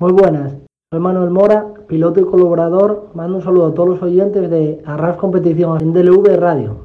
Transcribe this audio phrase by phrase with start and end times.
[0.00, 0.54] Muy buenas,
[0.90, 3.10] soy Manuel Mora, piloto y colaborador.
[3.12, 6.84] Mando un saludo a todos los oyentes de Arras Competición en DLV Radio.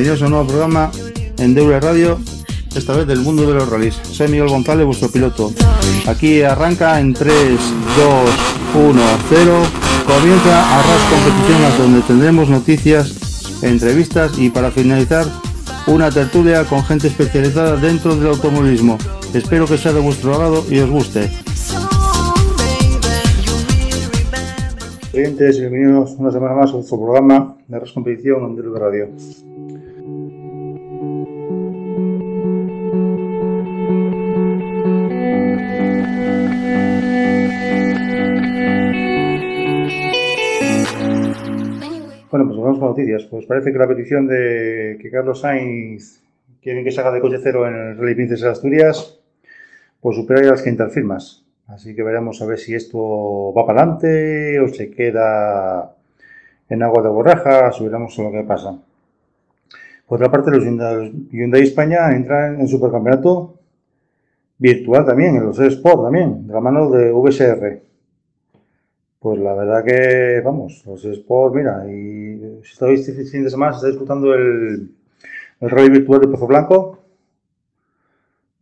[0.00, 0.90] Bienvenidos a un nuevo programa
[1.36, 2.18] en Deure Radio,
[2.74, 3.96] esta vez del mundo de los rallies.
[3.96, 5.52] Soy Miguel González, vuestro piloto.
[6.06, 9.52] Aquí arranca en 3, 2, 1, 0.
[10.06, 15.26] Comienza Arras Competiciones, donde tendremos noticias, entrevistas y para finalizar
[15.86, 18.96] una tertulia con gente especializada dentro del automovilismo.
[19.34, 21.30] Espero que sea de vuestro agrado y os guste.
[25.12, 29.08] Bienvenidos una semana más a nuestro programa de Arras Competición en DLV Radio.
[42.30, 43.24] Bueno, pues vamos con noticias.
[43.24, 46.22] Pues parece que la petición de que Carlos Sainz
[46.62, 49.18] quieren que se haga de coche cero en el Rally Princesa de Asturias,
[50.00, 51.44] pues supera las 500 firmas.
[51.66, 55.96] Así que veremos a ver si esto va para adelante o se queda
[56.68, 58.78] en agua de borraja, o veremos lo que pasa.
[60.06, 63.58] Por otra parte, los Hyundai España entran en supercampeonato
[64.56, 67.89] virtual también, en los Sport también, de la mano de VSR.
[69.20, 73.72] Pues la verdad que, vamos, los Sport, mira, y si estáis este fin de semana,
[73.72, 74.94] se está disfrutando el,
[75.60, 77.04] el rally virtual de Pozo Blanco,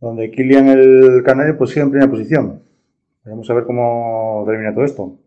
[0.01, 2.61] donde Kilian el Canario pues sigue en primera posición.
[3.23, 5.17] Vamos a ver cómo termina todo esto.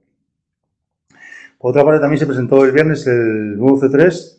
[1.57, 4.39] Por otra parte, también se presentó el viernes el nuevo C3,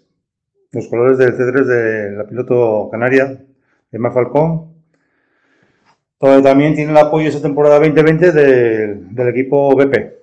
[0.73, 3.43] los colores del C3 de la piloto canaria,
[3.91, 4.75] Emma Falcón,
[6.19, 10.22] donde también tiene el apoyo esta temporada 2020 del, del equipo BP.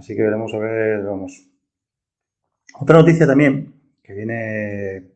[0.00, 1.46] Así que veremos a ver, vamos.
[2.80, 5.10] Otra noticia también, que viene,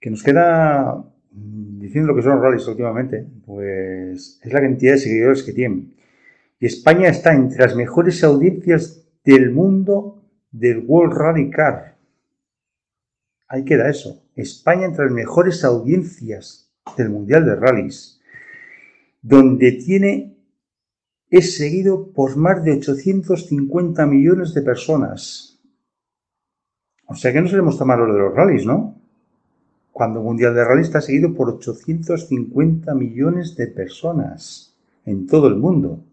[0.00, 4.98] que nos queda diciendo lo que son los rallies últimamente, pues es la cantidad de
[4.98, 5.96] seguidores que tienen.
[6.58, 11.98] Y España está entre las mejores audiencias del mundo del World Rally Car.
[13.48, 14.24] Ahí queda eso.
[14.34, 18.18] España entre las mejores audiencias del Mundial de Rallys,
[19.20, 20.33] donde tiene
[21.34, 25.58] es seguido por más de 850 millones de personas.
[27.06, 28.94] O sea que no seremos tan malos de los rallies, ¿no?
[29.90, 35.56] Cuando el Mundial de Rally está seguido por 850 millones de personas en todo el
[35.56, 36.04] mundo.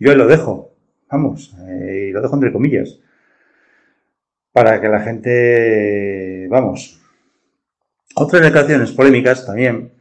[0.00, 0.72] Yo ahí lo dejo,
[1.08, 2.98] vamos, eh, lo dejo entre comillas,
[4.52, 7.00] para que la gente, vamos.
[8.16, 9.92] Otras declaraciones polémicas también,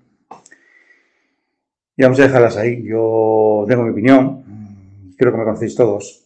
[1.98, 2.84] y vamos a dejarlas ahí.
[2.84, 4.44] Yo tengo mi opinión,
[5.18, 6.24] creo que me conocéis todos.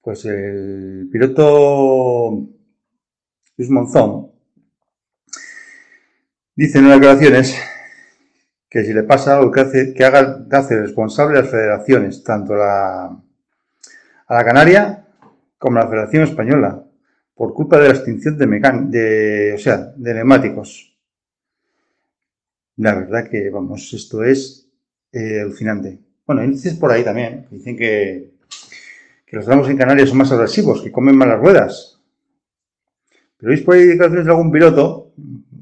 [0.00, 2.48] Pues el piloto
[3.56, 4.32] Luis Monzón
[6.56, 7.60] dice en unas declaraciones
[8.70, 12.54] que si le pasa algo que, hace, que haga hace responsable a las federaciones, tanto
[12.54, 15.06] la, a la Canaria
[15.58, 16.84] como a la Federación Española,
[17.34, 20.87] por culpa de la extinción de, de, o sea, de neumáticos.
[22.78, 24.68] La verdad que, vamos, esto es
[25.12, 25.98] eh, alucinante.
[26.26, 27.46] Bueno, índices por ahí también.
[27.50, 28.30] Dicen que,
[29.26, 32.00] que los tramos en Canarias son más agresivos, que comen malas ruedas.
[33.36, 35.12] Pero veis por ahí declaraciones de algún piloto,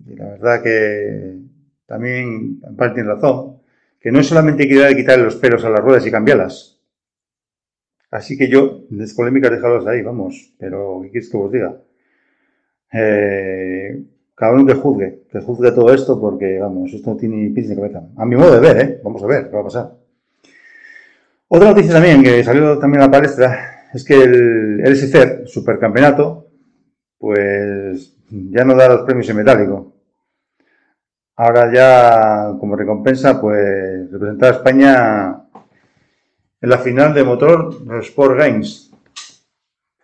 [0.07, 1.39] y la verdad que
[1.87, 3.63] también en parte tiene razón,
[3.99, 6.81] que no es solamente que quitarle los pelos a las ruedas y cambiarlas.
[8.11, 10.55] Así que yo, de polémicas, dejarlos ahí, vamos.
[10.59, 11.81] Pero, ¿qué quieres que os diga?
[12.93, 14.05] Eh,
[14.37, 17.75] cada uno que juzgue, que juzgue todo esto porque, vamos, esto no tiene pies ni
[17.75, 18.03] cabeza.
[18.17, 19.01] A mi modo de ver, ¿eh?
[19.03, 19.93] Vamos a ver qué va a pasar.
[21.49, 26.49] Otra noticia también que salió también a la palestra es que el LSC, supercampeonato,
[27.19, 29.95] pues ya no da los premios en metálico.
[31.37, 35.43] Ahora ya, como recompensa, pues representar a España
[36.61, 38.86] en la final de motor Sport Games,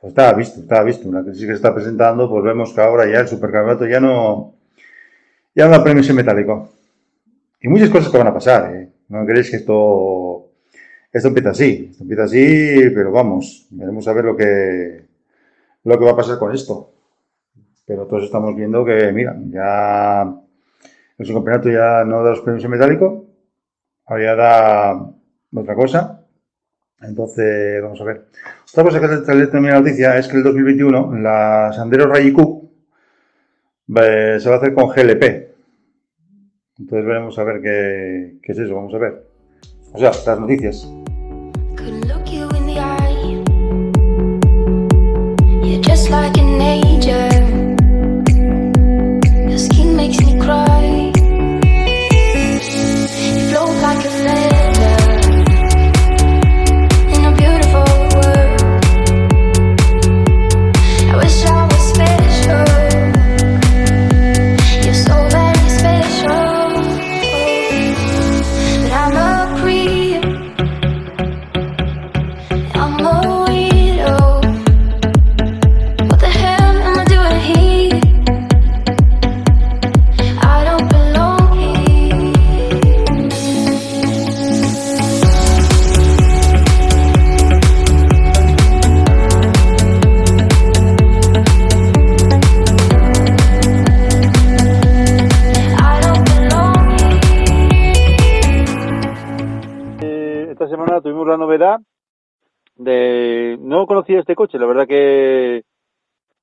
[0.08, 1.08] estaba visto, estaba visto.
[1.08, 4.54] Una crisis que se está presentando, pues vemos que ahora ya el supercampeonato ya no,
[5.54, 6.68] ya no da premios en metálico.
[7.60, 8.92] Y muchas cosas que van a pasar, ¿eh?
[9.08, 10.50] No queréis que esto,
[11.12, 11.88] esto empieza así.
[11.90, 15.04] Esto empieza así, pero vamos, veremos a ver lo que,
[15.84, 16.92] lo que va a pasar con esto.
[17.86, 20.34] Pero todos estamos viendo que, mira, ya
[21.18, 23.26] el subcampeonato ya no da los premios en metálico,
[24.06, 25.12] ahora ya da
[25.54, 26.21] otra cosa.
[27.02, 28.26] Entonces, vamos a ver.
[28.72, 32.70] Otra cosa que le también la noticia es que el 2021 la Sandero Rally Cup
[33.88, 35.52] se va a hacer con GLP.
[36.78, 39.26] Entonces veremos a ver qué, es eso, vamos a ver.
[39.92, 40.88] O sea, las noticias.
[47.02, 47.41] angel
[102.84, 105.62] de no conocía este coche, la verdad que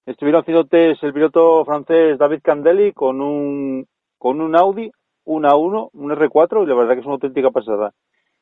[0.06, 3.88] estuvieron haciendo test el piloto francés David Candelli con un
[4.18, 4.92] con un Audi,
[5.26, 7.92] un A1, un R4 y la verdad que es una auténtica pasada.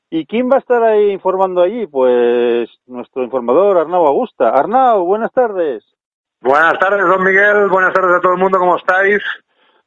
[0.10, 1.86] ¿Y quién va a estar ahí informando allí?
[1.86, 4.50] Pues nuestro informador Arnau Augusta.
[4.50, 5.84] Arnau, buenas tardes.
[6.40, 7.68] Buenas tardes, don Miguel.
[7.68, 8.58] Buenas tardes a todo el mundo.
[8.58, 9.22] ¿Cómo estáis?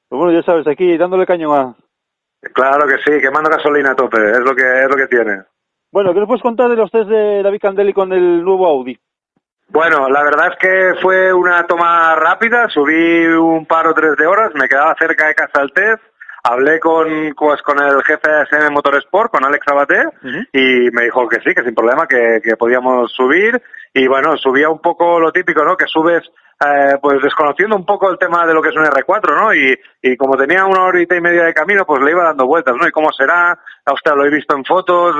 [0.08, 1.74] Pues bueno, ya sabes, aquí dándole cañón a...
[2.52, 4.18] Claro que sí, quemando gasolina a tope.
[4.30, 5.42] Es lo que es lo que tiene.
[5.92, 8.96] Bueno, ¿qué nos puedes contar de los test de David Candelli con el nuevo Audi?
[9.70, 14.26] Bueno, la verdad es que fue una toma rápida, subí un par o tres de
[14.26, 16.02] horas, me quedaba cerca de casa el test,
[16.44, 20.04] hablé con, pues, con el jefe de SM Motorsport, con Alex Abate,
[20.52, 23.60] y me dijo que sí, que sin problema, que, que podíamos subir,
[23.92, 25.76] y bueno, subía un poco lo típico, ¿no?
[25.76, 26.22] Que subes
[26.62, 29.54] eh, pues desconociendo un poco el tema de lo que es un R4, ¿no?
[29.54, 32.74] Y, y como tenía una horita y media de camino, pues le iba dando vueltas,
[32.76, 32.86] ¿no?
[32.86, 35.16] Y cómo será, a usted lo he visto en fotos,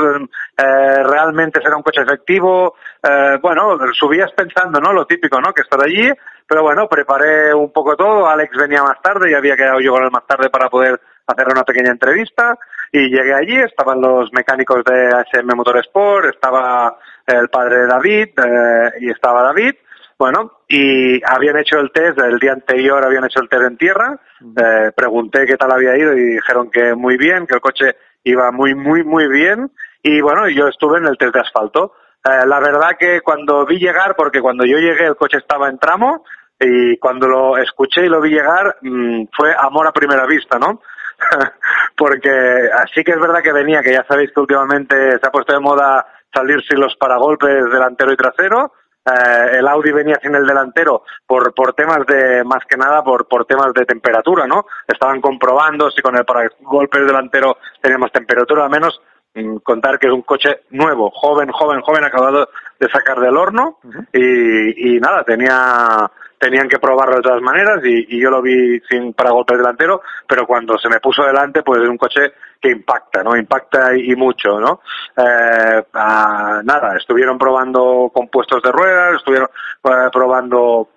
[0.58, 4.92] eh, realmente será un coche efectivo, eh, bueno, subías pensando, ¿no?
[4.92, 5.52] Lo típico, ¿no?
[5.54, 6.10] Que estar allí,
[6.46, 10.04] pero bueno, preparé un poco todo, Alex venía más tarde y había quedado yo con
[10.04, 12.58] él más tarde para poder hacer una pequeña entrevista
[12.92, 16.96] y llegué allí, estaban los mecánicos de ASM Motorsport, estaba
[17.26, 19.74] el padre de David eh, y estaba David,
[20.20, 24.20] bueno, y habían hecho el test, el día anterior habían hecho el test en tierra,
[24.54, 28.50] eh, pregunté qué tal había ido y dijeron que muy bien, que el coche iba
[28.50, 29.70] muy, muy, muy bien,
[30.02, 31.94] y bueno, yo estuve en el test de asfalto.
[32.22, 35.78] Eh, la verdad que cuando vi llegar, porque cuando yo llegué el coche estaba en
[35.78, 36.22] tramo,
[36.60, 40.82] y cuando lo escuché y lo vi llegar, mm, fue amor a primera vista, ¿no?
[41.96, 45.54] porque así que es verdad que venía, que ya sabéis que últimamente se ha puesto
[45.54, 48.74] de moda salir sin los paragolpes delantero y trasero,
[49.06, 53.26] eh, el Audi venía sin el delantero por, por temas de, más que nada por,
[53.26, 54.66] por temas de temperatura, ¿no?
[54.86, 56.24] Estaban comprobando si con el
[56.60, 59.00] golpe delantero teníamos temperatura, al menos
[59.34, 62.48] mm, contar que es un coche nuevo, joven, joven, joven, acabado
[62.78, 63.78] de sacar del horno
[64.12, 66.10] y, y nada, tenía
[66.40, 70.78] tenían que probarlo de todas maneras y, yo lo vi sin paragolpes delantero, pero cuando
[70.78, 73.36] se me puso delante, pues es un coche que impacta, ¿no?
[73.36, 74.80] Impacta y, mucho, ¿no?
[75.16, 79.48] Eh, nada, estuvieron probando compuestos de ruedas, estuvieron
[79.84, 80.88] eh, probando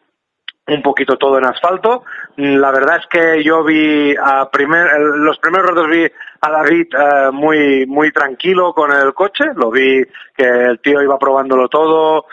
[0.66, 2.06] un poquito todo en asfalto.
[2.38, 6.08] La verdad es que yo vi a primer, los primeros ratos vi
[6.40, 11.20] a David eh, muy muy tranquilo con el coche, lo vi que el tío iba
[11.20, 12.28] probándolo todo,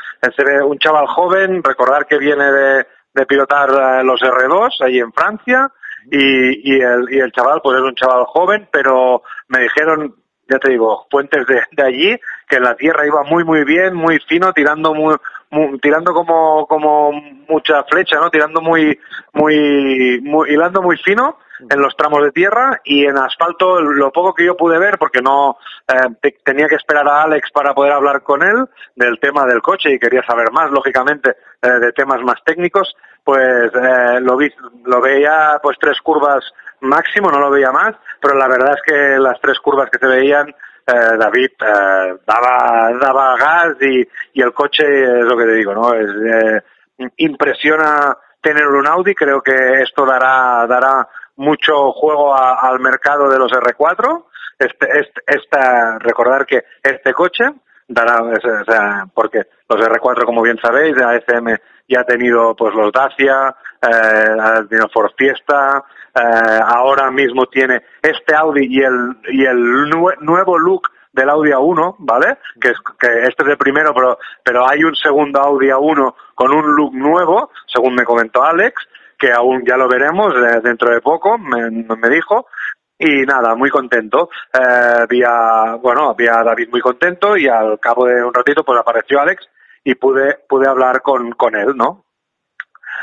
[0.64, 2.86] un chaval joven, recordar que viene de,
[3.26, 5.70] pilotar eh, los R2 ahí en Francia
[6.10, 10.14] y, y, el, y el chaval pues es un chaval joven, pero me dijeron,
[10.48, 14.18] ya te digo, fuentes de, de allí, que la tierra iba muy muy bien, muy
[14.28, 15.16] fino, tirando muy,
[15.80, 17.12] tirando como como
[17.48, 18.30] mucha flecha, ¿no?
[18.30, 18.98] Tirando muy
[19.32, 24.34] muy, muy hilando muy fino en los tramos de tierra y en asfalto lo poco
[24.34, 25.58] que yo pude ver porque no
[25.88, 29.92] eh, tenía que esperar a Alex para poder hablar con él del tema del coche
[29.92, 34.50] y quería saber más lógicamente eh, de temas más técnicos pues eh, lo vi
[34.84, 36.44] lo veía pues tres curvas
[36.80, 40.06] máximo no lo veía más pero la verdad es que las tres curvas que se
[40.06, 40.54] veían
[40.86, 41.50] David
[42.26, 46.10] daba daba gas y, y el coche es lo que te digo no es
[47.16, 51.08] impresiona tener un Audi creo que esto dará dará
[51.40, 54.24] mucho juego al mercado de los R4.
[54.58, 57.44] Este, este, esta, recordar que este coche
[57.88, 61.56] dará, o sea, porque los R4, como bien sabéis, de ASM
[61.90, 67.82] ya ha tenido pues los Dacia, eh, ha tenido Ford Fiesta, eh, ahora mismo tiene
[68.00, 72.38] este Audi y el, y el nuevo look del Audi A1, ¿vale?
[72.60, 76.52] Que, es, que este es el primero, pero, pero hay un segundo Audi A1 con
[76.52, 78.74] un look nuevo, según me comentó Alex,
[79.18, 82.46] que aún ya lo veremos eh, dentro de poco, me, me dijo,
[82.98, 84.28] y nada, muy contento.
[84.52, 89.20] Eh, había, bueno, había David muy contento y al cabo de un ratito pues apareció
[89.20, 89.48] Alex
[89.84, 92.04] y pude, pude hablar con, con él, ¿no?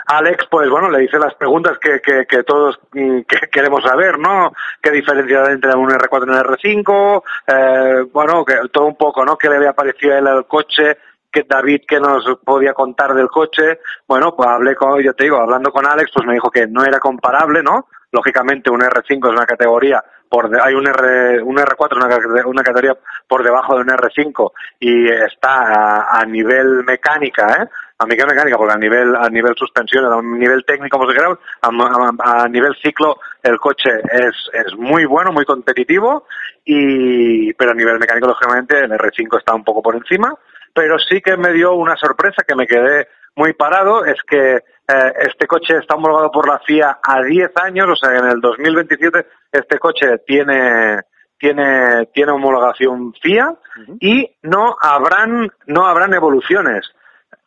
[0.05, 4.17] Alex, pues bueno, le hice las preguntas que, que, que todos mm, que queremos saber,
[4.19, 4.53] ¿no?
[4.81, 7.23] ¿Qué diferencia hay entre un R4 y un R5?
[7.47, 9.37] Eh, bueno, que todo un poco, ¿no?
[9.37, 10.97] ¿Qué le había parecido a él al coche?
[11.29, 13.79] que David que nos podía contar del coche.
[14.07, 16.83] Bueno, pues hablé con, yo te digo, hablando con Alex, pues me dijo que no
[16.83, 17.87] era comparable, ¿no?
[18.11, 22.63] Lógicamente un R5 es una categoría por de, hay un R un R4 una, una
[22.63, 27.67] categoría por debajo de un R5 y está a, a nivel mecánica, ¿eh?
[27.99, 32.47] a nivel mecánica, porque a nivel a nivel suspensión, a nivel técnico, como se a,
[32.47, 36.27] nivel ciclo el coche es, es muy bueno, muy competitivo,
[36.63, 40.33] y pero a nivel mecánico, lógicamente, el R5 está un poco por encima,
[40.73, 45.13] pero sí que me dio una sorpresa que me quedé muy parado, es que eh,
[45.27, 49.25] este coche está homologado por la FIA a 10 años, o sea, en el 2027
[49.51, 51.01] este coche tiene
[51.37, 53.97] tiene tiene homologación FIA uh -huh.
[53.99, 56.91] y no habrán no habrán evoluciones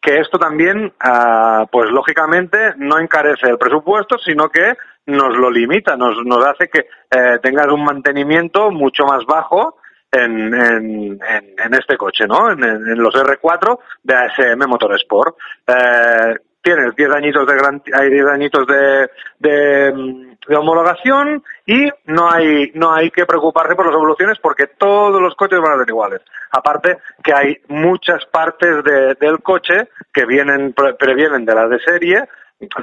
[0.00, 4.74] que esto también, uh, pues lógicamente, no encarece el presupuesto, sino que
[5.06, 9.78] nos lo limita, nos, nos hace que eh, tengas un mantenimiento mucho más bajo
[10.10, 12.50] en, en, en, en este coche, ¿no?
[12.50, 15.36] En, en, los R4 de ASM Motorsport.
[15.66, 22.70] Eh, tienes 10 añitos de hay 10 añitos de, de, de, homologación y no hay
[22.74, 26.20] no hay que preocuparse por las evoluciones porque todos los coches van a ser iguales.
[26.50, 32.28] Aparte que hay muchas partes de, del coche que vienen previenen de las de serie,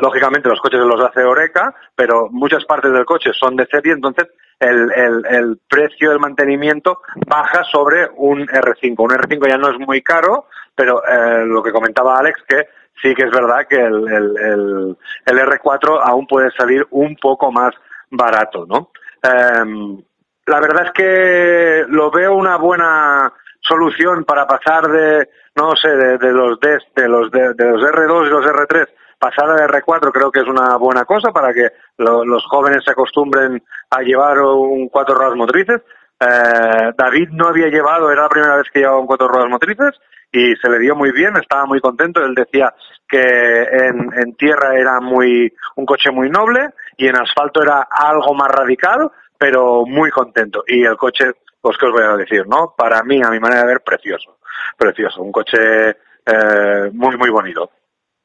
[0.02, 4.28] lógicamente los coches los hace Oreca, pero muchas partes del coche son de serie, entonces
[4.60, 8.96] el, el, el precio del mantenimiento baja sobre un R5.
[8.98, 12.68] Un R5 ya no es muy caro, pero eh, lo que comentaba Alex que
[13.02, 17.52] sí que es verdad que el, el, el, el R4 aún puede salir un poco
[17.52, 17.74] más
[18.10, 18.92] barato, ¿no?
[19.24, 20.04] Eh,
[20.46, 26.32] la verdad es que lo veo una buena solución para pasar de, no sé, de,
[26.32, 28.88] los D, de los de, los R2 y los R3
[29.20, 32.92] pasar a R4 creo que es una buena cosa para que lo, los jóvenes se
[32.92, 35.82] acostumbren a llevar un cuatro ruedas motrices.
[36.20, 40.00] Eh, David no había llevado, era la primera vez que llevaba un cuatro ruedas motrices
[40.32, 42.24] y se le dio muy bien, estaba muy contento.
[42.24, 42.74] Él decía
[43.08, 48.34] que en, en tierra era muy un coche muy noble y en asfalto era algo
[48.34, 50.64] más radical, pero muy contento.
[50.68, 51.26] Y el coche,
[51.62, 52.74] pues qué os voy a decir, ¿no?
[52.78, 54.38] Para mí, a mi manera de ver, precioso,
[54.78, 55.58] precioso, un coche
[55.90, 57.72] eh, muy muy bonito.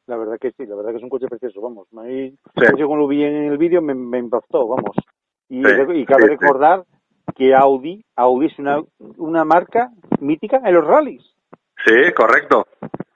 [0.06, 1.87] La verdad que sí, la verdad que es un coche precioso, vamos.
[1.97, 2.64] A mí, sí.
[2.76, 4.97] yo cuando lo vi en el vídeo me, me, impactó, vamos.
[5.49, 6.85] Y, sí, y cabe sí, recordar
[7.37, 8.82] que Audi, Audi es una,
[9.18, 9.90] una marca
[10.21, 11.32] mítica en los rallies.
[11.85, 12.67] Sí, correcto.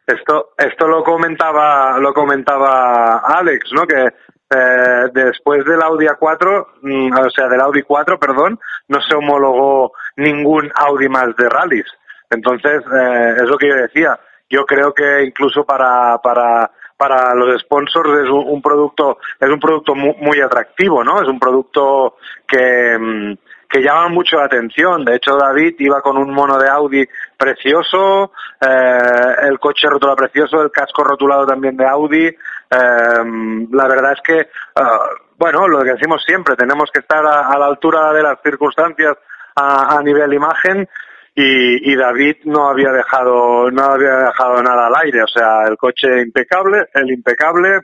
[0.06, 3.86] Esto, esto lo comentaba, lo comentaba Alex, ¿no?
[3.86, 4.06] Que
[4.48, 8.58] eh, después del Audi A4, mm, o sea, del Audi 4, perdón,
[8.88, 11.86] no se homologó ningún Audi más de rallies.
[12.30, 14.18] Entonces, eh, es lo que yo decía.
[14.48, 19.58] Yo creo que incluso para, para, para los sponsors es un, un producto, es un
[19.58, 21.20] producto muy, muy, atractivo, ¿no?
[21.20, 23.32] Es un producto que, mm,
[23.68, 25.04] que llama mucho la atención.
[25.04, 27.04] De hecho, David iba con un mono de Audi
[27.36, 32.26] precioso, eh, el coche rotulado precioso, el casco rotulado también de Audi.
[32.26, 32.36] Eh,
[32.70, 34.48] la verdad es que,
[34.80, 38.38] uh, bueno, lo que decimos siempre, tenemos que estar a, a la altura de las
[38.42, 39.16] circunstancias
[39.56, 40.88] a, a nivel imagen
[41.34, 45.76] y, y, David no había dejado no había dejado nada al aire o sea el
[45.76, 47.80] coche impecable el impecable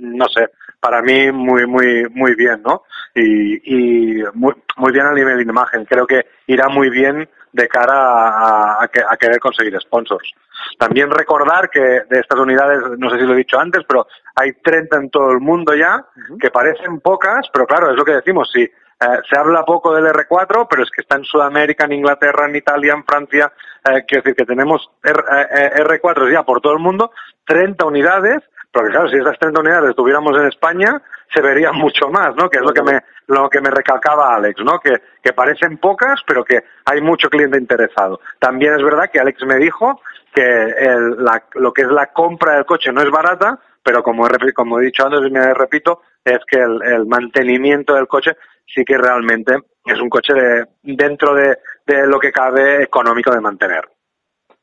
[0.00, 0.48] no sé
[0.80, 2.82] para mí muy muy muy bien no
[3.14, 7.68] y, y muy muy bien a nivel de imagen creo que irá muy bien de
[7.68, 10.30] cara a, a, a, querer conseguir sponsors
[10.78, 14.52] también recordar que de estas unidades no sé si lo he dicho antes pero hay
[14.62, 16.38] 30 en todo el mundo ya uh -huh.
[16.38, 20.06] que parecen pocas pero claro es lo que decimos si eh, se habla poco del
[20.06, 23.52] R4, pero es que está en Sudamérica, en Inglaterra, en Italia, en Francia.
[23.84, 27.12] Eh, quiero decir que tenemos R, eh, R4 ya por todo el mundo,
[27.46, 28.42] 30 unidades,
[28.76, 31.00] porque claro, si esas 30 unidades estuviéramos en España,
[31.32, 32.50] se vería mucho más, ¿no?
[32.50, 34.78] Que es lo que me, lo que me recalcaba Alex, ¿no?
[34.78, 38.20] Que, que parecen pocas, pero que hay mucho cliente interesado.
[38.38, 40.02] También es verdad que Alex me dijo
[40.34, 44.26] que el, la, lo que es la compra del coche no es barata, pero como
[44.26, 48.32] he, como he dicho antes y me repito, es que el, el mantenimiento del coche
[48.66, 49.56] sí que realmente
[49.86, 51.56] es un coche de, dentro de,
[51.86, 53.88] de, lo que cabe económico de mantener.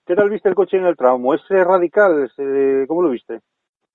[0.06, 1.34] ¿Qué tal viste el coche en el tramo?
[1.34, 2.26] ¿Es radical?
[2.26, 3.40] ¿Es, eh, ¿Cómo lo viste?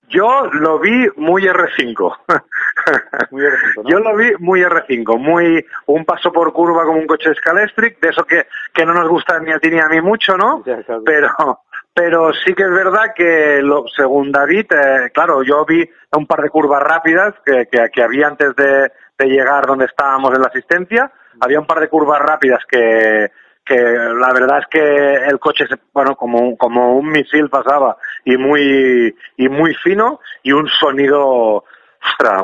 [0.09, 2.17] Yo lo vi muy R5.
[3.31, 3.89] Muy R5, ¿no?
[3.89, 8.09] Yo lo vi muy R5, muy un paso por curva como un coche Scalestric, de
[8.09, 10.63] eso que, que no nos gusta ni a ti ni a mí mucho, ¿no?
[10.65, 11.03] Ya, claro.
[11.05, 11.59] Pero,
[11.93, 16.41] pero sí que es verdad que, lo, según David, eh, claro, yo vi un par
[16.41, 20.47] de curvas rápidas que, que, que había antes de, de llegar donde estábamos en la
[20.47, 23.29] asistencia, había un par de curvas rápidas que,
[23.69, 27.95] que la verdad es que el coche, se- bueno, como, como un misil pasaba
[28.25, 31.63] y muy, y muy fino y un sonido,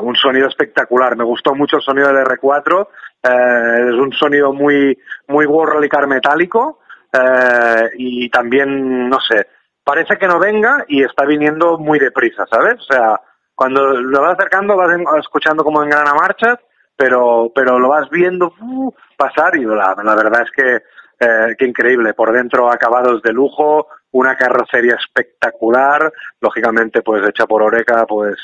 [0.02, 1.16] un sonido espectacular.
[1.16, 2.88] Me gustó mucho el sonido del R4,
[3.24, 4.96] eh, es un sonido muy,
[5.28, 6.78] muy World Rally Car metálico,
[7.12, 9.48] eh, y también, no sé,
[9.84, 12.76] parece que no venga y está viniendo muy deprisa, ¿sabes?
[12.80, 13.20] O sea,
[13.54, 16.58] cuando lo vas acercando vas escuchando como engrana marchas,
[16.96, 20.82] pero, pero lo vas viendo uh, pasar y la verdad es que,
[21.18, 22.14] eh, que increíble.
[22.14, 28.36] Por dentro acabados de lujo, una carrocería espectacular, lógicamente pues hecha por Oreca, pues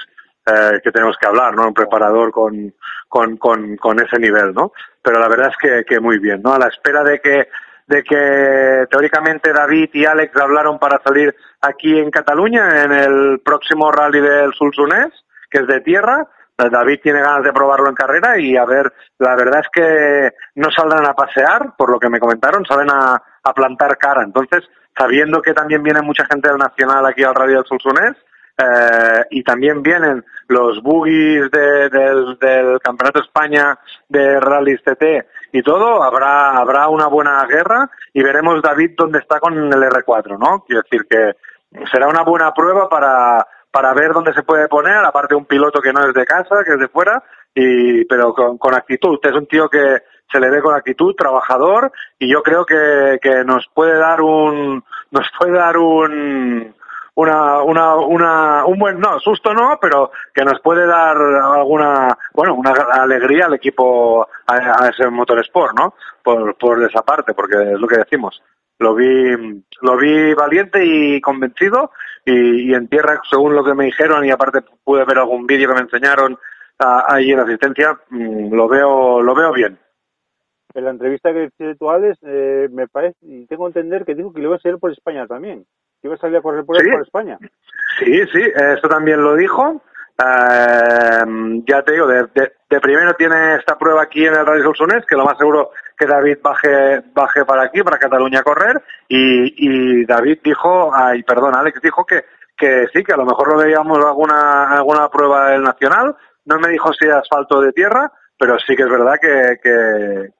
[0.47, 1.69] eh, que tenemos que hablar, ¿no?
[1.69, 2.75] Un preparador con,
[3.09, 4.73] con, con, con ese nivel, ¿no?
[5.03, 6.55] Pero la verdad es que, que muy bien, ¿no?
[6.55, 7.49] A la espera de que
[7.87, 13.91] de que teóricamente David y Alex hablaron para salir aquí en Cataluña en el próximo
[13.91, 15.11] rally del Sulsunés,
[15.51, 16.27] que es de tierra.
[16.71, 20.71] David tiene ganas de probarlo en carrera y a ver, la verdad es que no
[20.71, 23.23] saldrán a pasear, por lo que me comentaron, salen a,
[23.55, 24.23] plantar cara.
[24.23, 28.17] Entonces, sabiendo que también viene mucha gente del Nacional aquí al rally del Sulsunés,
[28.59, 33.79] eh, y también vienen los buggies de- del, del Campeonato España
[34.09, 39.41] de Rally TT y todo, habrá, habrá una buena guerra y veremos David dónde está
[39.41, 40.65] con el R4, ¿no?
[40.67, 41.33] Quiero decir que
[41.91, 45.93] será una buena prueba para, para ver dónde se puede poner, aparte un piloto que
[45.93, 47.23] no es de casa, que es de fuera,
[47.55, 49.19] y, pero con, con actitud.
[49.23, 53.45] Es un tío que se le ve con actitud, trabajador, y yo creo que, que
[53.45, 56.75] nos puede dar un, nos puede dar un,
[57.15, 62.55] una, una, una, un buen, no, susto no, pero que nos puede dar alguna, bueno,
[62.55, 65.95] una alegría al equipo, a, a ese Motorsport, ¿no?
[66.23, 68.43] Por, por esa parte, porque es lo que decimos.
[68.79, 71.93] Lo vi, lo vi valiente y convencido
[72.25, 75.69] y, y en tierra, según lo que me dijeron, y aparte pude ver algún vídeo
[75.69, 76.39] que me enseñaron
[76.79, 79.79] ah, ahí en asistencia, mm, lo veo, lo veo bien.
[80.75, 84.15] En la entrevista que hiciste tú, Alex, eh, me parece, y tengo que entender que
[84.15, 85.65] dijo que le iba a salir por España también.
[86.01, 86.91] Que iba a salir a correr por, Sí.
[86.91, 87.39] por España.
[87.99, 89.83] Sí, sí, eso también lo dijo.
[90.19, 94.63] Eh, ya te digo, de, de- de primero tiene esta prueba aquí en el Rally
[94.63, 98.83] Solsonés, que lo más seguro que David baje, baje para aquí, para Cataluña a correr,
[99.09, 102.25] y, y David dijo, ay, perdón, Alex dijo que,
[102.57, 106.71] que sí, que a lo mejor lo veíamos alguna, alguna prueba del Nacional, no me
[106.71, 108.11] dijo si asfalto de tierra,
[108.43, 110.33] pero sí que es verdad que, que,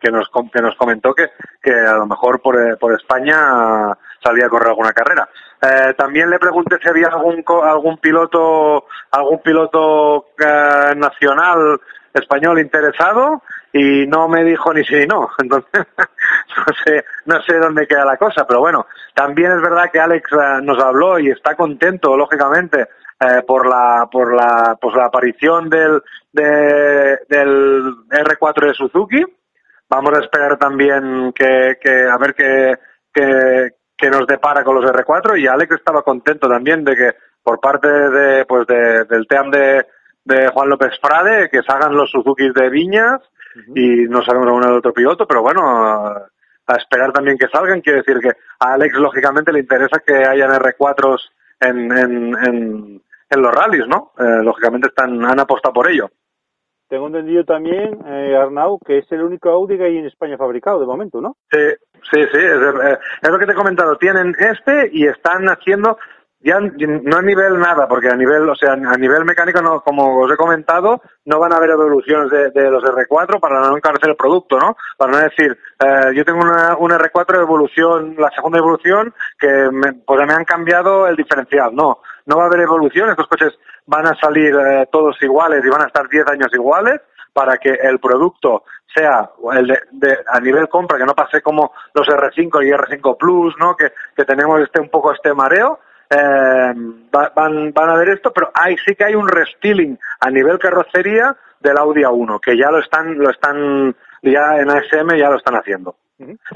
[0.00, 1.26] que, nos, que nos comentó que,
[1.62, 3.92] que a lo mejor por, eh, por España
[4.24, 5.28] salía a correr alguna carrera.
[5.60, 11.78] Eh, también le pregunté si había algún algún piloto algún piloto eh, nacional
[12.14, 13.42] español interesado
[13.74, 15.86] y no me dijo ni sí ni no entonces
[16.56, 20.30] no sé no sé dónde queda la cosa pero bueno también es verdad que Alex
[20.62, 22.86] nos habló y está contento lógicamente
[23.20, 26.02] eh, por la por la pues la aparición del
[26.32, 29.24] de- del R4 de Suzuki.
[29.90, 32.76] Vamos a esperar también que, que a ver qué,
[33.12, 37.58] qué, qué nos depara con los R4 y Alex estaba contento también de que por
[37.60, 39.86] parte de pues de, del team de,
[40.24, 43.20] de Juan López Frade que salgan los Suzuki de Viñas
[43.74, 46.26] y no sabemos alguno de otro piloto pero bueno a,
[46.66, 47.80] a esperar también que salgan.
[47.80, 51.20] Quiere decir que a Alex lógicamente le interesa que hayan R4s
[51.60, 54.12] en, en, en, en los rallies ¿no?
[54.18, 56.10] Eh, lógicamente están han apostado por ello
[56.88, 60.80] Tengo entendido también, eh, Arnau, que es el único Audi que hay en España fabricado
[60.80, 61.36] de momento, ¿no?
[61.50, 61.66] Sí,
[62.10, 63.96] sí, sí, es, eh, es lo que te he comentado.
[63.96, 65.98] Tienen este y están haciendo,
[66.40, 70.20] ya no a nivel nada, porque a nivel, o sea, a nivel mecánico, no, como
[70.20, 74.16] os he comentado, no van a haber evoluciones de, los R4 para no encarecer el
[74.16, 74.76] producto, ¿no?
[74.96, 79.48] Para no decir, eh, yo tengo una, un R4 de evolución, la segunda evolución, que
[79.72, 81.74] me, pues me han cambiado el diferencial.
[81.74, 85.68] No, no va a haber evolución, estos coches van a salir eh, todos iguales y
[85.68, 87.00] van a estar 10 años iguales
[87.32, 88.62] para que el producto
[88.94, 93.16] sea el de, de- a nivel compra, que no pase como los R5 y R5
[93.16, 93.76] Plus, ¿no?
[93.76, 95.80] Que, que tenemos este un poco este mareo.
[96.10, 96.74] Eh,
[97.14, 100.58] va- van, van a ver esto, pero hay, sí que hay un restyling a nivel
[100.58, 105.36] carrocería del Audi A1, que ya lo están, lo están, ya en ASM ya lo
[105.36, 105.96] están haciendo.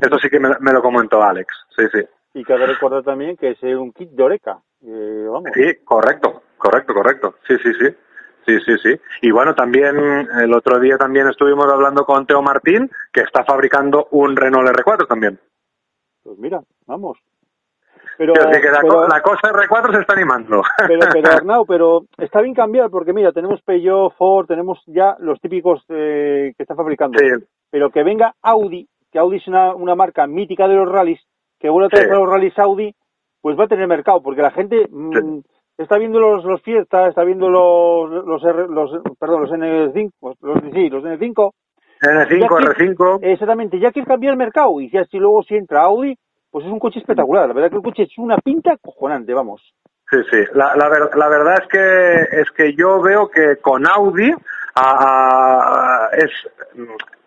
[0.01, 2.01] Esto sí que me, me lo comentó Alex, sí, sí.
[2.35, 4.59] Y cabe recordar también que es un kit de Oreca.
[4.85, 5.51] Eh, vamos.
[5.55, 7.35] Sí, correcto, correcto, correcto.
[7.47, 7.95] Sí, sí, sí.
[8.45, 9.01] Sí, sí, sí.
[9.21, 9.97] Y bueno, también
[10.41, 15.07] el otro día también estuvimos hablando con Teo Martín, que está fabricando un Renault R4
[15.07, 15.38] también.
[16.25, 17.19] Pues mira, vamos.
[18.18, 20.62] Pero, que la, pero- la cosa R4 se está animando.
[20.87, 25.40] pero, pero Arnau, pero está bien cambiar porque mira, tenemos Peugeot, Ford, tenemos ya los
[25.40, 27.18] típicos eh, que están fabricando.
[27.18, 27.27] sí,
[27.70, 31.20] Pero que venga Audi, que Audi es una, una marca mítica de los rallies,
[31.59, 32.14] que vuelva a traer Sí.
[32.14, 32.94] los rallies Audi,
[33.40, 35.38] pues va a tener mercado, porque la gente mm,
[35.79, 40.59] está viendo los, los Fiesta, está viendo los, los, R- los, perdón, los N5, los,
[40.72, 41.51] sí, los N5, N5,
[42.03, 42.38] Ya que-
[42.94, 43.18] R5.
[43.22, 46.16] Exactamente, ya quiere cambiar el mercado y si luego si entra Audi,
[46.53, 47.49] pues es un coche espectacular.
[47.49, 49.75] La verdad que el coche es una pinta cojonante, vamos.
[50.11, 50.38] Sí, sí.
[50.53, 54.31] La, la, ver- la verdad es que es que yo veo que con Audi
[54.75, 56.31] a- a- es,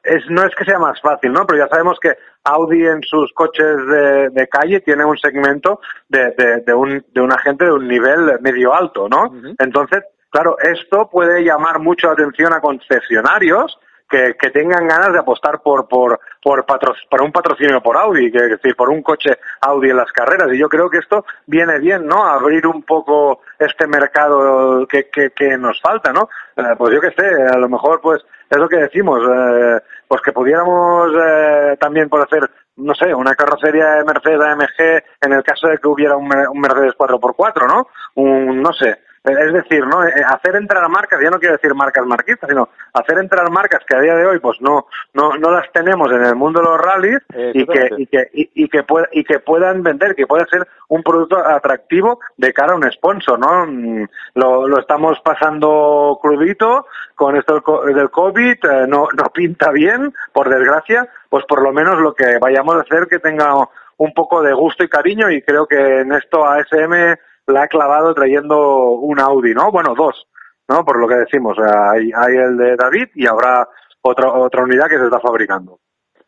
[0.04, 1.46] es no es que sea más fácil, ¿no?
[1.48, 6.32] Pero ya sabemos que Audi en sus coches de, de calle tiene un segmento de,
[6.38, 9.32] de, de un, de una gente de un nivel medio alto, ¿no?
[9.58, 15.20] Entonces, claro, esto puede llamar mucho la atención a concesionarios que, que tengan ganas de
[15.20, 19.38] apostar por por por, patro- por un patrocinio por Audi, que, decir, por un coche
[19.62, 20.50] Audi en las carreras.
[20.54, 22.24] Y yo creo que esto viene bien, ¿no?
[22.26, 26.30] Abrir un poco este mercado que, que, que nos falta, ¿no?
[26.56, 30.22] Eh, pues yo que sé, a lo mejor pues es lo que decimos, eh, pues
[30.22, 35.42] que pudiéramos eh, también por hacer, no sé, una carrocería de Mercedes AMG en el
[35.44, 37.88] caso de que hubiera un, un Mercedes 4x4, ¿no?
[38.16, 40.06] Un, no sé, es decir, ¿no?
[40.06, 43.96] Eh, hacer entrar marcas, ya no quiero decir marcas marquistas, sino hacer entrar marcas que
[43.96, 46.80] a día de hoy pues no no, no las tenemos en el mundo de los
[46.82, 50.28] rallies Eh, y que y que y, y que pueda- y que puedan vender, que
[50.28, 53.66] pueda ser un producto atractivo de cara a un sponsor, ¿no?
[53.66, 56.86] Mm, Lo, lo estamos pasando crudito
[57.16, 62.00] con esto del COVID, eh, no no pinta bien, por desgracia, pues por lo menos
[62.00, 63.54] lo que vayamos a hacer que tenga
[63.98, 67.16] un poco de gusto y cariño y creo que en esto ASM
[67.48, 69.72] la ha clavado trayendo un Audi, ¿no?
[69.72, 70.28] Bueno, dos,
[70.68, 70.84] ¿no?
[70.84, 73.68] Por lo que decimos, hay, hay el de David y habrá
[74.02, 75.80] otra otra unidad que se está fabricando.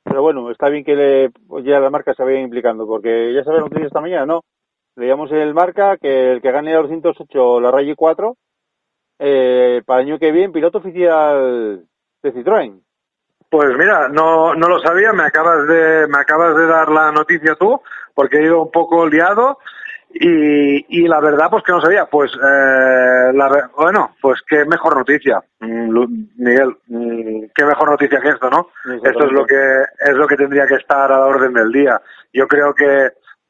[0.03, 3.43] Pero bueno, está bien que le, pues ya la marca se vaya implicando, porque ya
[3.43, 4.41] sabes noticias esta mañana, ¿no?
[4.95, 8.36] Leíamos en el marca que el que gane la 208 la Rally 4,
[9.19, 11.84] eh, para el año que viene, piloto oficial
[12.23, 12.82] de Citroën.
[13.49, 17.56] Pues mira, no, no lo sabía, me acabas de me acabas de dar la noticia
[17.56, 17.80] tú,
[18.13, 19.60] porque he ido un poco liado
[20.10, 22.06] y, y la verdad pues que no sabía.
[22.06, 25.89] Pues eh, la, bueno, pues qué mejor noticia, Mm,
[26.38, 28.67] Miguel, mm, qué mejor noticia que esto, ¿no?
[29.04, 29.56] Esto es lo que
[30.00, 32.00] es lo que tendría que estar a la orden del día.
[32.32, 33.10] Yo creo que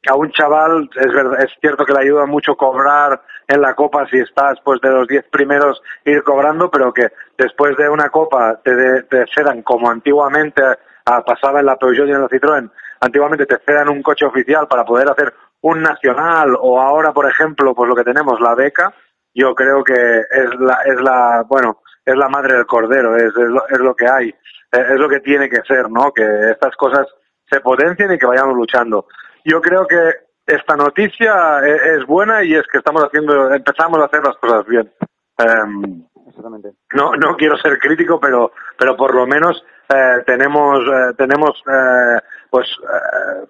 [0.10, 4.06] a un chaval es verdad, es cierto que le ayuda mucho cobrar en la copa
[4.10, 8.60] si estás pues de los 10 primeros ir cobrando, pero que después de una copa
[8.64, 10.64] te, de- te cedan como antiguamente
[11.06, 14.68] ah, pasaba en la Peugeot y en la Citroën, antiguamente te cedan un coche oficial
[14.70, 18.94] para poder hacer un nacional o ahora por ejemplo pues lo que tenemos la beca,
[19.34, 23.50] yo creo que es la es la bueno, es la madre del cordero, es, es,
[23.50, 24.30] lo, es lo que hay,
[24.72, 26.12] es, es lo que tiene que ser, ¿no?
[26.12, 27.08] Que estas cosas
[27.50, 29.08] se potencien y que vayamos luchando.
[29.46, 29.98] Yo creo que
[30.46, 34.66] esta noticia e- es, buena y es que estamos haciendo, empezamos a hacer las cosas
[34.66, 34.92] bien.
[35.38, 36.72] Em, Exactamente.
[36.94, 42.20] no, no quiero ser crítico, pero, pero por lo menos eh, tenemos, eh, tenemos, eh,
[42.50, 43.48] pues, eh,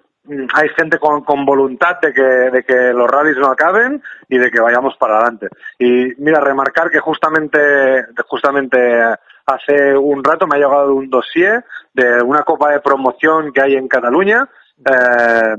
[0.54, 4.50] hay gente con, con voluntad de que, de que los rallies no acaben y de
[4.52, 5.48] que vayamos para adelante.
[5.80, 9.02] Y mira, remarcar que justamente, justamente
[9.46, 11.64] hace un rato me ha llegado un dossier
[11.94, 14.48] de una copa de promoción que hay en Cataluña.
[14.86, 15.56] Eh,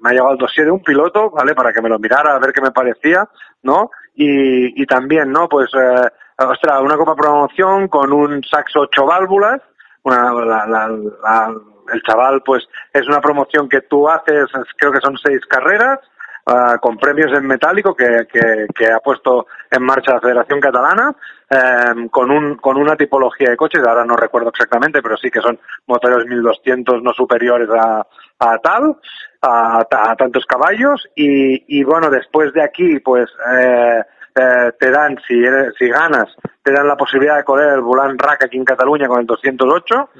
[0.00, 1.54] me ha llegado el dossier de un piloto, ¿vale?
[1.54, 3.28] Para que me lo mirara, a ver qué me parecía,
[3.62, 3.90] ¿no?
[4.14, 5.48] Y, y también, ¿no?
[5.48, 9.60] Pues, eh, ostras, una copa de promoción con un saxo ocho válvulas,
[10.04, 11.54] una, la, la- la-
[11.92, 14.46] el chaval, pues, es una promoción que tú haces,
[14.76, 16.00] creo que son seis carreras,
[16.46, 21.14] ah, con premios en metálico que, que, ha puesto en marcha la Federación Catalana,
[21.50, 25.40] eh, con, un, con una tipología de coches, ahora no recuerdo exactamente, pero sí que
[25.40, 28.06] son motores 1200 no superiores a,
[28.38, 28.96] a tal,
[29.42, 34.02] a, a tantos caballos, y, bueno, después de aquí, pues, eh,
[34.38, 36.28] eh, te dan, si, eres, si ganas,
[36.62, 40.10] te dan la posibilidad de correr el Volant Rack aquí en Cataluña con el 208,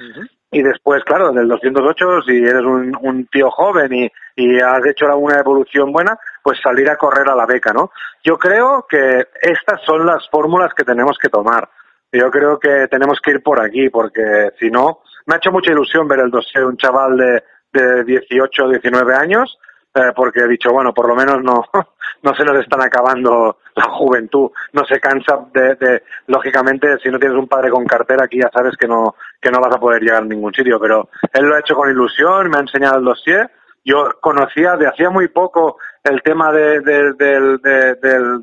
[0.51, 5.05] y después, claro, del 208, si eres un, un tío joven y, y has hecho
[5.17, 7.91] una evolución buena, pues salir a correr a la beca, ¿no?
[8.23, 11.69] Yo creo que estas son las fórmulas que tenemos que tomar.
[12.11, 15.71] Yo creo que tenemos que ir por aquí, porque si no, me ha hecho mucha
[15.71, 19.59] ilusión ver el dossier de un chaval de, de 18 o 19 años,
[19.93, 21.63] eh, porque he dicho, bueno, por lo menos no,
[22.23, 27.19] no se nos están acabando la juventud, no se cansa de, de, lógicamente, si no
[27.19, 30.01] tienes un padre con cartera, aquí ya sabes que no, que no vas a poder
[30.01, 33.05] llegar a ningún sitio, pero él lo ha hecho con ilusión, me ha enseñado el
[33.05, 33.49] dossier,
[33.83, 37.57] yo conocía de hacía muy poco el tema de, de, de,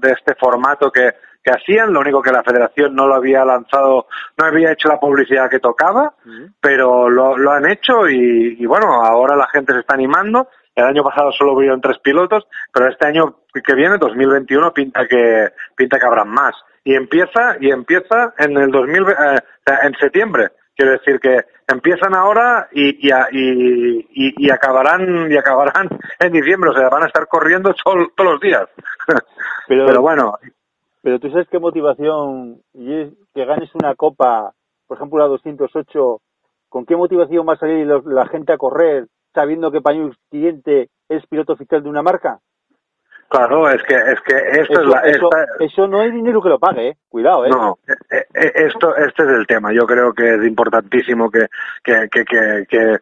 [0.00, 1.10] de, este formato que,
[1.42, 4.06] que hacían, lo único que la federación no lo había lanzado,
[4.36, 6.14] no había hecho la publicidad que tocaba,
[6.60, 10.84] pero lo, lo han hecho y, y bueno, ahora la gente se está animando El
[10.84, 15.98] año pasado solo hubieron tres pilotos, pero este año que viene, 2021, pinta que pinta
[15.98, 16.54] que habrán más.
[16.84, 19.40] Y empieza y empieza en el 2000, eh,
[19.82, 20.50] en septiembre.
[20.76, 24.06] Quiero decir que empiezan ahora y, y, y,
[24.46, 25.88] y, acabarán y acabarán
[26.20, 28.68] en diciembre, o sea, van a estar corriendo todos los días.
[29.68, 30.34] Pero, pero, bueno.
[31.02, 34.52] Pero tú sabes qué motivación y que ganes una copa,
[34.86, 36.20] por ejemplo la 208,
[36.68, 41.26] ¿con qué motivación va a salir la gente a correr sabiendo que Pañuel siguiente es
[41.26, 42.38] piloto oficial de una marca?
[43.28, 46.48] Claro, es que es que esto eso, es la, eso, eso, no hay dinero que
[46.48, 46.96] lo pague, ¿eh?
[47.08, 47.50] cuidado, ¿eh?
[47.50, 49.72] No, eh, eh, esto este es el tema.
[49.72, 51.46] Yo creo que es importantísimo que
[51.82, 52.98] que que que, que,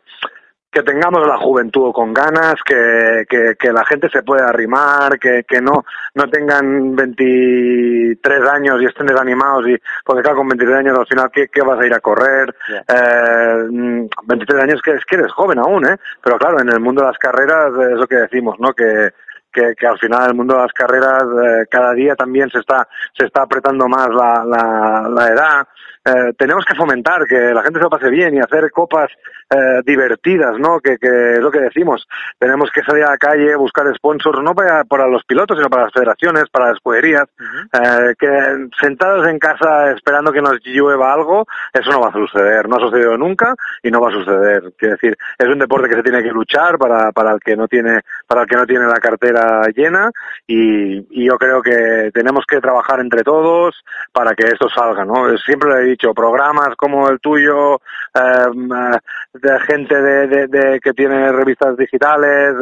[0.74, 5.44] que tengamos la juventud con ganas, que, que, que la gente se pueda arrimar, que,
[5.46, 5.84] que no
[6.14, 11.30] no tengan 23 años y estén desanimados y porque claro con 23 años al final
[11.32, 12.84] qué, qué vas a ir a correr Yeah.
[12.88, 17.02] eh, 23 años que es que eres joven aún eh pero claro en el mundo
[17.02, 19.10] de las carreras es lo que decimos no que
[19.54, 22.86] que, que al final el mundo de las carreras eh, cada día también se está
[23.16, 25.68] se está apretando más la, la, la edad
[26.04, 29.10] eh, tenemos que fomentar que la gente se lo pase bien y hacer copas
[29.50, 30.80] eh, divertidas, ¿no?
[30.80, 32.06] Que, que es lo que decimos.
[32.38, 35.84] Tenemos que salir a la calle, buscar sponsors, no para, para los pilotos, sino para
[35.84, 37.24] las federaciones, para las escuderías.
[37.38, 38.10] Uh -huh.
[38.10, 42.68] eh, que sentados en casa esperando que nos llueva algo, eso no va a suceder.
[42.68, 44.72] No ha sucedido nunca y no va a suceder.
[44.76, 47.66] Quiero decir, es un deporte que se tiene que luchar para, para el que no
[47.68, 50.10] tiene, para el que no tiene la cartera llena
[50.46, 55.36] y, y yo creo que tenemos que trabajar entre todos para que esto salga, ¿no?
[55.38, 57.80] Siempre dicho, programas como el tuyo,
[58.14, 58.98] eh,
[59.34, 62.54] de gente de, que tiene revistas digitales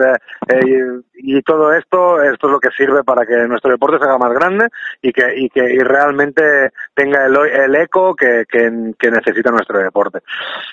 [0.48, 0.60] eh,
[1.14, 4.18] y, y, todo esto, esto es lo que sirve para que nuestro deporte se haga
[4.18, 4.68] más grande
[5.00, 9.78] y que, y que y realmente tenga el, el eco que, que, que, necesita nuestro
[9.78, 10.20] deporte.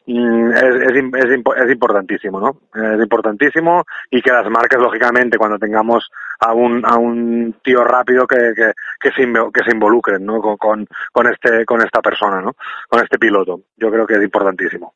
[0.06, 2.58] Es, es, es, es importantísimo, ¿no?
[2.74, 6.10] Es importantísimo y que las marcas, lógicamente, cuando tengamos
[6.40, 9.24] a un, a un tío rápido que, que, que, se,
[9.54, 10.42] que se involucren, ¿no?
[10.42, 12.54] Con, con, con, este, con esta persona, ¿no?
[12.90, 13.62] Con este piloto.
[13.78, 14.94] Yo creo que es importantísimo.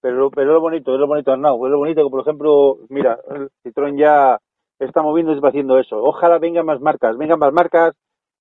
[0.00, 2.76] Pero, pero es lo bonito, es lo bonito, Arnau, es lo bonito que, por ejemplo,
[2.88, 3.18] mira,
[3.64, 4.38] Citroën ya
[4.78, 6.02] está moviéndose va haciendo eso.
[6.02, 7.94] Ojalá vengan más marcas, vengan más marcas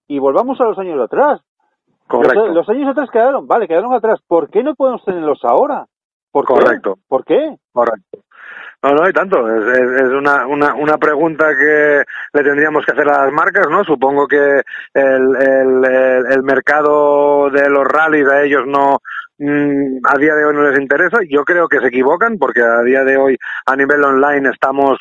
[0.07, 1.41] y volvamos a los años atrás.
[2.07, 2.47] Correcto.
[2.47, 4.19] Los, los años atrás quedaron, vale, quedaron atrás.
[4.27, 5.87] ¿Por qué no podemos tenerlos ahora?
[6.31, 6.95] ¿Por Correcto.
[6.95, 7.01] Qué?
[7.07, 7.57] ¿Por qué?
[7.71, 8.19] Correcto.
[8.85, 9.37] No, no hay tanto.
[9.49, 13.83] Es, una, una, una, pregunta que le tendríamos que hacer a las marcas, ¿no?
[13.83, 14.61] Supongo que
[14.93, 15.85] el, el,
[16.31, 18.99] el, mercado de los rallies a ellos no,
[19.39, 21.17] mm, a día de hoy no les interesa.
[21.27, 24.99] Yo creo que se equivocan porque a día de hoy a nivel online estamos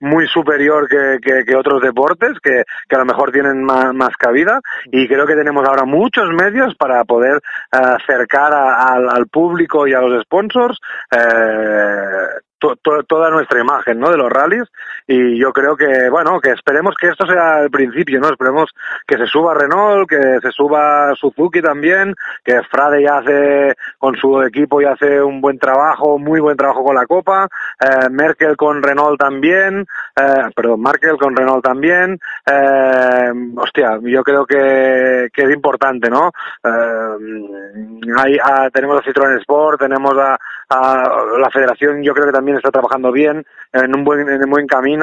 [0.00, 4.60] muy superior que, que, otros deportes que, que, a lo mejor tienen más, más, cabida
[4.90, 9.92] y creo que tenemos ahora muchos medios para poder uh, acercar a, al público y
[9.92, 10.78] a los sponsors
[11.10, 14.10] eh, to, to, toda nuestra imagen ¿no?
[14.10, 14.68] de los rallies
[15.06, 18.70] y yo creo que bueno que esperemos que esto sea el principio no esperemos
[19.06, 22.14] que se suba Renault que se suba Suzuki también
[22.44, 26.82] que Frade ya hace con su equipo y hace un buen trabajo muy buen trabajo
[26.82, 27.48] con la Copa
[27.80, 29.86] eh, Merkel con Renault también
[30.20, 36.32] eh, perdón Merkel con Renault también eh, hostia yo creo que, que es importante no
[36.64, 40.36] hay, a, tenemos a Citroën Sport tenemos a,
[40.68, 44.50] a la Federación yo creo que también está trabajando bien, en un buen, en un
[44.50, 44.95] buen camino.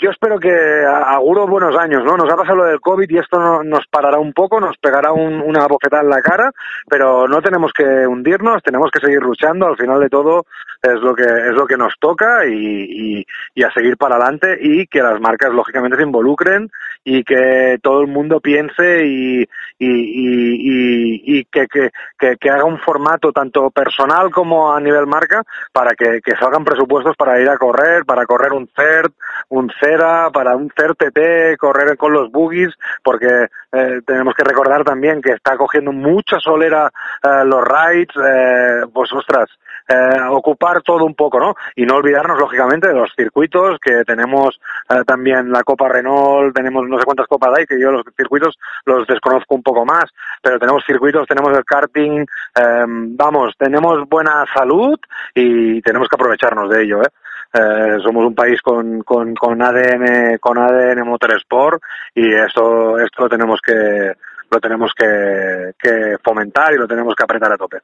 [0.00, 0.50] Yo espero que
[0.86, 2.16] auguro buenos años, ¿no?
[2.16, 5.12] Nos ha pasado lo del COVID y esto no, nos parará un poco, nos pegará
[5.12, 6.50] un, una bofetada en la cara,
[6.88, 9.66] pero no tenemos que hundirnos, tenemos que seguir luchando.
[9.66, 10.46] Al final de todo
[10.82, 13.26] es lo que es lo que nos toca y
[13.62, 16.70] a seguir para adelante y que las marcas lógicamente se involucren
[17.04, 19.42] y que todo el mundo piense y,
[19.78, 25.42] y, y que, que, que, que, haga un formato tanto personal como a nivel marca
[25.72, 29.12] para que, que salgan presupuestos para ir a correr, para correr un CERT,
[29.48, 35.20] un CERA, para un CERT-TT, correr con los boogies, porque eh, tenemos que recordar también
[35.20, 36.90] que está cogiendo mucha solera
[37.22, 39.48] eh, los rides, eh, pues ostras,
[39.88, 41.54] eh, ocupar todo un poco, ¿no?
[41.76, 46.88] Y no olvidarnos, lógicamente, de los circuitos, que tenemos eh, también la Copa Renault, tenemos
[46.88, 50.04] no sé cuántas copas hay, que yo los circuitos los desconozco un poco más,
[50.42, 52.24] pero tenemos circuitos, tenemos el karting,
[53.16, 54.98] vamos, tenemos buena salud
[55.34, 57.08] y tenemos que aprovecharnos de ello, ¿eh?
[57.52, 61.82] Eh, somos un país con, con, con ADN con ADN Motorsport
[62.14, 64.12] y esto esto lo tenemos que
[64.50, 67.78] lo tenemos que, que fomentar y lo tenemos que apretar a tope.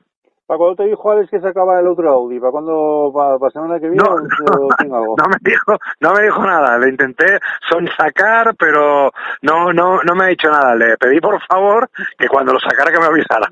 [0.47, 2.39] ¿Para cuando te dijo Alex que sacaba el otro Audi?
[2.39, 4.05] ¿Para cuando, para, para semana que viene?
[4.05, 5.17] No, no, tengo algo?
[5.17, 6.77] no me dijo, no me dijo nada.
[6.79, 7.25] Le intenté
[7.67, 10.75] sonsacar, pero no, no, no me ha dicho nada.
[10.75, 13.49] Le pedí por favor que cuando lo sacara que me avisara.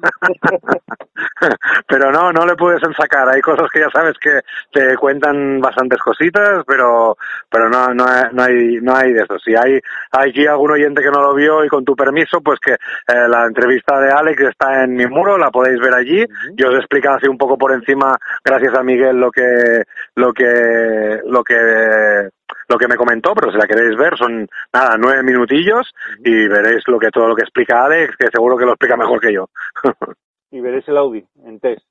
[1.88, 3.26] pero no, no le pude sonsacar.
[3.31, 7.16] Hay cosas que ya sabes que te cuentan bastantes cositas, pero,
[7.50, 9.38] pero no, no, no hay, no hay de eso.
[9.38, 9.81] Si hay,
[10.12, 13.28] hay aquí algún oyente que no lo vio y con tu permiso, pues que eh,
[13.28, 16.26] la entrevista de Alex está en mi muro, la podéis ver allí.
[16.55, 19.85] Yo os he explicado así un poco por encima, gracias a Miguel, lo que,
[20.16, 22.29] lo que, lo que,
[22.68, 25.90] lo que me comentó, pero si la queréis ver son nada, nueve minutillos
[26.25, 29.21] y veréis lo que todo lo que explica Alex, que seguro que lo explica mejor
[29.21, 29.49] que yo.
[30.55, 31.83] Y veréis el Audi en test.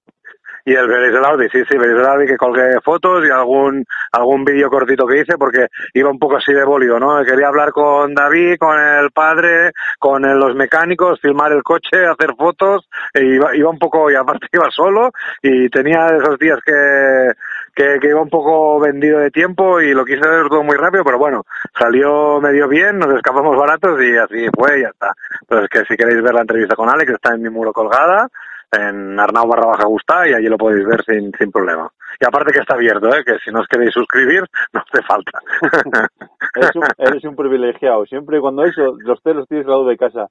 [0.65, 3.85] Y el veréis el Audi, sí, sí, veréis el Audi que colgué fotos y algún
[4.11, 7.23] algún vídeo cortito que hice porque iba un poco así de bólido, ¿no?
[7.23, 12.87] Quería hablar con David, con el padre, con los mecánicos, filmar el coche, hacer fotos,
[13.13, 17.31] e iba, iba un poco, y aparte iba solo, y tenía esos días que,
[17.75, 21.03] que, que iba un poco vendido de tiempo y lo quise hacer todo muy rápido,
[21.03, 21.43] pero bueno,
[21.77, 25.13] salió medio bien, nos escapamos baratos y así fue y ya está.
[25.41, 28.27] Entonces que si queréis ver la entrevista con Alex, está en mi muro colgada,
[28.71, 31.89] en Arnau barra baja Gustá y allí lo podéis ver sin, sin problema.
[32.19, 33.23] Y aparte que está abierto, ¿eh?
[33.25, 35.39] que si no os queréis suscribir, no hace falta.
[36.55, 38.05] Eres un, eres un privilegiado.
[38.05, 40.27] Siempre cuando eso, los telos tienes al lado de casa.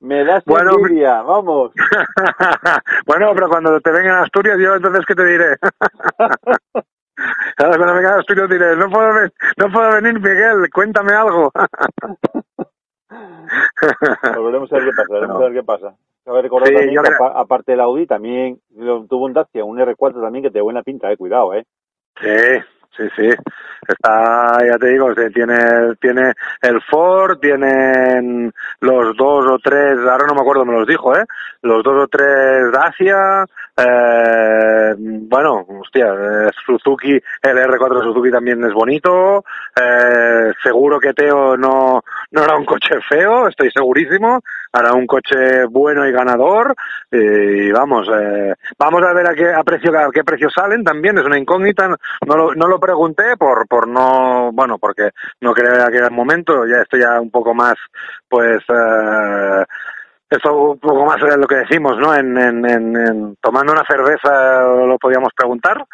[0.00, 1.72] Me das Bueno, envidia, vamos.
[3.06, 5.56] bueno, pero cuando te vengan a Asturias, yo entonces, ¿qué te diré?
[6.18, 6.36] Ahora
[7.76, 11.50] cuando vengan a Asturias diré, no puedo, ven- no puedo venir, Miguel, cuéntame algo.
[13.08, 15.36] Pues veremos a ver qué pasa, veremos No.
[15.36, 15.94] a ver qué pasa.
[16.24, 18.60] Ver, recordar Sí, también que creo- apa- aparte del Audi también
[19.08, 21.64] tuvo un Dacia, un R4 también que te buena pinta, eh, cuidado, eh.
[22.20, 22.28] Sí,
[22.96, 23.28] sí, sí.
[23.86, 30.34] Está, ya te digo, tiene, tiene el Ford, tienen los dos o tres, ahora no
[30.34, 31.24] me acuerdo, me los dijo, ¿eh?
[31.62, 33.44] Los dos o tres Dacia,
[33.76, 41.12] eh, bueno, hostia, eh, Suzuki, el R4 de Suzuki también es bonito, eh, seguro que
[41.12, 46.74] Teo no, no era un coche feo, estoy segurísimo, hará un coche bueno y ganador,
[47.10, 51.18] y vamos, eh, vamos a ver a qué, a precio, a qué precio salen también,
[51.18, 55.88] es una incógnita, no lo, no lo pregunté por, por no, bueno, porque no creo
[55.88, 57.74] que era el momento, ya estoy ya un poco más,
[58.28, 59.64] pues, eh,
[60.28, 62.14] esto un poco más de lo que decimos, ¿no?
[62.14, 65.84] En, en, en, en tomando una cerveza lo podíamos preguntar,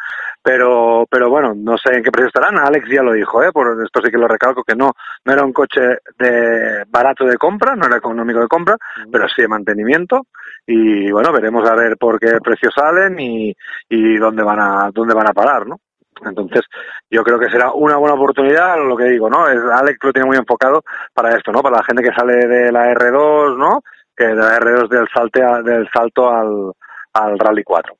[0.41, 2.57] pero, pero bueno, no sé en qué precio estarán.
[2.57, 3.51] Alex ya lo dijo, ¿eh?
[3.51, 4.93] Por esto sí que lo recalco que no,
[5.25, 5.81] no era un coche
[6.17, 8.77] de barato de compra, no era económico de compra,
[9.11, 10.21] pero sí de mantenimiento.
[10.65, 13.53] Y bueno, veremos a ver por qué precio salen y,
[13.89, 15.81] y dónde van a, dónde van a parar, ¿no?
[16.25, 16.61] Entonces,
[17.09, 19.45] yo creo que será una buena oportunidad, lo que digo, ¿no?
[19.45, 20.81] Alex lo tiene muy enfocado
[21.13, 21.61] para esto, ¿no?
[21.61, 23.81] Para la gente que sale de la R2, ¿no?
[24.15, 26.71] Que de la R2 del, salte a- del salto al,
[27.13, 27.93] al Rally 4.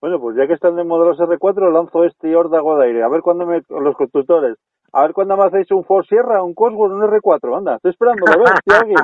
[0.00, 3.02] Bueno, pues ya que están de moda los R4, lanzo este órdago de aire.
[3.04, 4.56] A ver cuándo me, los constructores.
[4.94, 7.56] A ver cuándo me hacéis un Ford Sierra, un Cosworth, un R4.
[7.56, 8.98] Anda, estoy esperando, a ver si alguien.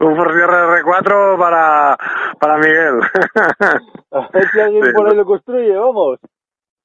[0.00, 1.96] Un Ford Sierra R4 para,
[2.38, 3.00] para Miguel.
[4.12, 4.92] A ver si alguien Sí.
[4.94, 6.18] por ahí lo construye, vamos.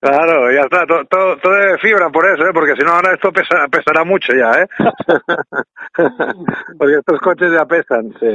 [0.04, 2.52] Claro, ya está, todo, todo, todo de fibra por eso, ¿eh?
[2.54, 4.68] porque si no ahora esto pesa- pesará mucho ya, ¿eh?
[6.78, 8.28] porque estos coches ya pesan, sí.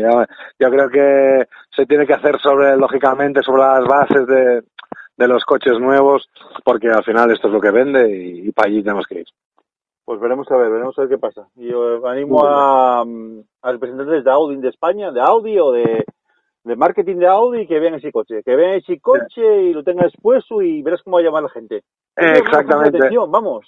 [0.58, 4.62] Yo creo que se tiene que hacer sobre, lógicamente, sobre las bases de,
[5.18, 6.30] de los coches nuevos,
[6.64, 9.26] porque al final esto es lo que vende y, y para allí tenemos que ir.
[10.06, 11.48] Pues veremos a ver, veremos a ver qué pasa.
[11.56, 16.06] Y yo animo a, mm, a representantes de Audi de España, de Audi o de,
[16.68, 18.42] de marketing de Audi que vean ese coche.
[18.44, 21.48] Que vean ese coche y lo tengan expuesto y verás cómo va a llamar la
[21.48, 21.82] gente.
[22.14, 22.98] Eso, Exactamente.
[22.98, 23.66] atención, vamos.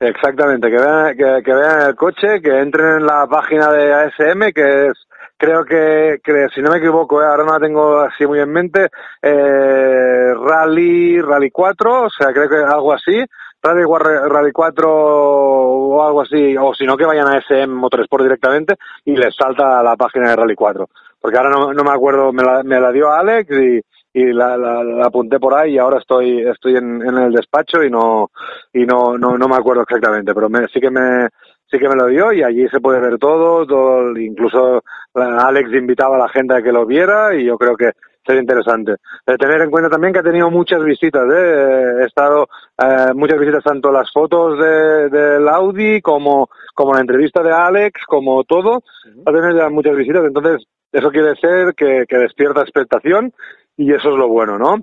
[0.00, 4.52] Exactamente, que vean, que, que vean el coche, que entren en la página de ASM,
[4.54, 8.24] que es, creo que, que si no me equivoco, eh, ahora no la tengo así
[8.24, 13.24] muy en mente, eh, Rally, Rally 4, o sea, creo que algo así,
[13.60, 13.82] Rally,
[14.28, 19.16] Rally 4 o algo así, o si no que vayan a ASM Motorsport directamente y
[19.16, 20.88] les salta a la página de Rally 4,
[21.20, 23.80] porque ahora no, no me acuerdo, me la, me la dio Alex y,
[24.12, 27.82] y la, la, la apunté por ahí y ahora estoy estoy en, en el despacho
[27.82, 28.30] y no
[28.72, 31.28] y no no, no me acuerdo exactamente pero me, sí que me
[31.70, 34.82] sí que me lo dio y allí se puede ver todo, todo incluso
[35.14, 37.92] Alex invitaba a la gente a que lo viera y yo creo que
[38.24, 38.92] sería interesante.
[39.26, 42.02] Eh, tener en cuenta también que ha tenido muchas visitas ¿eh?
[42.02, 47.42] he estado eh, muchas visitas tanto las fotos de, del Audi como como la entrevista
[47.42, 48.82] de Alex como todo.
[49.26, 53.32] Ha tenido ya muchas visitas entonces eso quiere decir que, despierta expectación
[53.76, 54.76] y eso es lo bueno, ¿no?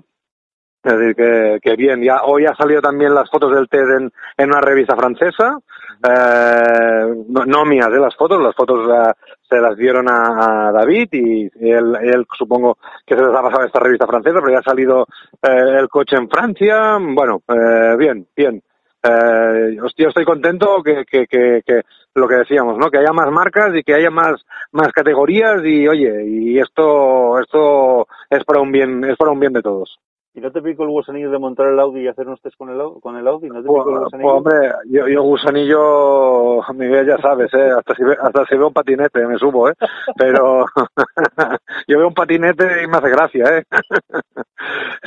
[0.82, 4.48] Es decir, que, que bien, ya hoy ha salido también las fotos del TED en,
[4.48, 5.58] una revista francesa,
[6.08, 9.12] eh, no, no mías, de las fotos, las fotos eh,
[9.48, 13.80] se las dieron a, David y, él, él supongo que se les ha pasado esta
[13.80, 15.06] revista francesa, pero ya ha salido
[15.42, 18.62] eh, el coche en Francia, bueno, eh, bien, bien.
[19.06, 21.82] Eh, yo estoy contento que, que, que, que
[22.14, 22.90] lo que decíamos, ¿no?
[22.90, 28.06] Que haya más marcas y que haya más más categorías y oye, y esto esto
[28.30, 29.98] es para un bien es para un bien de todos.
[30.36, 32.68] ¿Y no te pico el gusanillo de montar el Audi y hacer unos test con
[32.68, 33.48] el, con el Audi?
[33.48, 34.34] ¿No te Pues, pico el pues, gusanillo?
[34.34, 37.70] hombre, yo, yo gusanillo, Miguel, ya sabes, ¿eh?
[37.70, 39.74] hasta, si ve- hasta si veo un patinete me subo, ¿eh?
[40.14, 40.66] pero
[41.88, 43.44] yo veo un patinete y me hace gracia.
[43.58, 43.64] ¿eh?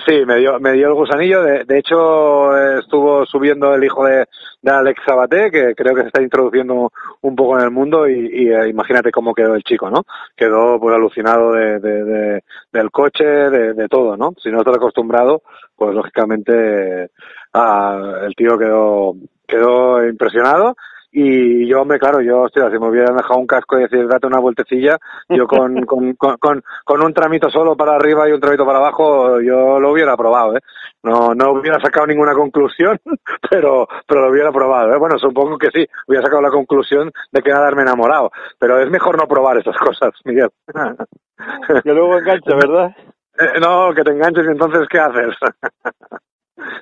[0.08, 4.26] sí, me dio, me dio el gusanillo, de, de hecho estuvo subiendo el hijo de,
[4.64, 6.90] de Alex Sabaté, que creo que se está introduciendo
[7.22, 10.04] un poco en el mundo y, y, eh, imagínate cómo quedó el chico, ¿no?
[10.36, 14.34] Quedó pues alucinado de, de, de- del coche, de, de todo, ¿no?
[14.42, 15.19] Si no estás acostumbrado,
[15.76, 17.10] pues lógicamente
[17.54, 19.14] ah, el tío quedó
[19.48, 20.76] quedó impresionado
[21.12, 24.28] y yo me claro yo hostia si me hubieran dejado un casco y decir date
[24.28, 24.98] una vueltecilla
[25.28, 29.42] yo con, con, con, con, un tramito solo para arriba y un tramito para abajo
[29.42, 30.62] yo lo hubiera probado ¿eh?
[31.02, 33.00] no no hubiera sacado ninguna conclusión
[33.50, 35.00] pero pero lo hubiera probado ¿eh?
[35.00, 39.18] bueno supongo que sí hubiera sacado la conclusión de que haberme enamorado pero es mejor
[39.18, 40.50] no probar estas cosas Miguel
[41.84, 42.96] Que luego engancha, ¿verdad?
[43.40, 45.36] Eh, no, que te enganches y entonces ¿qué haces?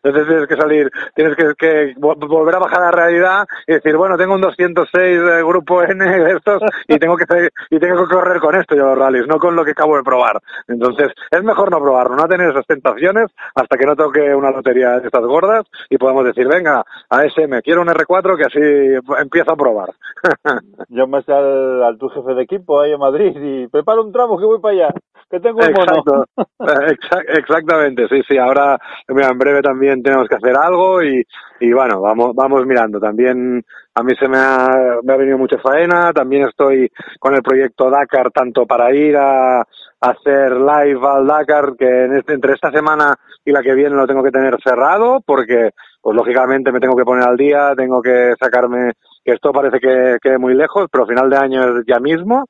[0.03, 3.73] Entonces tienes que salir, tienes que, que vo- volver a bajar a la realidad y
[3.73, 7.79] decir, bueno, tengo un 206 de grupo N de estos y tengo que seguir- y
[7.79, 10.39] tengo que correr con esto yo los rallies, no con lo que acabo de probar.
[10.67, 14.99] Entonces es mejor no probarlo, no tener esas tentaciones hasta que no toque una lotería
[14.99, 19.19] de estas gordas y podemos decir, venga, a ese me quiero un R4 que así
[19.21, 19.89] empiezo a probar.
[20.89, 24.45] Llamas al, al tu jefe de equipo ahí en Madrid y prepara un tramo que
[24.45, 24.89] voy para allá,
[25.29, 25.69] que tengo mono.
[25.79, 26.25] Exacto,
[26.59, 28.37] Eh, exa- exactamente, sí, sí.
[28.37, 28.77] Ahora,
[29.09, 31.23] mira, en breve también tenemos que hacer algo y,
[31.59, 32.99] y bueno, vamos, vamos mirando.
[32.99, 33.63] También
[33.95, 36.13] a mí se me ha, me ha venido mucha faena.
[36.13, 36.89] También estoy
[37.19, 39.63] con el proyecto Dakar, tanto para ir a,
[39.99, 44.05] hacer live al Dakar, que en este- entre esta semana y la que viene lo
[44.05, 48.33] tengo que tener cerrado, porque, pues lógicamente me tengo que poner al día, tengo que
[48.39, 48.91] sacarme,
[49.25, 52.45] que esto parece que quede muy lejos, pero final de año es ya mismo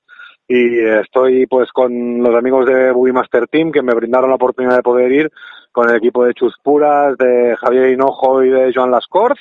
[0.48, 4.78] y estoy pues con los amigos de Boogie Master Team que me brindaron la oportunidad
[4.78, 5.32] de poder ir
[5.78, 9.38] con el equipo de Chus Puras, de Javier Hinojo y de Joan Lascorz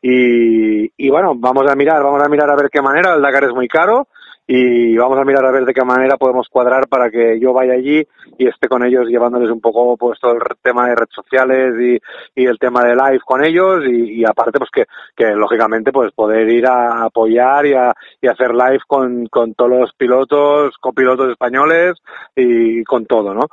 [0.00, 3.42] y, y bueno, vamos a mirar, vamos a mirar a ver qué manera, el Dakar
[3.42, 4.06] es muy caro
[4.46, 7.72] y vamos a mirar a ver de qué manera podemos cuadrar para que yo vaya
[7.72, 8.06] allí
[8.38, 12.00] y esté con ellos llevándoles un poco pues todo el tema de redes sociales
[12.36, 13.84] y, el tema de live con ellos.
[13.86, 14.86] Y, y aparte pues que,
[15.16, 19.70] que lógicamente pues poder ir a apoyar y a, y hacer live con, con todos
[19.70, 21.94] los pilotos, copilotos españoles
[22.34, 23.46] y con todo, ¿no?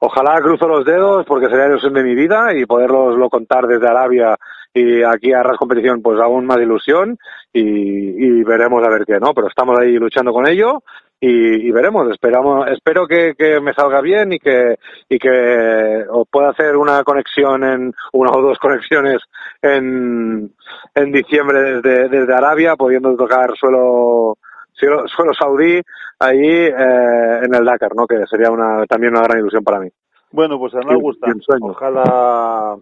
[0.00, 3.66] Ojalá cruzo los dedos porque sería la ilusión de mi vida y poderlos lo contar
[3.66, 4.36] desde Arabia
[4.72, 7.18] y aquí a Ras Competición pues aún más ilusión
[7.52, 9.34] y, y veremos a ver qué, ¿no?
[9.34, 10.82] Pero estamos ahí luchando con ello
[11.20, 14.76] y, y veremos, esperamos, espero que, que me salga bien y que,
[15.06, 19.18] y que pueda hacer una conexión en, una o dos conexiones
[19.60, 20.50] en,
[20.94, 24.38] en diciembre desde, desde Arabia, pudiendo tocar suelo,
[24.80, 25.80] suelo, suelo saudí
[26.18, 28.06] allí eh, en el Dakar, ¿no?
[28.06, 29.88] Que sería una, también una gran ilusión para mí.
[30.32, 31.26] Bueno, pues a nos gusta.
[31.60, 32.76] Ojalá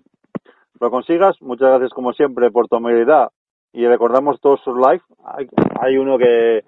[0.81, 1.41] lo consigas.
[1.43, 3.29] Muchas gracias como siempre por tu amabilidad.
[3.73, 5.03] Y recordamos todos sus live.
[5.25, 5.49] Hay,
[5.81, 6.63] hay uno que,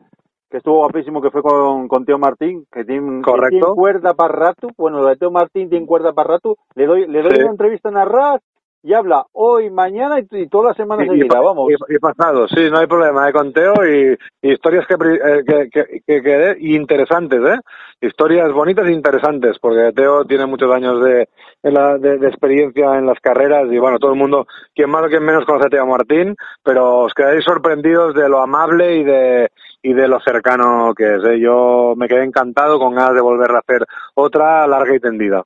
[0.51, 3.51] que estuvo guapísimo que fue con, con Teo Martín, que tiene, que Correcto.
[3.51, 4.69] tiene cuerda para rato.
[4.77, 6.57] Bueno, la de Teo Martín tiene cuerda para rato.
[6.75, 7.43] Le doy, le doy Sí.
[7.43, 8.41] una entrevista en Arras
[8.83, 11.41] y habla hoy, mañana y, y toda la semana Y, seguida.
[11.41, 11.71] Vamos.
[11.89, 16.01] y- pasado, sí, no hay problema, de conteo y, y historias que, eh, que, que,
[16.07, 17.59] que, que- interesantes, ¿eh?
[18.01, 21.29] Historias bonitas e interesantes, porque Teo tiene muchos años de,
[21.63, 25.05] en la- de, de experiencia en las carreras y bueno, todo el mundo, quien más
[25.05, 29.05] o quien menos conoce a Teo Martín, pero os quedaréis sorprendidos de lo amable y
[29.05, 29.51] de,
[29.83, 31.25] y de lo cercano que es.
[31.25, 31.39] ¿eh?
[31.39, 35.43] Yo me quedé encantado con ganas de volver a hacer otra larga y tendida.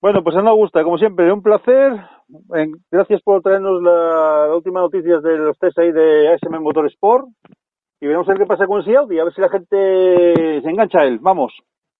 [0.00, 1.92] Bueno, pues a nos gusta, como siempre, un placer.
[2.90, 7.26] Gracias por traernos la, la última noticia de los test ahí de ASM Motorsport.
[8.00, 10.68] Y veremos a ver qué pasa con ese Audi, a ver si la gente se
[10.68, 11.18] engancha a él.
[11.20, 11.52] Vamos.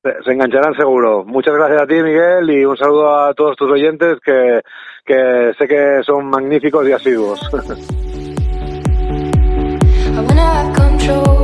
[0.02, 1.24] Se se engancharán seguro.
[1.24, 4.60] Muchas gracias a ti, Miguel, y un saludo a todos tus oyentes que,
[5.04, 7.40] que sé que son magníficos y asiduos.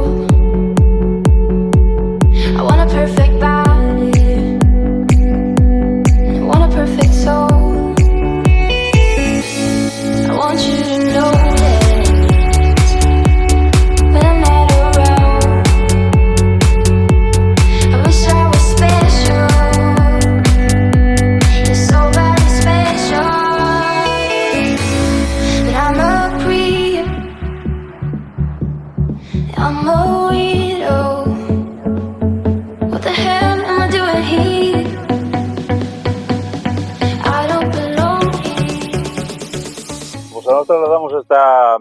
[40.53, 41.79] Nos trasladamos hasta,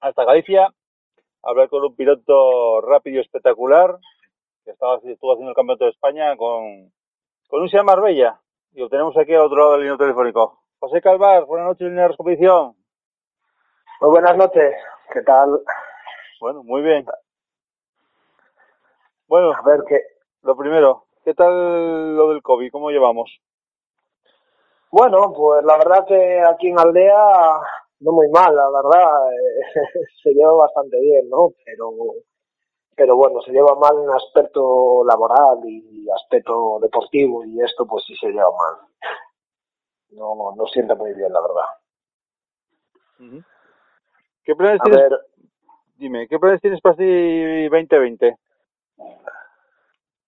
[0.00, 3.96] hasta Galicia a hablar con un piloto rápido y espectacular
[4.64, 6.90] que estaba, estuvo haciendo el campeonato de España con,
[7.46, 8.40] con un Seat Marbella.
[8.72, 10.60] Y lo tenemos aquí al otro lado del línea telefónico.
[10.80, 12.74] José Calvar, buenas noches, línea de competición.
[14.00, 14.74] Muy buenas noches,
[15.12, 15.60] ¿qué tal?
[16.40, 17.06] Bueno, muy bien.
[19.28, 20.00] Bueno, A ver, que
[20.42, 22.72] lo primero, ¿qué tal lo del COVID?
[22.72, 23.40] ¿Cómo llevamos?
[24.90, 27.60] Bueno, pues la verdad que aquí en Aldea
[28.00, 29.74] no muy mal, la verdad, eh,
[30.22, 31.50] se lleva bastante bien, ¿no?
[31.64, 31.90] Pero,
[32.96, 38.14] pero bueno, se lleva mal en aspecto laboral y aspecto deportivo y esto pues sí
[38.16, 38.86] se lleva mal.
[40.10, 43.44] No, no sienta muy bien, la verdad.
[44.44, 45.10] ¿Qué planes A tienes?
[45.10, 45.20] ver,
[45.96, 48.36] Dime, ¿qué planes tienes para este 2020?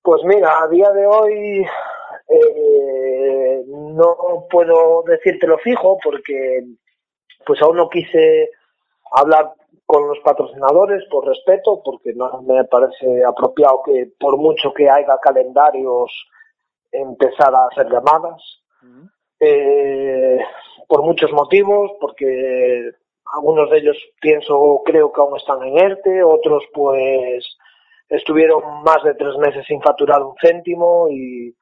[0.02, 1.66] Pues mira, a día de hoy
[2.28, 2.69] eh,
[3.70, 6.64] no puedo decírtelo fijo porque
[7.46, 8.50] pues aún no quise
[9.12, 9.54] hablar
[9.86, 15.18] con los patrocinadores por respeto, porque no me parece apropiado que por mucho que haya
[15.20, 16.12] calendarios
[16.92, 18.40] empezar a hacer llamadas.
[19.40, 20.38] Eh,
[20.86, 22.90] por muchos motivos, porque
[23.32, 27.44] algunos de ellos pienso, creo que aún están en ERTE, otros pues
[28.08, 31.54] estuvieron más de tres meses sin facturar un céntimo y,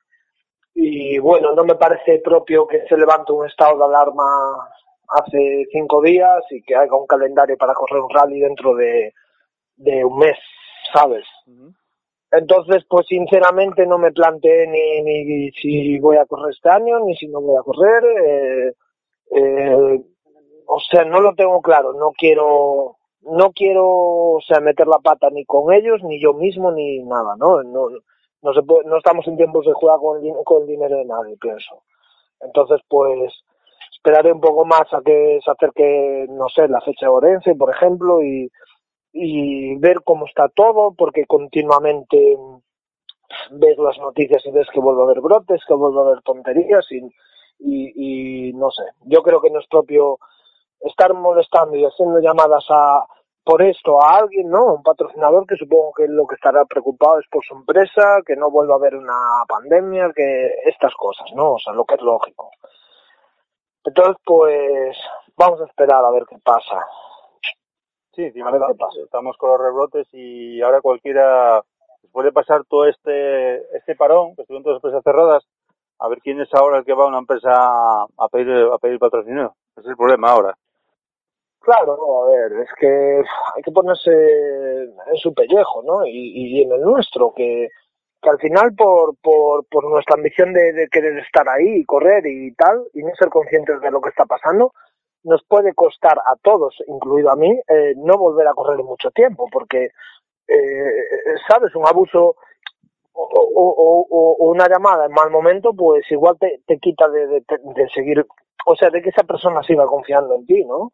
[0.81, 4.24] y bueno, no me parece propio que se levante un estado de alarma
[5.09, 9.12] hace cinco días y que haya un calendario para correr un rally dentro de,
[9.76, 10.39] de un mes,
[10.93, 11.24] ¿sabes?
[12.31, 17.16] Entonces, pues sinceramente no me planteé ni, ni si voy a correr este año, ni
[17.16, 18.05] si no voy a correr.
[18.05, 18.72] eh,
[19.35, 20.01] eh,
[20.66, 21.93] o sea, no lo tengo claro.
[21.95, 26.70] No quiero, no quiero, o sea, meter la pata ni con ellos, ni yo mismo,
[26.70, 27.64] ni nada, ¿no?
[27.64, 27.89] No,
[28.43, 31.82] no, se puede- no estamos en tiempos de jugar con con dinero de nadie, pienso.
[32.41, 33.32] Entonces, pues
[33.93, 37.70] esperaré un poco más a que se acerque, no sé, la fecha de Orense, por
[37.70, 38.51] ejemplo, y,
[39.12, 42.36] y ver cómo está todo, porque continuamente
[43.51, 46.86] ves las noticias y ves que vuelve a haber brotes, que vuelve a haber tonterías
[46.91, 46.99] y,
[47.59, 48.82] y, y no sé.
[49.05, 50.18] Yo creo que no es propio
[50.80, 53.05] estar molestando y haciendo llamadas a
[53.49, 54.74] por esto a alguien, ¿no?
[54.74, 58.51] Un patrocinador que supongo que lo que estará preocupado es por su empresa, que no
[58.51, 59.16] vuelva a haber una
[59.49, 61.53] pandemia, que estas cosas, ¿no?
[61.55, 62.51] O sea, lo que es lógico.
[63.84, 64.94] Entonces, pues
[65.34, 66.84] vamos a esperar a ver qué pasa.
[68.12, 69.01] Sí, encima está- pasa.
[69.03, 71.62] estamos con los rebrotes y ahora cualquiera
[72.03, 75.44] después de pasar todo este este parón, que estuvieron todas las empresas cerradas,
[76.01, 78.99] a ver quién es ahora el que va a una empresa a pedir a pedir
[78.99, 79.55] patrocinio.
[79.74, 80.55] Ese es el problema ahora.
[81.68, 83.22] Claro, a ver, es que
[83.54, 86.06] hay que ponerse en su pellejo, ¿no?
[86.06, 87.68] Y, en el nuestro, que,
[88.22, 92.54] al final por, por, por nuestra ambición de, de querer estar ahí y correr y
[92.54, 94.72] tal, y no ser conscientes de lo que está pasando,
[95.24, 99.46] nos puede costar a todos, incluido a mí, eh, no volver a correr mucho tiempo,
[99.52, 99.90] porque,
[100.48, 100.92] eh,
[101.46, 101.74] ¿sabes?
[101.74, 102.36] Un abuso
[103.12, 108.26] o una llamada en mal momento, pues igual te, te quita de, de, de seguir,
[108.64, 110.92] o sea, de que esa persona siga confiando en ti, ¿no?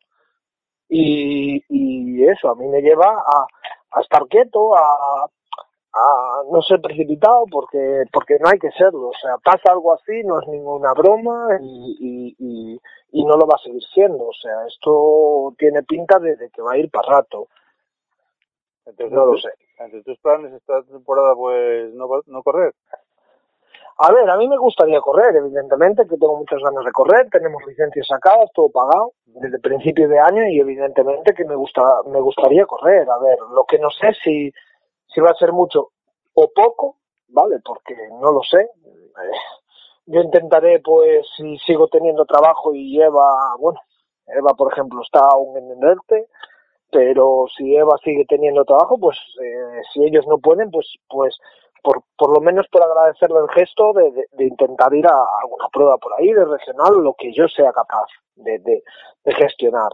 [0.88, 3.46] Y, y eso a mí me lleva a,
[3.92, 5.26] a estar quieto, a,
[5.92, 10.22] a no ser precipitado porque porque no hay que serlo, o sea, pasa algo así,
[10.24, 12.80] no es ninguna broma y, y, y,
[13.12, 16.62] y no lo va a seguir siendo, o sea, esto tiene pinta de, de que
[16.62, 17.48] va a ir para rato,
[18.86, 19.50] Entonces, no lo sé.
[19.78, 22.74] Entre tus planes esta temporada pues no no correr.
[23.96, 27.64] A ver, a mí me gustaría correr, evidentemente, que tengo muchas ganas de correr, tenemos
[27.64, 32.66] licencias sacadas, todo pagado desde principio de año y evidentemente que me gusta me gustaría
[32.66, 33.08] correr.
[33.08, 34.52] A ver, lo que no sé si
[35.06, 35.90] si va a ser mucho
[36.34, 36.96] o poco,
[37.28, 37.60] ¿vale?
[37.64, 38.62] Porque no lo sé.
[38.62, 39.38] Eh,
[40.06, 43.80] yo intentaré, pues, si sigo teniendo trabajo y Eva, bueno,
[44.26, 46.28] Eva, por ejemplo, está aún en el ERTE,
[46.90, 51.38] pero si Eva sigue teniendo trabajo, pues eh, si ellos no pueden, pues pues
[51.84, 55.98] por, por lo menos por agradecerle el gesto de, de, intentar ir a alguna prueba
[55.98, 58.06] por ahí de regional, lo que yo sea capaz
[58.36, 59.92] de, de, gestionar.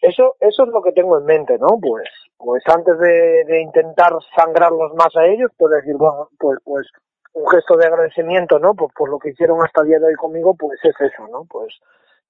[0.00, 1.78] Eso, eso es lo que tengo en mente, ¿no?
[1.78, 2.08] Pues,
[2.38, 6.88] pues antes de, intentar sangrarlos más a ellos, pues decir, bueno, pues, pues
[7.34, 8.74] un gesto de agradecimiento, ¿no?
[8.74, 11.44] Por, por lo que hicieron hasta el día de hoy conmigo, pues es eso, ¿no?
[11.50, 11.74] Pues,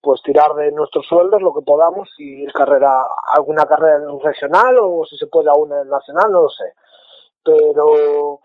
[0.01, 3.05] pues tirar de nuestros sueldos lo que podamos y ir carrera,
[3.35, 6.73] alguna carrera regional o si se puede a una nacional, no lo sé.
[7.45, 8.41] Pero,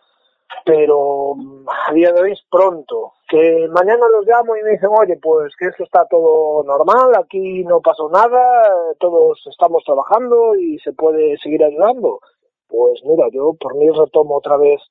[0.65, 3.13] pero mm, a día de hoy es pronto.
[3.27, 7.63] que mañana los llamo y me dicen, oye, pues que esto está todo normal, aquí
[7.63, 12.19] no pasó nada, todos estamos trabajando y se puede seguir ayudando.
[12.67, 14.81] Pues mira, yo por mí retomo otra vez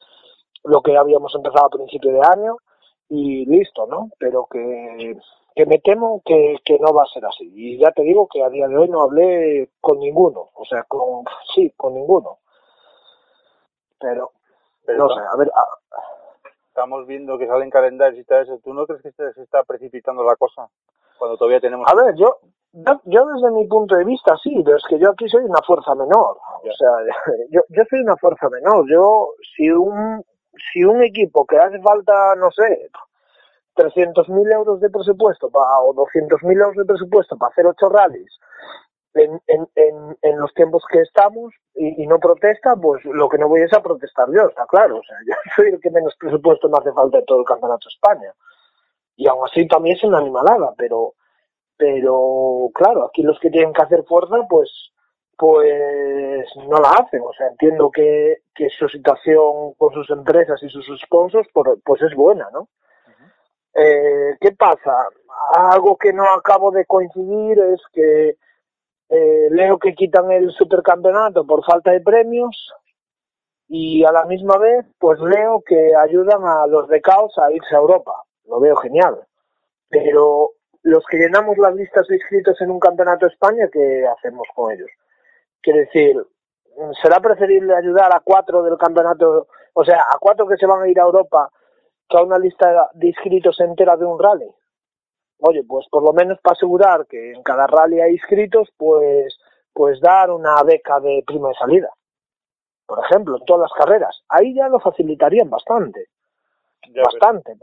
[0.65, 2.57] lo que habíamos empezado a principio de año
[3.09, 4.11] y listo, ¿no?
[4.19, 5.17] Pero que,
[5.55, 7.51] que me temo que, que no va a ser así.
[7.55, 10.85] Y ya te digo que a día de hoy no hablé con ninguno, o sea,
[10.85, 11.25] con,
[11.55, 12.39] sí, con ninguno.
[13.99, 14.33] Pero,
[14.87, 15.99] Pero no sé, a ver, a-
[16.69, 18.59] estamos viendo que salen calendarios y tal eso.
[18.65, 20.69] ¿Tú no crees que se está precipitando la cosa?
[21.19, 21.87] Cuando todavía tenemos...
[21.91, 22.39] A ver, yo,
[23.05, 25.95] yo, desde mi punto de vista sí, pero es que yo aquí soy una fuerza
[25.95, 26.39] menor.
[26.65, 26.71] Ya.
[26.73, 26.91] O sea,
[27.51, 28.85] yo, yo soy una fuerza menor.
[28.91, 30.25] Yo, si un,
[30.73, 32.91] si un equipo que hace falta, no sé,
[33.75, 38.31] 300.000 euros de presupuesto pa- o 200.000 euros de presupuesto para hacer ocho rallies
[39.15, 43.39] en, en, en, en los tiempos que estamos y, y no protesta, pues lo que
[43.39, 44.99] no voy es a protestar yo, está claro.
[44.99, 47.89] O sea, yo soy el que menos presupuesto me hace falta de todo el Campeonato
[47.89, 48.35] de España.
[49.17, 51.15] Y aún así también es una animalada, pero
[51.77, 54.71] pero claro, aquí los que tienen que hacer fuerza, pues
[55.37, 57.21] pues no la hacen.
[57.23, 62.01] O sea, entiendo que, que su situación con sus empresas y sus sponsors por- pues
[62.03, 62.69] es buena, ¿no?
[63.75, 64.95] Eh, ¿Qué pasa?
[65.55, 68.37] Algo que no acabo de coincidir es que
[69.15, 72.73] eh, leo que quitan el supercampeonato por falta de premios
[73.69, 77.79] y a la misma vez pues leo que ayudan a los becaos a irse a
[77.79, 78.13] Europa.
[78.47, 79.21] Lo veo genial.
[79.91, 80.53] Pero
[80.83, 84.73] los que llenamos las listas de inscritos en un campeonato de España, ¿qué hacemos con
[84.73, 84.89] ellos?
[85.61, 86.17] Quiere decir,
[87.03, 90.89] ¿será preferible ayudar a cuatro del campeonato, o sea, a cuatro que se van a
[90.89, 91.51] ir a Europa
[92.09, 94.51] que a una lista de inscritos entera de un rally?
[95.45, 99.37] Oye, pues por lo menos para asegurar que en cada rally hay inscritos, pues,
[99.73, 101.91] pues dar una beca de prima de salida.
[102.87, 104.23] Por ejemplo, en todas las carreras.
[104.29, 106.07] Ahí ya lo facilitarían bastante.
[106.95, 107.57] Ya, bastante.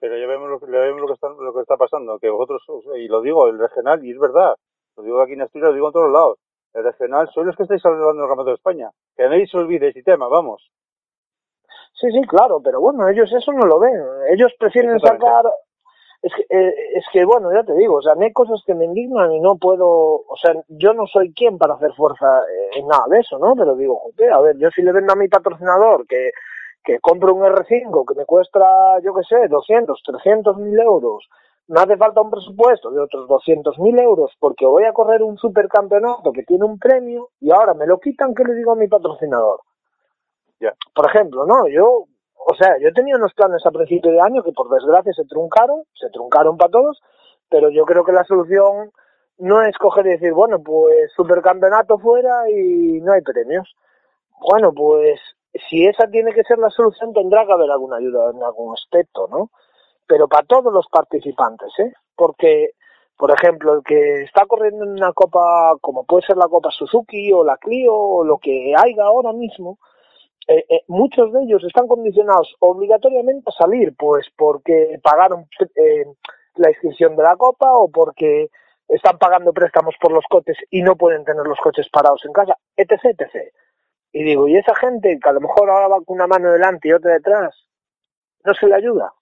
[0.00, 2.30] Pero ya vemos lo que, ya vemos lo que, está, lo que está pasando, que
[2.30, 2.62] vosotros,
[2.96, 4.56] y lo digo, el regional, y es verdad,
[4.96, 6.38] lo digo aquí en Asturias, lo digo en todos lados,
[6.74, 8.90] el regional sois los que estáis hablando del Campeonato de España.
[9.16, 10.68] Que nadie se olvide ese tema, vamos.
[11.94, 14.00] Sí, sí, claro, pero bueno, ellos eso no lo ven.
[14.30, 15.44] Ellos prefieren sacar.
[16.22, 18.84] Es que, eh, es que, bueno, ya te digo, o sea, hay cosas que me
[18.84, 19.88] indignan y no puedo.
[19.88, 23.54] O sea, yo no soy quien para hacer fuerza eh, en nada de eso, ¿no?
[23.56, 26.30] Pero digo, joder, a ver, yo si le vendo a mi patrocinador que,
[26.84, 31.28] que compro un R5 que me cuesta, yo qué sé, 200, 300 mil euros,
[31.68, 35.38] me hace falta un presupuesto de otros 200 mil euros porque voy a correr un
[35.38, 38.88] supercampeonato que tiene un premio y ahora me lo quitan, ¿qué le digo a mi
[38.88, 39.60] patrocinador?
[40.94, 41.68] Por ejemplo, ¿no?
[41.68, 42.06] Yo,
[42.46, 45.84] o sea, yo tenía unos planes a principio de año que por desgracia se truncaron,
[45.94, 47.00] se truncaron para todos,
[47.48, 48.92] pero yo creo que la solución
[49.38, 53.74] no es coger y decir, bueno, pues supercampeonato fuera y no hay premios.
[54.40, 55.20] Bueno, pues
[55.68, 59.28] si esa tiene que ser la solución tendrá que haber alguna ayuda en algún aspecto,
[59.28, 59.50] ¿no?
[60.06, 61.92] Pero para todos los participantes, ¿eh?
[62.16, 62.70] Porque,
[63.16, 67.32] por ejemplo, el que está corriendo en una copa, como puede ser la Copa Suzuki
[67.32, 69.78] o la Clio o lo que haya ahora mismo,
[70.50, 75.46] eh, eh, muchos de ellos están condicionados obligatoriamente a salir, pues porque pagaron
[75.76, 76.06] eh,
[76.56, 78.50] la inscripción de la copa o porque
[78.88, 82.56] están pagando préstamos por los coches y no pueden tener los coches parados en casa,
[82.76, 83.54] etc, etc.
[84.12, 86.88] Y digo, ¿y esa gente que a lo mejor ahora va con una mano delante
[86.88, 87.54] y otra detrás,
[88.42, 89.14] no se le ayuda?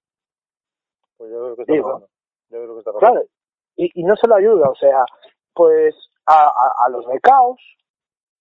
[1.18, 1.88] Pues yo lo que está Digo.
[1.88, 2.08] pasando.
[2.48, 3.12] Yo veo lo que está pasando.
[3.20, 3.28] Claro,
[3.76, 5.04] y, y no se le ayuda, o sea,
[5.52, 7.60] pues a, a, a los becaos,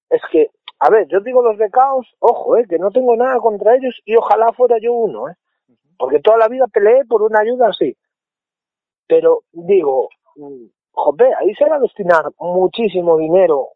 [0.10, 3.76] es que, a ver, yo digo los becaos, ojo, eh, que no tengo nada contra
[3.76, 5.34] ellos y ojalá fuera yo uno, eh,
[5.98, 7.96] porque toda la vida peleé por una ayuda así.
[9.08, 13.70] Pero digo, mm, joder, ahí se va a destinar muchísimo dinero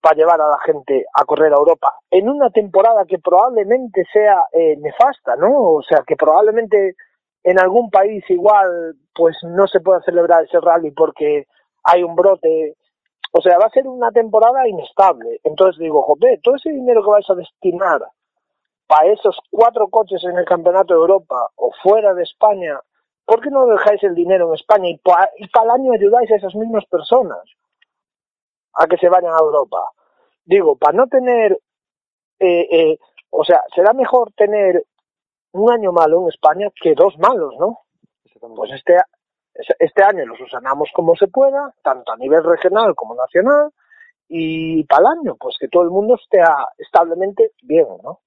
[0.00, 4.44] para llevar a la gente a correr a Europa en una temporada que probablemente sea
[4.52, 5.74] eh, nefasta, ¿no?
[5.74, 6.96] O sea, que probablemente
[7.44, 11.46] en algún país igual pues no se pueda celebrar ese rally porque
[11.84, 12.76] hay un brote.
[13.32, 15.40] O sea, va a ser una temporada inestable.
[15.42, 18.02] Entonces digo, joder, todo ese dinero que vais a destinar
[18.86, 22.78] para esos cuatro coches en el Campeonato de Europa o fuera de España,
[23.24, 25.30] ¿por qué no dejáis el dinero en España y para
[25.64, 27.40] el año ayudáis a esas mismas personas
[28.74, 29.90] a que se vayan a Europa?
[30.44, 31.58] Digo, para no tener,
[32.38, 32.98] eh, eh,
[33.30, 34.84] o sea, será mejor tener
[35.52, 37.78] un año malo en España que dos malos, ¿no?
[38.56, 38.96] Pues este,
[39.78, 43.70] este año los usanamos como se pueda, tanto a nivel regional como nacional,
[44.28, 48.20] y para el año, pues que todo el mundo esté a- establemente bien, ¿no?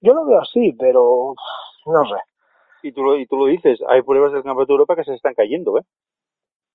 [0.00, 1.34] Yo lo veo así, pero
[1.86, 2.16] no sé.
[2.84, 5.14] Y tú, lo, y tú lo dices, hay pruebas del Campeonato de Europa que se
[5.14, 5.82] están cayendo, ¿eh?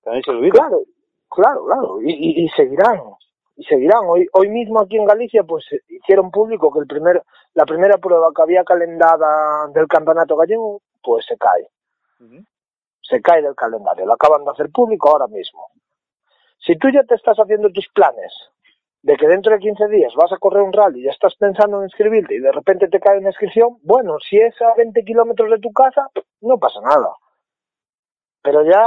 [0.06, 0.52] Nadie se olvida.
[0.52, 0.80] Claro,
[1.30, 3.00] claro, claro, y, y, y seguirán,
[3.56, 4.04] y seguirán.
[4.06, 7.22] Hoy, hoy mismo aquí en Galicia, pues hicieron público que el primer,
[7.54, 11.68] la primera prueba que había calendada del campeonato gallego, pues se cae.
[13.08, 15.70] Se cae del calendario, lo acaban de hacer público ahora mismo.
[16.58, 18.32] Si tú ya te estás haciendo tus planes
[19.02, 21.78] de que dentro de 15 días vas a correr un rally y ya estás pensando
[21.78, 25.50] en inscribirte y de repente te cae una inscripción, bueno, si es a 20 kilómetros
[25.50, 26.08] de tu casa,
[26.40, 27.14] no pasa nada.
[28.42, 28.84] Pero ya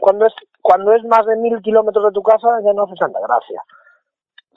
[0.00, 3.20] cuando es cuando es más de mil kilómetros de tu casa ya no hace tanta
[3.20, 3.62] gracia,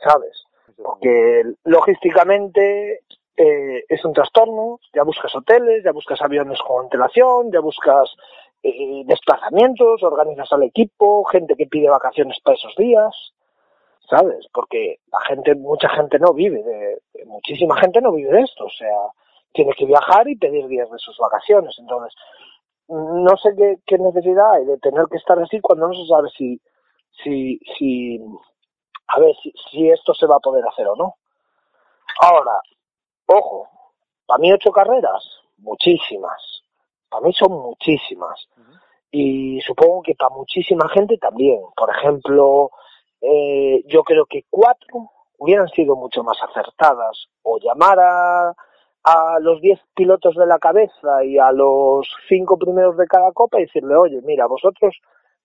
[0.03, 0.45] ¿sabes?
[0.77, 3.01] Porque logísticamente
[3.37, 8.15] eh, es un trastorno, ya buscas hoteles, ya buscas aviones con antelación, ya buscas
[9.05, 13.33] desplazamientos, organizas al equipo, gente que pide vacaciones para esos días,
[14.09, 14.45] ¿sabes?
[14.53, 18.69] Porque la gente, mucha gente no vive de, muchísima gente no vive de esto, o
[18.69, 18.97] sea,
[19.53, 22.13] tiene que viajar y pedir días de sus vacaciones, entonces
[22.87, 26.29] no sé qué, qué necesidad hay de tener que estar así cuando no se sabe
[26.37, 26.61] si,
[27.23, 28.19] si, si,
[29.07, 31.15] a ver, si, si esto se va a poder hacer o no.
[32.21, 32.61] Ahora,
[33.25, 33.67] ojo,
[34.25, 35.23] para mí ocho carreras,
[35.57, 36.54] muchísimas.
[37.09, 38.47] Para mí son muchísimas.
[39.11, 41.61] Y supongo que para muchísima gente también.
[41.75, 42.71] Por ejemplo,
[43.21, 47.27] eh, yo creo que cuatro hubieran sido mucho más acertadas.
[47.43, 48.55] O llamar a,
[49.05, 53.59] a los diez pilotos de la cabeza y a los cinco primeros de cada copa
[53.59, 54.97] y decirle, oye, mira, vosotros,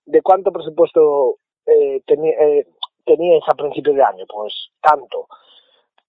[0.07, 1.37] ¿de cuánto presupuesto
[1.67, 2.67] eh, eh,
[3.05, 4.25] teníais a principio de año?
[4.27, 5.29] Pues tanto.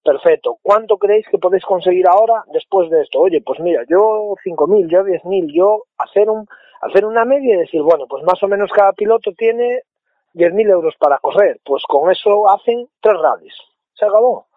[0.03, 0.57] Perfecto.
[0.63, 3.19] ¿Cuánto creéis que podéis conseguir ahora después de esto?
[3.19, 6.47] Oye, pues mira, yo 5.000, yo 10.000, yo hacer un
[6.81, 9.83] hacer una media y decir, bueno, pues más o menos cada piloto tiene
[10.33, 11.59] 10.000 euros para correr.
[11.63, 13.53] Pues con eso hacen tres rallies.
[13.93, 14.47] Se acabó.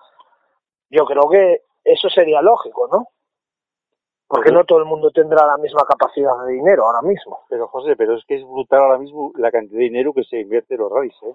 [0.88, 3.08] Yo creo que eso sería lógico, ¿no?
[4.26, 7.40] Porque no todo el mundo tendrá la misma capacidad de dinero ahora mismo.
[7.50, 10.40] Pero José, pero es que es brutal ahora mismo la cantidad de dinero que se
[10.40, 11.34] invierte en los rallies, ¿eh?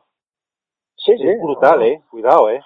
[0.96, 1.30] Sí, sí.
[1.30, 2.02] Es brutal, ¿eh?
[2.10, 2.62] Cuidado, ¿eh?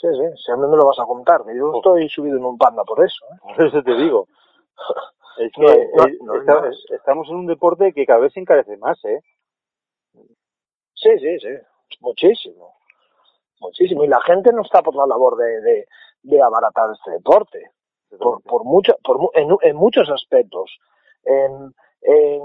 [0.00, 2.56] Sí, sí, si a mí me lo vas a contar, yo estoy subido en un
[2.58, 3.24] panda por eso.
[3.32, 3.54] ¿eh?
[3.56, 4.26] Por eso te digo.
[5.38, 8.76] Es que No, no, eh, está- estamos en un deporte que cada vez se encarece
[8.76, 9.20] más, ¿eh?
[10.94, 11.48] Sí, sí, sí,
[12.00, 12.74] muchísimo,
[13.60, 14.02] muchísimo.
[14.02, 15.86] Y la gente no está por la labor de, de,
[16.22, 17.70] de abaratar este deporte,
[18.18, 20.76] por, por mucho, por, en, en muchos aspectos.
[21.24, 21.72] En,
[22.02, 22.42] en,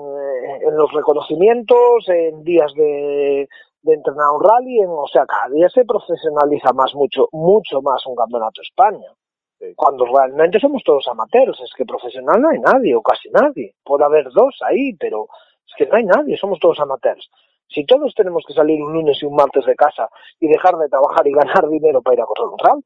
[0.67, 3.47] en los reconocimientos, en días de,
[3.83, 8.05] de entrenar un rally, en, o sea, cada día se profesionaliza más, mucho, mucho más
[8.07, 9.11] un campeonato de España.
[9.59, 9.73] Sí.
[9.75, 13.75] Cuando realmente somos todos amateurs, es que profesional no hay nadie, o casi nadie.
[13.83, 15.27] Puede haber dos ahí, pero
[15.67, 17.29] es que no hay nadie, somos todos amateurs.
[17.67, 20.09] Si todos tenemos que salir un lunes y un martes de casa
[20.39, 22.83] y dejar de trabajar y ganar dinero para ir a correr un rally,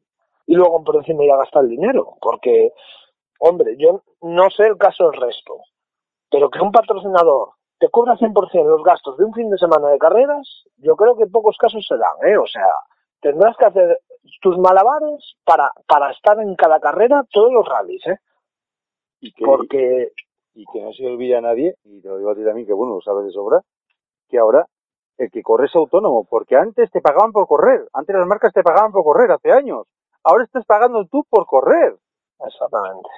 [0.48, 2.72] y luego por encima ir a gastar el dinero, porque,
[3.40, 5.58] hombre, yo no sé el caso del resto,
[6.32, 10.00] pero que un patrocinador te cobra 100% los gastos de un fin de semana de
[10.00, 12.38] carreras, yo creo que pocos casos se dan, ¿eh?
[12.38, 12.68] O sea,
[13.22, 14.00] tendrás que hacer
[14.42, 18.20] tus malabares para, para estar en cada carrera todos los rallies, ¿eh?
[19.20, 20.12] Y que, Porque,
[20.54, 22.74] y que no se olvide a nadie, y te lo digo a ti también, que
[22.74, 23.62] bueno, lo sabes de sobra,
[24.30, 24.66] que ahora
[25.18, 28.64] el que corre es autónomo, porque antes te pagaban por correr, antes las marcas te
[28.64, 29.88] pagaban por correr, hace años.
[30.24, 31.96] Ahora estás pagando tú por correr.
[32.46, 33.10] exactamente.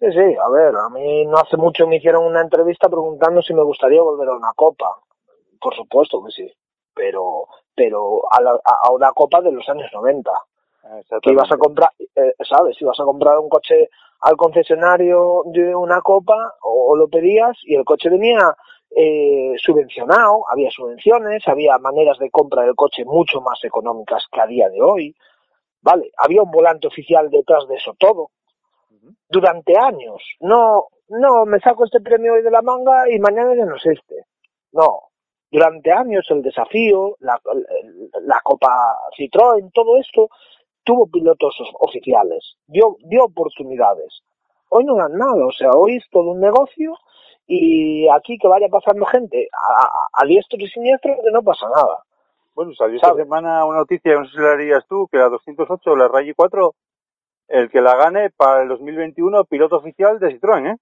[0.00, 3.52] Sí, sí, a ver, a mí no hace mucho me hicieron una entrevista preguntando si
[3.54, 4.98] me gustaría volver a una copa.
[5.60, 6.52] Por supuesto que sí,
[6.94, 10.30] pero pero a, la, a una copa de los años 90.
[11.22, 12.80] que ibas a comprar, eh, ¿sabes?
[12.80, 13.90] Ibas a comprar un coche
[14.20, 18.54] al concesionario de una copa o, o lo pedías y el coche venía
[18.96, 24.46] eh, subvencionado, había subvenciones, había maneras de compra del coche mucho más económicas que a
[24.46, 25.14] día de hoy,
[25.82, 26.10] ¿vale?
[26.16, 28.30] Había un volante oficial detrás de eso todo.
[29.28, 33.64] Durante años, no, no, me saco este premio hoy de la manga y mañana ya
[33.64, 34.24] no existe.
[34.72, 35.10] No,
[35.50, 37.40] durante años el desafío, la,
[38.22, 38.68] la Copa
[39.18, 40.28] Citroën, todo esto
[40.84, 44.22] tuvo pilotos oficiales, dio, dio oportunidades.
[44.68, 46.96] Hoy no dan nada, o sea, hoy es todo un negocio
[47.46, 51.68] y aquí que vaya pasando gente a, a, a diestro y siniestro que no pasa
[51.68, 52.04] nada.
[52.54, 55.96] Bueno, salió esta semana una noticia, no sé si la harías tú, que la 208,
[55.96, 56.74] la Rally 4,
[57.50, 60.76] el que la gane para el 2021, piloto oficial de Citroën, ¿eh?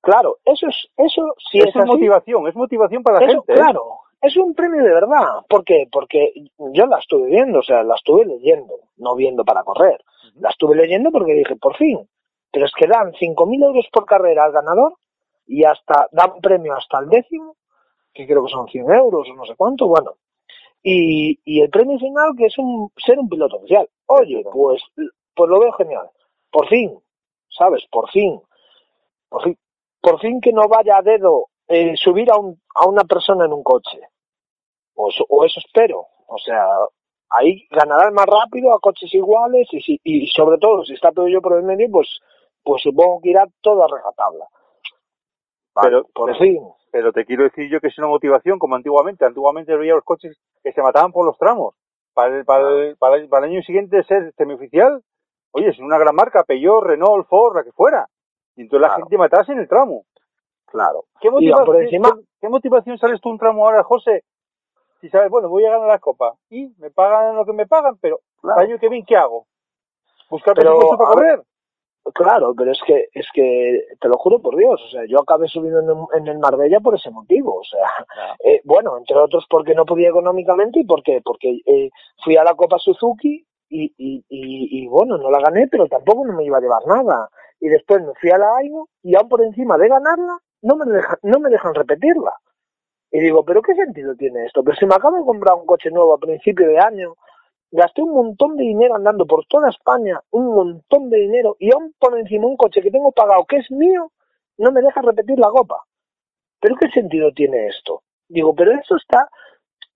[0.00, 3.52] Claro, eso es, eso sí Eso es motivación, es motivación para la Eso, gente.
[3.52, 3.56] ¿eh?
[3.56, 5.44] claro, es un premio de verdad.
[5.48, 5.88] ¿Por qué?
[5.90, 10.02] Porque yo la estuve viendo, o sea, la estuve leyendo, no viendo para correr.
[10.40, 12.08] La estuve leyendo porque dije, por fin.
[12.50, 14.94] Pero es que dan 5.000 euros por carrera al ganador
[15.46, 17.56] y hasta dan premio hasta el décimo,
[18.12, 20.14] que creo que son 100 euros o no sé cuánto, bueno.
[20.82, 23.88] Y, y el premio final que es un, ser un piloto oficial.
[24.06, 24.82] Oye, pues,
[25.34, 26.08] pues lo veo genial.
[26.50, 26.98] Por fin,
[27.48, 27.84] ¿sabes?
[27.90, 28.40] Por fin.
[29.28, 29.58] Por fin,
[30.00, 33.52] por fin que no vaya a dedo eh, subir a, un, a una persona en
[33.52, 34.00] un coche.
[34.94, 36.06] O eso, o eso espero.
[36.26, 36.64] O sea,
[37.30, 41.12] ahí ganará el más rápido a coches iguales y, si, y sobre todo si está
[41.12, 42.08] todo yo por el medio, pues,
[42.62, 44.46] pues supongo que irá todo a regatabla.
[45.74, 46.62] Vale, Pero- por fin.
[46.90, 49.24] Pero te quiero decir yo que es una motivación como antiguamente.
[49.24, 51.74] Antiguamente veía los coches que se mataban por los tramos.
[52.12, 55.02] Para el, para el, para el, para el año siguiente ser semioficial,
[55.52, 58.08] oye, es una gran marca, Peugeot, Renault, Ford, la que fuera.
[58.56, 60.04] Y entonces la gente matase en el tramo.
[60.66, 61.04] Claro.
[61.20, 62.12] ¿Qué por encima.
[62.14, 64.24] qué- qué motivación sales tú un tramo ahora, José?
[65.00, 67.96] Si sabes, bueno, voy a ganar la copa y me pagan lo que me pagan,
[68.00, 68.60] pero Claro.
[68.60, 69.46] el año que viene, ¿qué hago?
[70.30, 71.42] ¿Buscar Pero, para ver, correr?
[72.14, 75.46] Claro, pero es que, es que, te lo juro por Dios, o sea, yo acabé
[75.46, 77.86] subiendo en, en el Marbella por ese motivo, o sea,
[78.44, 81.90] eh, bueno, entre otros porque no podía económicamente y porque, porque eh,
[82.24, 86.26] fui a la Copa Suzuki y, y, y, y, bueno, no la gané, pero tampoco
[86.26, 87.30] no me iba a llevar nada.
[87.58, 90.84] Y después me fui a la AIMO y aún por encima de ganarla, no me
[90.92, 92.32] dejan, no me dejan repetirla.
[93.10, 94.62] Y digo, ¿pero qué sentido tiene esto?
[94.62, 97.14] Pero si me acabo de comprar un coche nuevo a principio de año,
[97.70, 101.94] gasté un montón de dinero andando por toda España, un montón de dinero, y aún
[101.98, 104.12] por encima un coche que tengo pagado, que es mío,
[104.58, 105.82] no me deja repetir la copa.
[106.60, 108.02] ¿Pero qué sentido tiene esto?
[108.28, 109.28] Digo, pero esto está,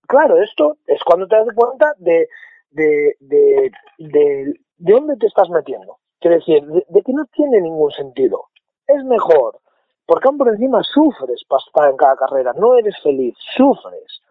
[0.07, 2.27] claro, esto es cuando te das cuenta de,
[2.71, 5.97] de, de, de, de dónde te estás metiendo.
[6.19, 8.45] Quiere decir, de, de que no tiene ningún sentido.
[8.87, 9.59] Es mejor,
[10.05, 14.21] porque aún por encima sufres para estar en cada carrera, no eres feliz, sufres.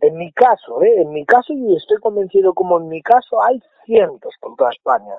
[0.00, 1.02] En mi caso, ¿eh?
[1.02, 5.16] en mi caso, y estoy convencido como en mi caso hay cientos por toda España.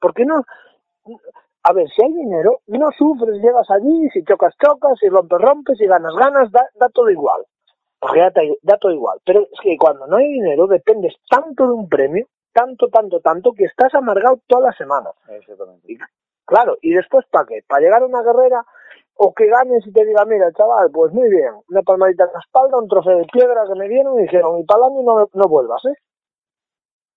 [0.00, 0.42] Porque no,
[1.64, 5.78] a ver, si hay dinero, no sufres, llegas allí, si chocas, chocas, si rompes, rompes,
[5.78, 7.44] si ganas, ganas, da, da todo igual.
[8.06, 8.30] Porque da,
[8.62, 9.20] da todo igual.
[9.24, 13.52] Pero es que cuando no hay dinero, dependes tanto de un premio, tanto, tanto, tanto,
[13.52, 15.10] que estás amargado toda la semana.
[15.28, 15.92] Exactamente.
[15.92, 15.98] Y,
[16.44, 17.64] claro, y después, ¿para qué?
[17.66, 18.64] ¿Para llegar a una carrera
[19.14, 22.38] o que ganes y te diga, mira, chaval, pues muy bien, una palmadita en la
[22.38, 25.28] espalda, un trofeo de piedra que me dieron y dijeron, y para el año no,
[25.32, 25.94] no vuelvas, ¿eh?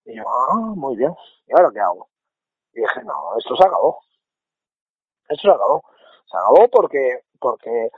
[0.06, 1.14] Y yo, ah, muy bien,
[1.46, 2.08] ¿y ahora qué hago?
[2.72, 4.00] Y dije, no, esto se acabó.
[5.28, 5.82] Esto se acabó.
[6.24, 7.90] Se acabó porque, porque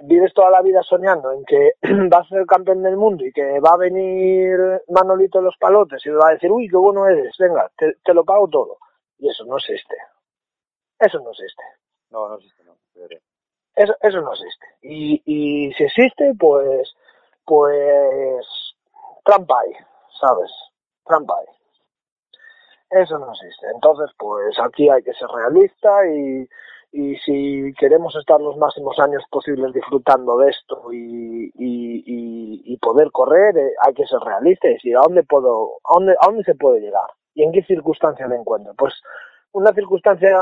[0.00, 1.72] vives toda la vida soñando en que
[2.10, 6.00] vas a ser campeón del mundo y que va a venir Manolito de los palotes
[6.04, 8.78] y te va a decir, uy, qué bueno eres, venga, te, te lo pago todo.
[9.18, 9.96] Y eso no existe.
[10.98, 11.62] Eso no existe.
[12.10, 12.76] No, no existe, no.
[13.76, 14.66] Eso, eso no existe.
[14.82, 16.94] Y, y si existe, pues,
[17.44, 18.46] pues,
[19.24, 19.72] trampa hay,
[20.20, 20.50] ¿sabes?
[21.04, 23.02] Trampa hay.
[23.02, 23.66] Eso no existe.
[23.72, 26.48] Entonces, pues aquí hay que ser realista y,
[26.92, 32.76] y si queremos estar los máximos años posibles disfrutando de esto y, y, y, y
[32.78, 36.44] poder correr, eh, hay que ser realista y ¿a dónde puedo, a dónde, a dónde
[36.44, 37.08] se puede llegar?
[37.34, 38.74] ¿Y en qué circunstancias me encuentro?
[38.76, 38.94] Pues
[39.52, 40.36] una circunstancia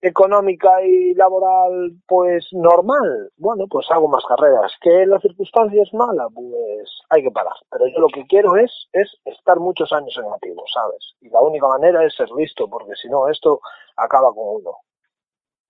[0.00, 4.72] económica y laboral pues normal, bueno, pues hago más carreras.
[4.80, 6.26] ¿Que la circunstancia es mala?
[6.32, 7.54] Pues hay que parar.
[7.70, 11.14] Pero yo lo que quiero es, es estar muchos años en activo, ¿sabes?
[11.20, 13.60] Y la única manera es ser listo, porque si no esto
[13.96, 14.76] acaba con uno.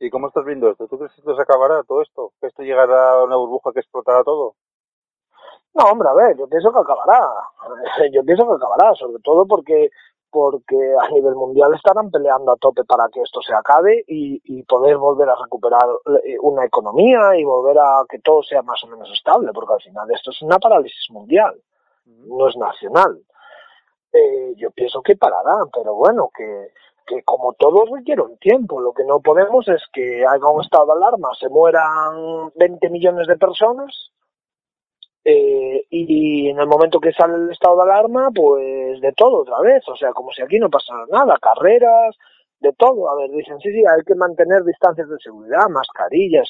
[0.00, 0.86] ¿Y cómo estás viendo esto?
[0.86, 2.32] ¿Tú crees que esto se acabará, todo esto?
[2.40, 4.54] ¿Que esto llegará a una burbuja que explotará todo?
[5.74, 7.30] No, hombre, a ver, yo pienso que acabará.
[8.12, 9.90] Yo pienso que acabará, sobre todo porque
[10.30, 14.62] porque a nivel mundial estarán peleando a tope para que esto se acabe y, y
[14.64, 15.88] poder volver a recuperar
[16.24, 19.80] eh, una economía y volver a que todo sea más o menos estable, porque al
[19.80, 21.58] final esto es una parálisis mundial,
[22.04, 23.22] no es nacional.
[24.12, 26.72] Eh, yo pienso que parará, pero bueno, que,
[27.08, 30.86] que como todo requiere un tiempo, lo que no podemos es que haya un estado
[30.86, 34.12] de alarma, se mueran 20 millones de personas
[35.24, 39.60] eh, y en el momento que sale el estado de alarma, pues de todo otra
[39.60, 42.16] vez, o sea, como si aquí no pasara nada, carreras,
[42.60, 43.10] de todo.
[43.10, 46.48] A ver, dicen, sí, sí, hay que mantener distancias de seguridad, mascarillas,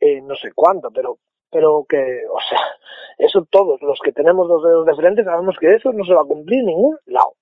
[0.00, 1.18] eh, no sé cuánto, pero
[1.50, 1.96] pero que,
[2.30, 2.60] o sea,
[3.18, 6.22] eso todos los que tenemos los dedos de frente sabemos que eso no se va
[6.22, 7.34] a cumplir en ningún lado.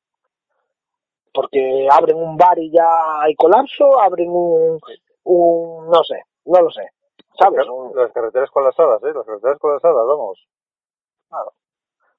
[1.35, 2.87] Porque abren un bar y ya
[3.21, 4.79] hay colapso, abren un,
[5.25, 6.89] un no sé, no lo sé.
[7.37, 7.67] ¿Sabes?
[7.97, 9.13] Las carreteras colapsadas, ¿eh?
[9.13, 10.47] Las carreteras colapsadas, vamos.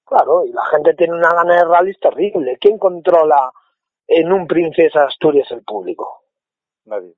[0.06, 2.58] Claro, y la gente tiene una gana de rallies terrible.
[2.60, 3.52] ¿Quién controla
[4.08, 6.24] en un Princesa Asturias el público?
[6.86, 7.16] Nadie.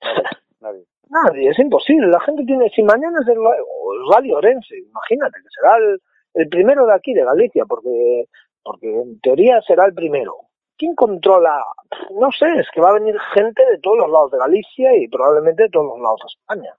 [0.00, 0.22] Nadie.
[0.60, 0.84] Nadie.
[1.08, 2.08] Nadie, es imposible.
[2.08, 6.00] La gente tiene, si mañana es el, el Rally Orense, imagínate que será el,
[6.34, 8.26] el primero de aquí, de Galicia, porque,
[8.62, 10.34] porque en teoría será el primero.
[10.78, 11.64] ¿Quién controla?
[12.10, 15.08] No sé, es que va a venir gente de todos los lados de Galicia y
[15.08, 16.74] probablemente de todos los lados de España.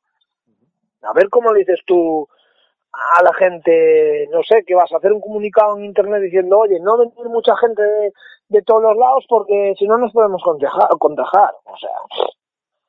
[1.03, 2.27] A ver cómo le dices tú
[2.91, 6.79] a la gente, no sé, que vas a hacer un comunicado en internet diciendo, oye,
[6.79, 8.13] no venir mucha gente de,
[8.49, 10.89] de todos los lados porque si no nos podemos contagiar.
[10.99, 11.53] contagiar.
[11.65, 11.89] O sea,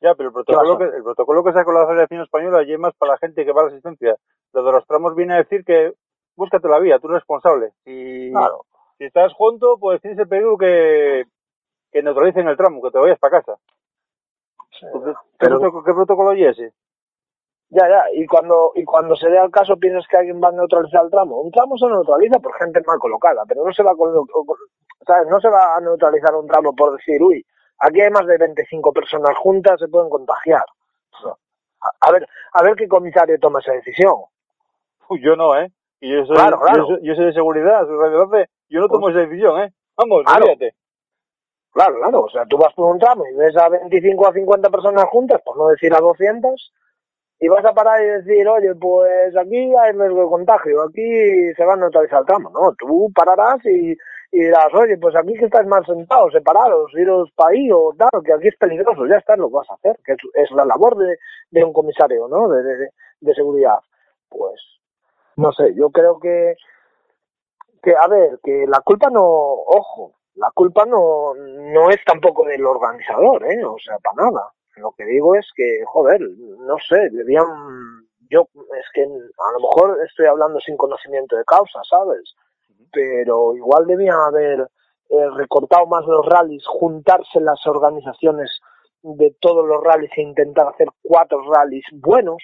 [0.01, 3.13] Ya, pero el protocolo, que, el protocolo que sacó la Federación Española y más para
[3.13, 4.17] la gente que va a la asistencia.
[4.53, 5.93] Lo de los tramos viene a decir que
[6.37, 7.73] búscate la vía, tú eres responsable.
[7.85, 8.65] Si, claro.
[8.99, 11.25] Si estás junto, pues tienes el peligro que,
[11.93, 13.57] que neutralicen el tramo, que te vayas para casa.
[14.79, 14.87] Sí.
[14.93, 16.73] ¿qué, Pero- protocolo, ¿Qué protocolo hay ese?
[17.71, 20.53] Ya, ya, y cuando, y cuando se dé al caso piensas que alguien va a
[20.53, 21.41] neutralizar el tramo.
[21.41, 24.57] Un tramo se neutraliza por gente mal colocada, pero no se va a, colo- co-
[25.07, 25.29] ¿sabes?
[25.29, 27.45] No se va a neutralizar un tramo por decir, uy,
[27.81, 30.65] aquí hay más de 25 personas juntas, se pueden contagiar.
[31.81, 34.15] A, a ver, a ver qué comisario toma esa decisión.
[35.11, 35.71] Uy, yo no, ¿eh?
[36.01, 36.79] Y yo soy, Claro, claro.
[36.79, 39.73] Yo, soy, yo soy de seguridad, 12, yo no tomo esa decisión, ¿eh?
[39.97, 40.47] Vamos, Claro.
[41.73, 44.71] Claro, claro, o sea, tú vas por un tramo y ves a 25 a 50
[44.71, 46.73] personas juntas, por no decir a 200,
[47.41, 51.65] y vas a parar y decir, oye, pues aquí hay riesgo de contagio, aquí se
[51.65, 52.51] va a neutralizar el tramo.
[52.51, 53.93] No, tú pararás y,
[54.33, 58.23] y dirás, oye, pues aquí que estáis más sentados, separados, iros para ahí o tal,
[58.25, 60.97] que aquí es peligroso, ya está, lo vas a hacer, que es, es la labor
[60.97, 61.17] de,
[61.51, 62.89] de un comisario, ¿no?, de, de,
[63.21, 63.79] de seguridad.
[64.29, 64.61] Pues,
[65.39, 66.57] no sé, yo creo que,
[67.81, 72.67] que, a ver, que la culpa no, ojo, la culpa no, no es tampoco del
[72.67, 73.65] organizador, ¿eh?
[73.65, 74.53] O sea, para nada.
[74.77, 77.47] Lo que digo es que, joder, no sé, debían,
[78.29, 82.35] yo, es que a lo mejor estoy hablando sin conocimiento de causa, ¿sabes?
[82.93, 84.61] Pero igual debían haber
[85.11, 88.61] eh, recortado más los rallies, juntarse las organizaciones
[89.03, 92.43] de todos los rallies e intentar hacer cuatro rallies buenos,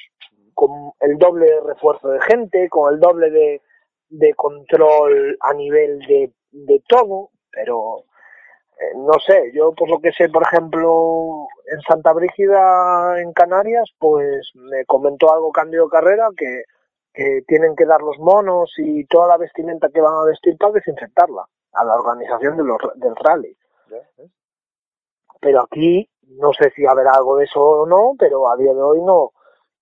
[0.55, 3.63] con el doble de refuerzo de gente, con el doble de,
[4.09, 8.05] de control a nivel de, de todo, pero
[8.79, 13.91] eh, no sé, yo por lo que sé, por ejemplo, en Santa Brígida, en Canarias,
[13.99, 16.65] pues me comentó algo Cándido Carrera que,
[17.13, 20.73] que tienen que dar los monos y toda la vestimenta que van a vestir para
[20.73, 23.57] desinfectarla a la organización de los, del rally.
[25.41, 28.83] Pero aquí no sé si habrá algo de eso o no, pero a día de
[28.83, 29.33] hoy no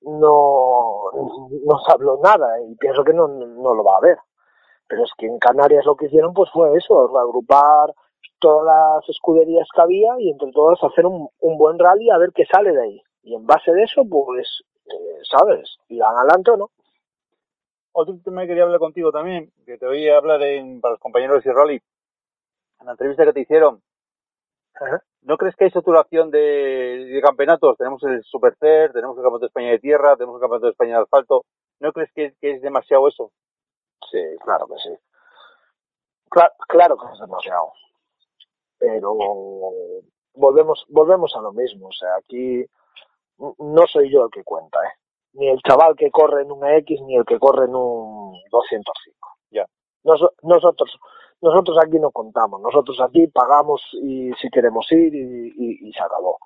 [0.05, 4.19] no, no habló nada y pienso que no, no lo va a haber.
[4.89, 7.95] Pero es que en Canarias lo que hicieron pues fue eso, reagrupar
[8.39, 12.33] todas las escuderías que había y entre todas hacer un, un buen rally a ver
[12.35, 13.03] qué sale de ahí.
[13.23, 15.77] Y en base de eso, pues, eh, ¿sabes?
[15.89, 16.71] ¿Irán adelante o no?
[17.93, 21.45] Otro tema que quería hablar contigo también, que te oí hablar en, para los compañeros
[21.45, 21.81] de Rally,
[22.81, 23.81] en la entrevista que te hicieron.
[24.81, 25.03] Ajá.
[25.23, 26.39] ¿No crees que hay saturación de,
[27.13, 27.77] de campeonatos?
[27.79, 30.97] Tenemos el Supercer, tenemos el Campeonato de España de Tierra, tenemos el Campeonato de España
[30.97, 31.45] de Asfalto.
[31.81, 33.31] ¿No crees que, que es demasiado eso?
[34.11, 34.97] Sí, claro que sí.
[36.31, 37.73] Cla- claro que es demasiado.
[38.79, 39.15] Pero
[40.35, 41.89] volvemos, volvemos a lo mismo.
[41.89, 42.65] O sea, aquí
[43.59, 44.93] no soy yo el que cuenta, ¿eh?
[45.35, 49.29] Ni el chaval que corre en un X, ni el que corre en un 205.
[49.51, 49.67] Ya.
[50.05, 50.99] Noso- nosotros,
[51.43, 52.61] nosotros aquí no contamos.
[52.61, 56.39] Nosotros aquí pagamos y si queremos ir y, y- y se acabó.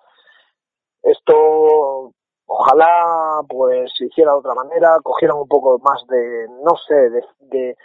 [1.02, 2.12] Esto,
[2.46, 7.24] ojalá, pues, se hiciera de otra manera, cogieran un poco más de, no sé, de,
[7.40, 7.76] de,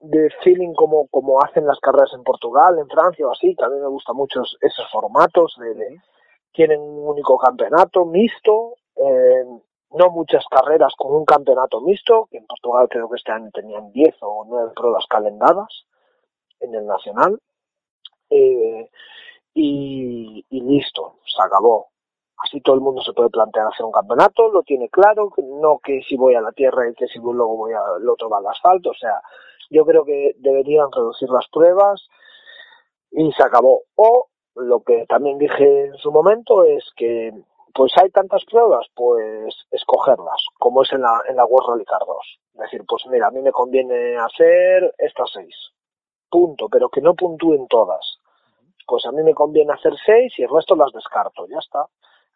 [0.00, 3.68] de feeling como, como hacen las carreras en Portugal, en Francia o así, que a
[3.68, 6.00] mí me gustan mucho esos formatos, de, de-
[6.52, 9.44] tienen un único campeonato mixto, eh,
[9.90, 13.92] no muchas carreras con un campeonato mixto, que en Portugal creo que este año tenían
[13.92, 15.68] 10 o 9 pruebas calendadas
[16.60, 17.40] en el nacional,
[18.30, 18.90] eh,
[19.54, 21.88] y, listo, se acabó.
[22.38, 26.02] Así todo el mundo se puede plantear hacer un campeonato, lo tiene claro, no que
[26.02, 28.90] si voy a la tierra y que si luego voy al otro va al asfalto,
[28.90, 29.22] o sea,
[29.70, 32.06] yo creo que deberían reducir las pruebas
[33.10, 33.82] y se acabó.
[33.94, 37.32] O lo que también dije en su momento es que
[37.74, 42.00] pues hay tantas pruebas, pues escogerlas, como es en la, en la World Rally Car
[42.06, 42.16] 2.
[42.54, 45.54] Decir, pues mira, a mí me conviene hacer estas seis,
[46.30, 48.18] punto, pero que no puntúen todas.
[48.86, 51.86] Pues a mí me conviene hacer seis y el resto las descarto, ya está.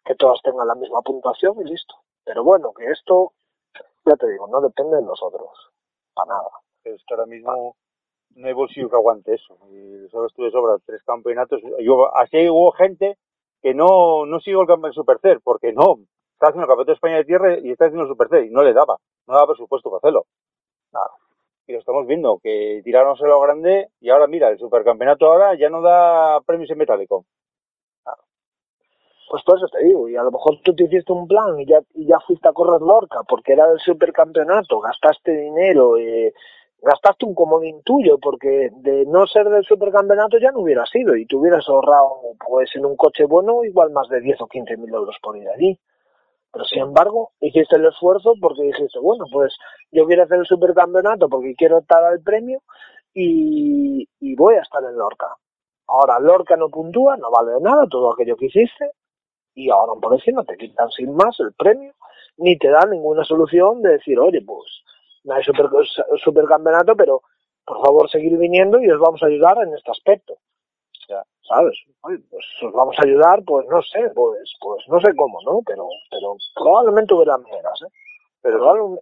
[0.03, 1.95] Que todas tengan la misma puntuación y listo.
[2.23, 3.33] Pero bueno, que esto,
[4.05, 5.49] ya te digo, no depende de nosotros,
[6.13, 6.49] para nada.
[6.83, 7.75] Es que ahora mismo
[8.35, 9.57] no hay bolsillo que aguante eso.
[9.71, 11.61] Y sabes tú de sobra, tres campeonatos.
[11.79, 13.17] Yo, así hubo gente
[13.61, 15.99] que no, no siguió el campeonato Supercer, porque no,
[16.33, 18.63] está haciendo el campeonato de España de tierra y está haciendo el Supercer, y no
[18.63, 20.25] le daba, no daba presupuesto para hacerlo.
[20.91, 21.20] Nada.
[21.71, 25.81] Lo estamos viendo, que tiraron lo grande y ahora mira, el supercampeonato ahora ya no
[25.81, 27.25] da premios en metálico.
[29.29, 31.65] Pues por eso te digo, y a lo mejor tú te hiciste un plan y
[31.65, 36.33] ya, y ya fuiste a correr Lorca porque era del supercampeonato, gastaste dinero, eh,
[36.81, 41.25] gastaste un comodín tuyo porque de no ser del supercampeonato ya no hubiera sido y
[41.25, 44.93] te hubieras ahorrado pues en un coche bueno igual más de 10 o 15 mil
[44.93, 45.79] euros por ir allí.
[46.51, 49.55] Pero sin embargo, hiciste el esfuerzo porque dijiste, bueno, pues
[49.91, 52.61] yo quiero hacer el supercampeonato porque quiero estar al premio
[53.13, 55.35] y, voy a estar en Lorca.
[55.87, 58.91] Ahora Lorca no puntúa, no vale nada todo aquello que hiciste
[59.53, 61.93] y ahora por encima te quitan sin más el premio
[62.37, 64.83] ni te dan ninguna solución de decir, oye, pues
[65.23, 65.67] no hay super,
[66.23, 67.21] supercampeonato, pero
[67.65, 70.37] por favor seguir viniendo y os vamos a ayudar en este aspecto.
[71.11, 71.23] Ya.
[71.41, 71.75] ¿Sabes?
[72.03, 75.59] Oye, pues os vamos a ayudar, pues no sé, pues, pues no sé cómo, ¿no?
[75.65, 77.91] Pero, pero probablemente hubiera maneras, ¿eh?
[78.41, 78.97] Pero,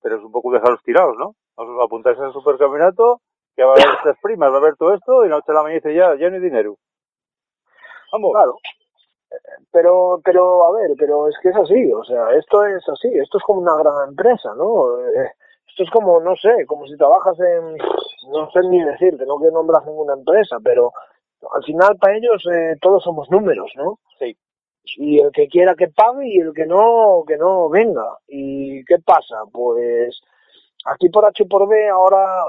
[0.00, 1.34] Pero es un poco dejarlos tirados, ¿no?
[1.56, 3.20] Vamos a apuntarse al supercampeonato,
[3.56, 5.62] que va a haber estas primas, va a haber todo esto, y la noche la
[5.62, 6.76] mañana dice ya, ya no hay dinero.
[8.12, 8.30] Vamos.
[8.32, 8.54] Claro.
[9.72, 13.38] Pero, pero, a ver, pero es que es así, o sea, esto es así, esto
[13.38, 15.00] es como una gran empresa, ¿no?
[15.00, 15.32] Eh,
[15.68, 17.76] Esto es como, no sé, como si trabajas en,
[18.30, 20.92] no sé ni decirte, no quiero nombrar ninguna empresa, pero
[21.54, 23.98] al final para ellos eh, todos somos números, ¿no?
[24.18, 24.36] Sí.
[24.96, 28.18] Y el que quiera que pague y el que no, que no venga.
[28.26, 29.36] ¿Y qué pasa?
[29.52, 30.18] Pues
[30.86, 32.44] aquí por H y por B ahora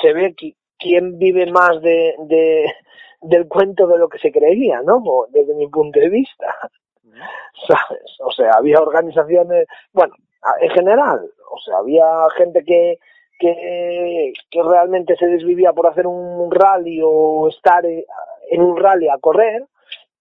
[0.00, 2.66] se ve qui- quién vive más de, de,
[3.22, 5.02] del cuento de lo que se creía, ¿no?
[5.30, 6.54] Desde mi punto de vista,
[7.66, 8.16] ¿sabes?
[8.20, 10.14] O sea, había organizaciones, bueno,
[10.60, 12.98] en general, o sea, había gente que,
[13.38, 18.06] que, realmente se desvivía por hacer un rally o estar eh,
[18.50, 19.64] en un rally a correr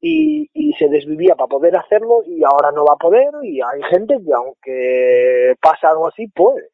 [0.02, 3.82] y, y se desvivía para poder hacerlo y ahora no va a poder y hay
[3.90, 6.70] gente que aunque pasa algo así puede.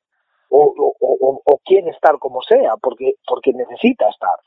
[0.54, 4.38] O, o, o, o quiere estar como sea porque porque necesita estar.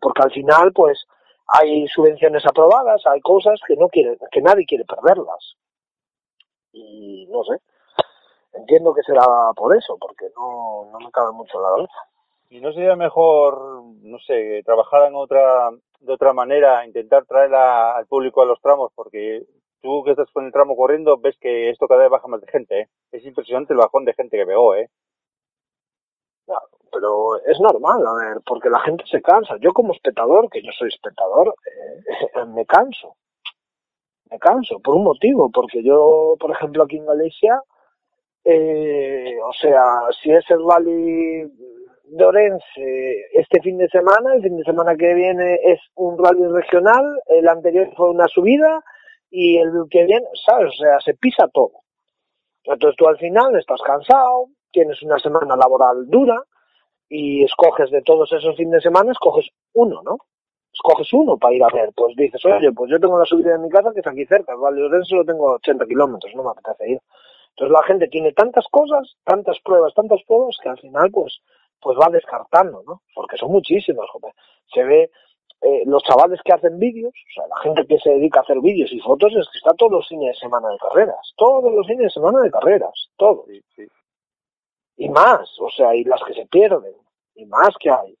[0.00, 1.04] Porque al final pues
[1.46, 5.56] hay subvenciones aprobadas hay cosas que no quiere que nadie quiere perderlas.
[6.72, 7.58] Y no sé
[8.56, 9.24] entiendo que será
[9.56, 11.94] por eso porque no no me cabe mucho en la cabeza
[12.50, 17.96] ¿Y no sería mejor, no sé, trabajar en otra, de otra manera, intentar traer a-
[17.96, 18.92] al público a los tramos?
[18.94, 19.44] Porque
[19.82, 22.46] tú que estás con el tramo corriendo, ves que esto cada vez baja más de
[22.52, 22.88] gente, ¿eh?
[23.12, 24.88] Es impresionante el bajón de gente que veo, ¿eh?
[26.46, 29.56] Claro, pero es normal, a ver, porque la gente se cansa.
[29.60, 33.16] Yo como espectador, que yo soy espectador, eh, me canso.
[34.30, 37.62] Me canso por un motivo, porque yo, por ejemplo, aquí en Galicia,
[38.44, 39.82] eh, o sea,
[40.22, 41.50] si es el rally
[42.04, 46.46] de Orense este fin de semana, el fin de semana que viene es un rally
[46.48, 48.82] regional, el anterior fue una subida
[49.30, 50.68] y el que viene, ¿sabes?
[50.68, 51.72] O sea, se pisa todo.
[52.64, 56.42] Entonces tú al final estás cansado, tienes una semana laboral dura
[57.08, 60.18] y escoges de todos esos fines de semana, escoges uno, ¿no?
[60.72, 61.90] Escoges uno para ir a ver.
[61.94, 64.52] Pues dices, oye, pues yo tengo la subida de mi casa que es aquí cerca,
[64.52, 67.00] de Orense lo tengo a 80 kilómetros, no me apetece ir.
[67.56, 71.40] Entonces la gente tiene tantas cosas, tantas pruebas, tantas pruebas que al final pues
[71.80, 73.02] pues va descartando, ¿no?
[73.14, 74.32] Porque son muchísimas, joder.
[74.72, 75.10] Se ve
[75.60, 78.58] eh, los chavales que hacen vídeos, o sea, la gente que se dedica a hacer
[78.60, 81.86] vídeos y fotos es que está todos los fines de semana de carreras, todos los
[81.86, 83.44] fines de semana de carreras, todos.
[83.46, 83.86] Sí, sí.
[84.96, 86.94] Y más, o sea, y las que se pierden,
[87.34, 88.16] y más que hay.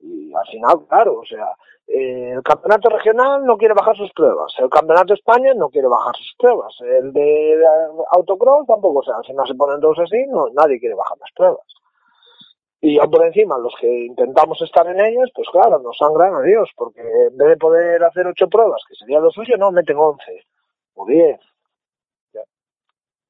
[0.00, 1.46] Y al final, claro, o sea,
[1.86, 5.88] eh, el campeonato regional no quiere bajar sus pruebas, el campeonato de España no quiere
[5.88, 7.64] bajar sus pruebas, el de
[8.10, 11.30] autocross tampoco, o sea, si no se ponen todos así, no, nadie quiere bajar las
[11.32, 11.66] pruebas.
[12.80, 16.42] Y ya por encima, los que intentamos estar en ellas, pues claro, nos sangran a
[16.42, 19.96] Dios, porque en vez de poder hacer ocho pruebas, que sería lo suyo, no, meten
[19.96, 20.44] once
[20.94, 21.40] o diez.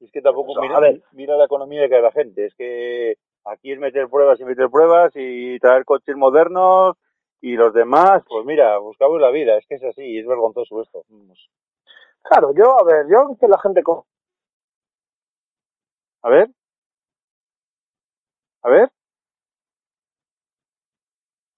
[0.01, 2.47] Es que tampoco O sea, mira, mira la economía que hay la gente.
[2.47, 6.97] Es que aquí es meter pruebas y meter pruebas y traer coches modernos
[7.41, 9.57] y los demás, pues mira, buscamos la vida.
[9.59, 11.05] Es que es así, es vergonzoso esto.
[12.23, 14.03] Claro, yo, a ver, yo que la gente con
[16.23, 16.49] A ver.
[18.63, 18.91] A ver.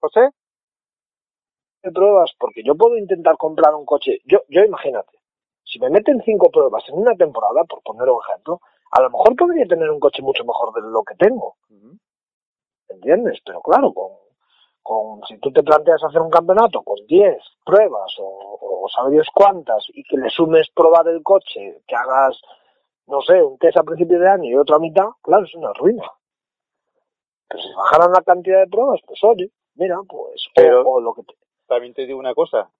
[0.01, 0.30] José.
[1.82, 5.18] de pruebas, porque yo puedo intentar comprar un coche, yo, yo imagínate,
[5.64, 8.61] si me meten cinco pruebas en una temporada, por poner un ejemplo,
[8.91, 11.57] a lo mejor podría tener un coche mucho mejor de lo que tengo,
[12.89, 13.39] ¿entiendes?
[13.45, 14.12] Pero claro, con,
[14.82, 19.28] con si tú te planteas hacer un campeonato con 10 pruebas o, o sabe Dios
[19.34, 22.41] cuántas y que le sumes probar el coche, que hagas,
[23.07, 25.72] no sé, un test a principio de año y otro a mitad, claro, es una
[25.72, 26.05] ruina.
[27.49, 31.14] Pero si bajaran la cantidad de pruebas, pues oye, mira, pues, o- Pero- o lo
[31.14, 31.34] que te,
[31.66, 32.70] También te digo una cosa,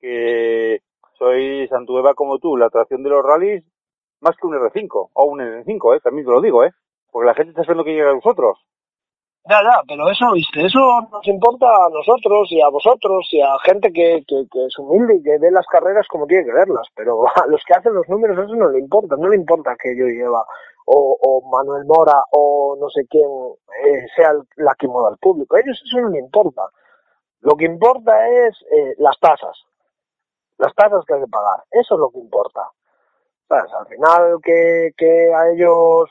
[0.00, 0.80] que
[1.18, 3.64] soy Santueva como tú, la atracción de los rallies,
[4.20, 6.00] más que un R5 o un N5, ¿eh?
[6.00, 6.72] también te lo digo, ¿eh?
[7.10, 8.58] porque la gente está esperando que llegue a vosotros.
[9.48, 13.56] Ya, ya, pero eso, viste, eso nos importa a nosotros y a vosotros y a
[13.64, 16.88] gente que, que, que es humilde y que ve las carreras como tiene que verlas,
[16.96, 19.96] pero a los que hacen los números eso no le importa, no le importa que
[19.96, 20.44] yo lleva
[20.86, 23.28] o, o Manuel Mora o no sé quién
[23.86, 26.62] eh, sea la que mueva al público, a ellos eso no le importa.
[27.40, 29.64] Lo que importa es eh, las tasas,
[30.58, 32.68] las tasas que hay que pagar, eso es lo que importa.
[33.48, 33.72] ¿Sabes?
[33.72, 36.10] Al final que, que a ellos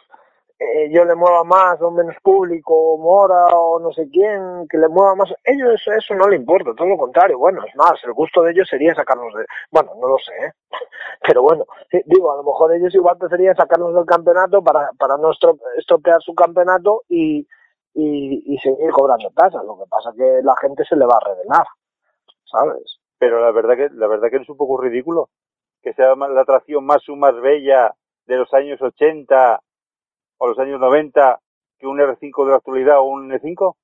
[0.57, 4.77] eh, yo le mueva más o menos público, o Mora o no sé quién, que
[4.77, 7.99] le mueva más, ellos eso, eso no le importa, todo lo contrario, bueno, es más,
[8.05, 10.51] el gusto de ellos sería sacarnos de, bueno, no lo sé, ¿eh?
[11.27, 11.65] pero bueno,
[12.05, 16.21] digo, a lo mejor ellos igual sería sacarnos del campeonato para, para no estro- estropear
[16.21, 17.45] su campeonato y,
[17.93, 21.27] y, y seguir cobrando tasas, lo que pasa que la gente se le va a
[21.29, 21.65] revelar,
[22.45, 22.99] ¿sabes?
[23.17, 25.29] Pero la verdad que la verdad que es un poco ridículo
[25.85, 27.93] que sea la atracción más más bella
[28.25, 29.61] de los años 80
[30.39, 31.39] o los años 90
[31.77, 33.75] que un R5 de la actualidad o un N5?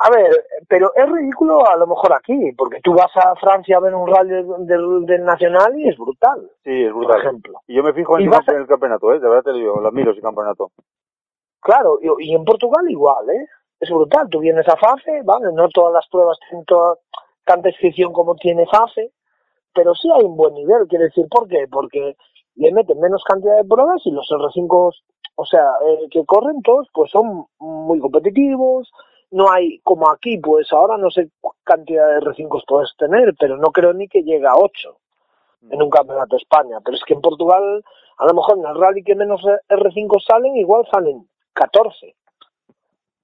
[0.00, 0.32] A ver,
[0.68, 4.08] pero es ridículo a lo mejor aquí, porque tú vas a Francia a ver un
[4.08, 7.20] rally del, del- del Nacional y es brutal, Sí, es por brutal.
[7.20, 7.60] ejemplo.
[7.68, 9.20] Y yo me fijo en, el, vas a- en el campeonato, ¿eh?
[9.20, 10.72] De verdad te lo digo, lo admiro ese campeonato.
[11.60, 13.46] Claro, y, y en Portugal igual, ¿eh?
[13.78, 14.28] Es brutal.
[14.28, 15.52] Tú vienes a FAFE, ¿vale?
[15.52, 16.96] No todas las pruebas tienen toda-
[17.44, 19.12] tanta inscripción como tiene FAFE,
[19.74, 20.86] pero sí hay un buen nivel.
[20.88, 21.66] Quiere decir, ¿por qué?
[21.70, 22.16] Porque
[22.56, 24.94] le meten menos cantidad de pruebas y los R5,
[25.36, 28.90] o sea, eh, que corren todos, pues son muy competitivos.
[29.30, 31.30] No hay, como aquí, pues ahora no sé
[31.64, 34.96] cantidad de R5 puedes tener, pero no creo ni que llegue a 8
[35.70, 36.78] en un campeonato de España.
[36.84, 37.84] Pero es que en Portugal,
[38.18, 42.14] a lo mejor en el rally que menos R5 salen, igual salen 14.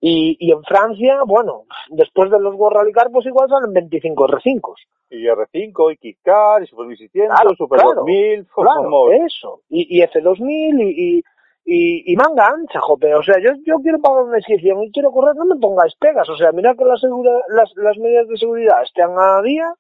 [0.02, 4.27] Y, y en Francia, bueno, después de los World Rally Car, pues igual salen 25
[4.28, 4.74] R5.
[5.10, 9.60] Y R5, y Kickcar, y Super 1600, Claro, Super claro, 2000, Claro, eso.
[9.68, 11.22] Y, y F2000 y, y,
[11.66, 13.14] y, y manga ancha, jope.
[13.14, 16.28] O sea, yo, yo quiero pagar una inscripción y quiero correr, no me pongáis pegas.
[16.31, 19.74] O sea, mira que la segura- las, las medidas de seguridad estén a día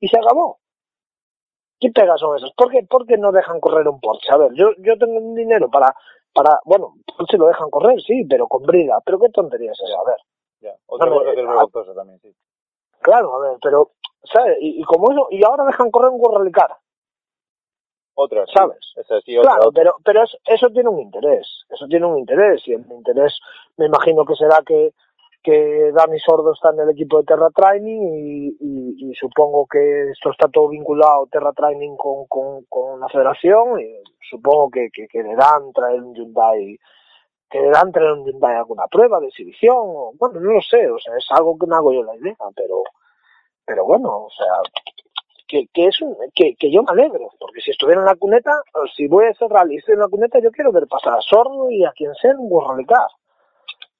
[0.00, 0.58] y se acabó.
[1.78, 2.50] ¿Qué pegas son esas?
[2.56, 4.32] ¿Por qué, por qué no dejan correr un Porsche?
[4.32, 5.94] A ver, yo, yo tengo un dinero para,
[6.32, 8.98] para, bueno, Porsche lo dejan correr, sí, pero con brida.
[9.04, 10.16] Pero qué tontería es a ver.
[10.60, 12.34] Ya, otra No cosa que es vergonzosa también, sí.
[13.00, 13.92] Claro, a ver, pero,
[14.24, 14.58] ¿sabes?
[14.60, 16.76] Y, y como eso, y ahora dejan correr un World Rally Car.
[18.14, 18.52] Otra, sí.
[18.54, 18.78] ¿Sabes?
[18.96, 19.80] Esa sí, otra, Claro, otra.
[19.82, 23.38] pero, pero es- eso tiene un interés, eso tiene un interés, y el interés
[23.76, 24.92] me imagino que será que,
[25.42, 30.48] que Dani Sordo está en el equipo de Terra Training y, supongo que esto está
[30.48, 36.02] todo vinculado, Terra Training, con, con, con la federación, y supongo que, que quererán traer
[36.02, 36.78] un Hyundai,
[37.50, 41.16] quererán traer un Hyundai alguna prueba de exhibición, o, bueno, no lo sé, o sea,
[41.16, 42.82] es algo que me hago yo la idea, pero,
[43.64, 44.46] pero bueno, o sea,
[45.48, 48.62] que, que es un, que, que yo me alegro, porque si estuviera en la cuneta,
[48.94, 51.70] si voy a hacer rally estoy en la cuneta, yo quiero ver pasar a Sordo
[51.70, 53.08] y a quien sea en un Rally Car.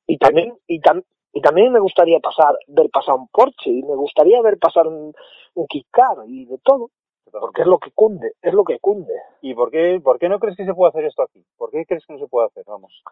[0.07, 3.95] Y también, y, tam- y también me gustaría pasar, ver pasar un Porsche, y me
[3.95, 5.15] gustaría ver pasar un,
[5.55, 6.91] un Kit Car y de todo,
[7.31, 9.15] porque es lo que cunde, es lo que cunde.
[9.41, 11.45] ¿Y por qué, por qué no crees que se puede hacer esto aquí?
[11.57, 12.65] ¿Por qué crees que no se puede hacer?
[12.67, 13.03] Vamos.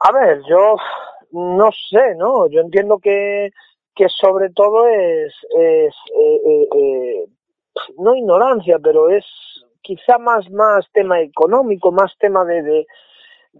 [0.00, 0.76] A ver, yo
[1.32, 2.48] no sé, ¿no?
[2.48, 3.50] Yo entiendo que,
[3.94, 7.26] que sobre todo es, es eh, eh, eh,
[7.98, 9.24] no ignorancia, pero es
[9.82, 12.86] quizá más, más tema económico, más tema de, de,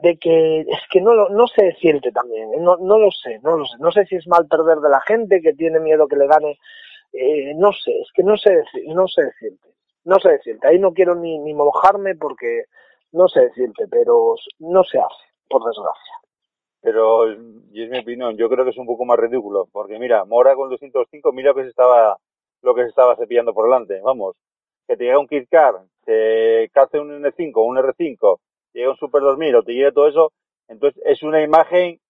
[0.03, 2.61] de que es que no lo, no sé decirte también, ¿eh?
[2.61, 5.01] no, no lo sé, no lo sé, no sé si es mal perder de la
[5.01, 6.59] gente que tiene miedo que le gane,
[7.13, 9.69] eh, no sé, es que no sé decir, no sé decirte,
[10.05, 12.65] no sé decirte, ahí no quiero ni, ni mojarme porque
[13.13, 16.15] no sé decirte, pero no se hace, por desgracia.
[16.81, 17.33] Pero,
[17.73, 19.69] y es mi opinión, yo creo que es un poco más ridículo.
[19.73, 22.17] Porque mira, Mora con 205, mira que se estaba,
[22.63, 24.01] lo que se estaba cepillando por delante.
[24.01, 24.37] Vamos.
[24.87, 28.39] Que te llega un Kit Car, te cace un N5, un R5,
[28.81, 30.33] llega un Super 2000 o te llegue todo eso.
[30.69, 32.01] Entonces es una imagen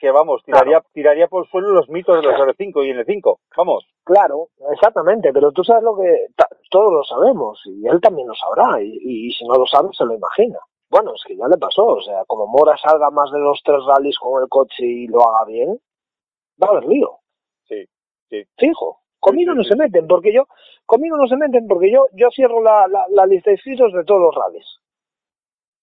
[0.00, 3.38] que, vamos, tiraría, tiraría por el suelo los mitos de los R5 y N5.
[3.56, 3.84] Vamos.
[4.04, 6.28] Claro, exactamente, pero tú sabes lo que
[6.70, 10.04] todos lo sabemos y él también lo sabrá y, y si no lo sabe se
[10.04, 10.58] lo imagina.
[10.90, 13.80] Bueno, es que ya le pasó, o sea, como Mora salga más de los tres
[13.86, 15.78] rallies con el coche y lo haga bien,
[16.62, 17.18] va a haber lío,
[17.68, 17.84] Sí,
[18.30, 18.44] sí.
[18.56, 19.00] fijo.
[19.20, 20.46] Conmigo Sí, no sí, se meten porque yo,
[20.86, 24.04] conmigo no se meten porque yo, yo cierro la, la, la lista de inscritos de
[24.04, 24.78] todos los rallies.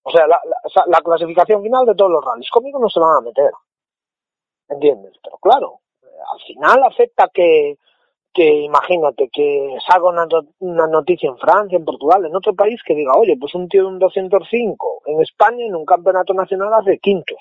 [0.07, 2.49] O sea, la, clasificación final de todos los rallies.
[2.51, 3.51] Conmigo no se van a meter.
[4.69, 5.13] ¿Entiendes?
[5.23, 7.79] Pero claro, eh, al final afecta que,
[8.31, 10.27] que imagínate que salga una,
[10.59, 13.81] una noticia en Francia, en Portugal, en otro país que diga, oye, pues un tío
[13.81, 17.39] de un 205 en España en un campeonato nacional hace quintos.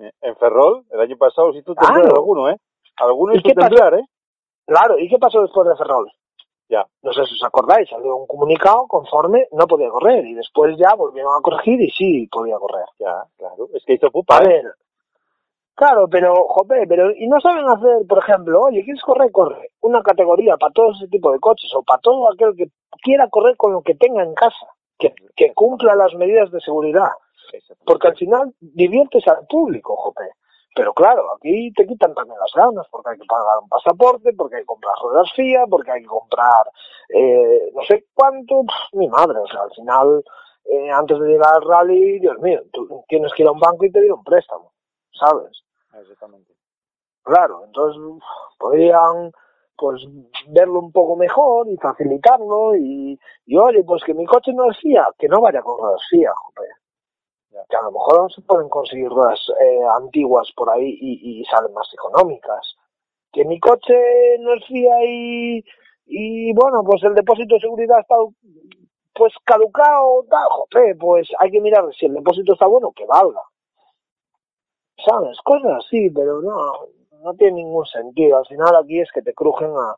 [0.00, 1.94] Eh, En Ferrol, el año pasado, sí tú Claro.
[1.94, 2.56] temblar alguno, ¿eh?
[2.96, 4.04] Alguno ¿Y hizo temblar, ¿eh?
[4.66, 6.10] Claro, ¿y qué pasó después de Ferrol?
[6.68, 6.84] Ya.
[7.02, 10.94] No sé si os acordáis, salió un comunicado conforme no podía correr y después ya
[10.94, 12.86] volvieron a corregir y sí podía correr.
[12.98, 13.68] Ya, claro.
[13.74, 14.48] Es que hizo pupa, A ¿eh?
[14.48, 14.64] ver,
[15.74, 19.30] claro, pero, jope, pero, y no saben hacer, por ejemplo, oye, ¿quieres correr?
[19.30, 19.70] Corre.
[19.82, 22.70] Una categoría para todo ese tipo de coches o para todo aquel que
[23.02, 24.66] quiera correr con lo que tenga en casa,
[24.98, 27.10] que, que cumpla las medidas de seguridad.
[27.84, 30.32] Porque al final diviertes al público, jope.
[30.76, 34.56] Pero claro, aquí te quitan también las ganas, porque hay que pagar un pasaporte, porque
[34.56, 36.70] hay que comprar ruedas FIA, porque hay que comprar
[37.08, 40.24] eh, no sé cuánto, pf, mi madre, o sea, al final,
[40.66, 43.84] eh, antes de llegar al rally, Dios mío, tú tienes que ir a un banco
[43.86, 44.72] y pedir un préstamo,
[45.12, 45.62] ¿sabes?
[45.98, 46.52] Exactamente.
[47.22, 48.00] Claro, entonces
[48.58, 49.32] podrían
[49.78, 50.02] pues
[50.48, 54.78] verlo un poco mejor y facilitarlo y, y oye, pues que mi coche no es
[54.78, 56.70] FIA, que no vaya con ruedas FIA, joder.
[57.68, 61.88] Que a lo mejor se pueden conseguir ruedas eh, antiguas por ahí y, salen más
[61.92, 62.76] económicas.
[63.32, 63.94] Que mi coche
[64.40, 65.64] no es FIA y,
[66.06, 68.32] y bueno, pues el depósito de seguridad estado
[69.14, 73.40] pues caducado, tal, joder, pues hay que mirar si el depósito está bueno, que valga.
[75.06, 75.38] ¿Sabes?
[75.42, 76.72] Cosas así, pero no,
[77.22, 78.38] no tiene ningún sentido.
[78.38, 79.96] Al final aquí es que te crujen a,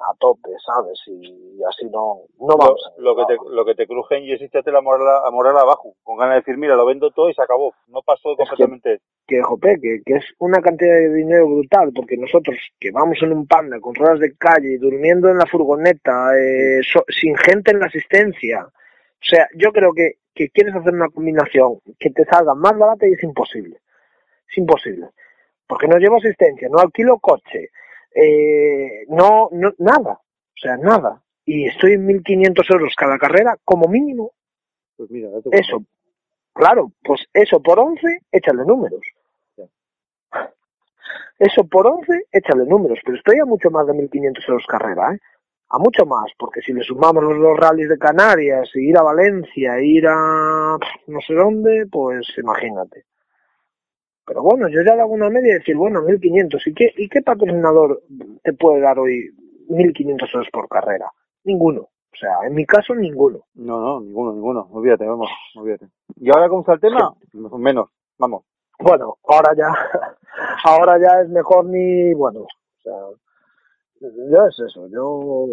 [0.00, 1.00] a tope, ¿sabes?
[1.06, 2.80] Y, así no, no vamos.
[2.96, 5.56] Lo, lo que te, lo que te crujen y es te la moral, a moral
[5.58, 7.74] abajo, con ganas de decir, mira, lo vendo todo y se acabó.
[7.88, 9.00] No pasó que- completamente.
[9.26, 13.32] que, jope, que, que es una cantidad de dinero brutal, porque nosotros que vamos en
[13.32, 17.80] un panda con ruedas de calle, durmiendo en la furgoneta, eh, so- sin gente en
[17.80, 22.54] la asistencia, o sea, yo creo que, que quieres hacer una combinación que te salga
[22.54, 23.76] más barata y es imposible.
[24.50, 25.08] Es imposible.
[25.68, 27.68] Porque no llevo asistencia, no alquilo coche,
[28.14, 30.12] eh, no, no, nada.
[30.12, 31.22] O sea, nada.
[31.44, 34.32] Y estoy en 1.500 euros cada carrera, como mínimo.
[34.96, 35.58] Pues mira, date cuenta.
[35.58, 35.84] Eso,
[36.52, 39.00] claro, pues eso por 11, échale números.
[41.38, 45.18] Eso por 11, échale números, pero estoy a mucho más de 1.500 euros carrera, ¿eh?
[45.70, 49.02] A mucho más, porque si le sumamos los dos rallies de Canarias, y ir a
[49.02, 50.76] Valencia, e ir a
[51.06, 53.04] no sé dónde, pues imagínate.
[54.30, 57.08] Pero bueno, yo ya le hago una media y decir, bueno, 1.500, ¿y qué, ¿y
[57.08, 58.00] qué patrocinador
[58.44, 59.28] te puede dar hoy
[59.68, 61.10] 1.500 euros por carrera?
[61.42, 61.80] Ninguno.
[61.80, 63.40] O sea, en mi caso, ninguno.
[63.54, 64.68] No, no, ninguno, ninguno.
[64.70, 65.88] Olvídate, vamos, olvídate.
[66.14, 67.12] ¿Y ahora cómo está el tema?
[67.58, 67.88] Menos,
[68.20, 68.44] vamos.
[68.78, 69.66] bueno, ahora ya,
[70.64, 72.94] ahora ya es mejor ni, bueno, o sea,
[74.00, 75.46] yo es eso, yo,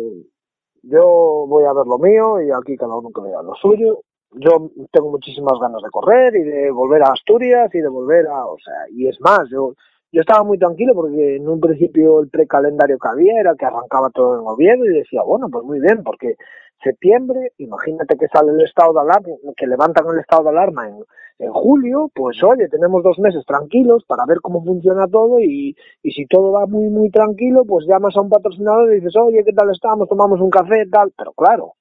[0.83, 4.01] yo voy a ver lo mío y aquí cada uno que vea lo suyo.
[4.31, 8.45] Yo tengo muchísimas ganas de correr y de volver a Asturias y de volver a,
[8.45, 9.73] o sea, y es más, yo,
[10.11, 14.09] yo estaba muy tranquilo porque en un principio el precalendario que había era que arrancaba
[14.09, 16.35] todo en Oviedo y decía, bueno, pues muy bien, porque
[16.83, 20.97] septiembre, imagínate que sale el estado de alarma, que levantan el estado de alarma en,
[21.39, 26.11] en julio, pues oye, tenemos dos meses tranquilos para ver cómo funciona todo y, y
[26.11, 29.53] si todo va muy, muy tranquilo, pues llamas a un patrocinador y dices, oye, ¿qué
[29.53, 30.07] tal estamos?
[30.09, 31.73] Tomamos un café, tal, pero claro,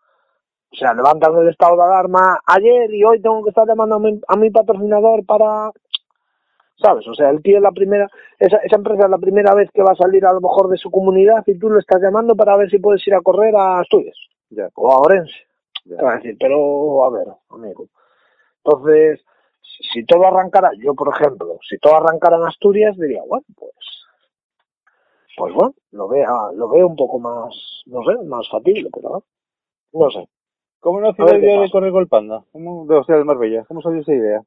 [0.72, 3.98] o sea, levantan el estado de alarma ayer y hoy tengo que estar llamando a
[4.00, 5.70] mi, a mi patrocinador para,
[6.76, 7.06] ¿sabes?
[7.08, 9.82] O sea, el tío es la primera, esa, esa empresa es la primera vez que
[9.82, 12.56] va a salir a lo mejor de su comunidad y tú lo estás llamando para
[12.56, 14.16] ver si puedes ir a correr a Asturias
[14.50, 15.32] Ya, o a Orense.
[15.84, 15.96] ya.
[15.96, 17.86] Te va a decir, pero a ver, amigo.
[18.64, 19.24] Entonces,
[19.62, 23.72] si, si todo arrancara, yo por ejemplo, si todo arrancara en Asturias, diría, bueno, pues,
[25.36, 29.22] pues bueno, lo veo, lo veo un poco más, no sé, más factible, pero
[29.92, 30.26] no sé.
[30.80, 32.44] ¿Cómo nació la idea de correr con el panda?
[32.52, 33.64] ¿Cómo, de, o sea, de Marbella?
[33.66, 34.42] ¿Cómo salió esa idea?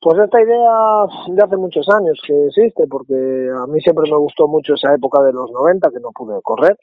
[0.00, 3.14] Pues esta idea de hace muchos años que existe, porque
[3.54, 6.76] a mí siempre me gustó mucho esa época de los 90 que no pude correr.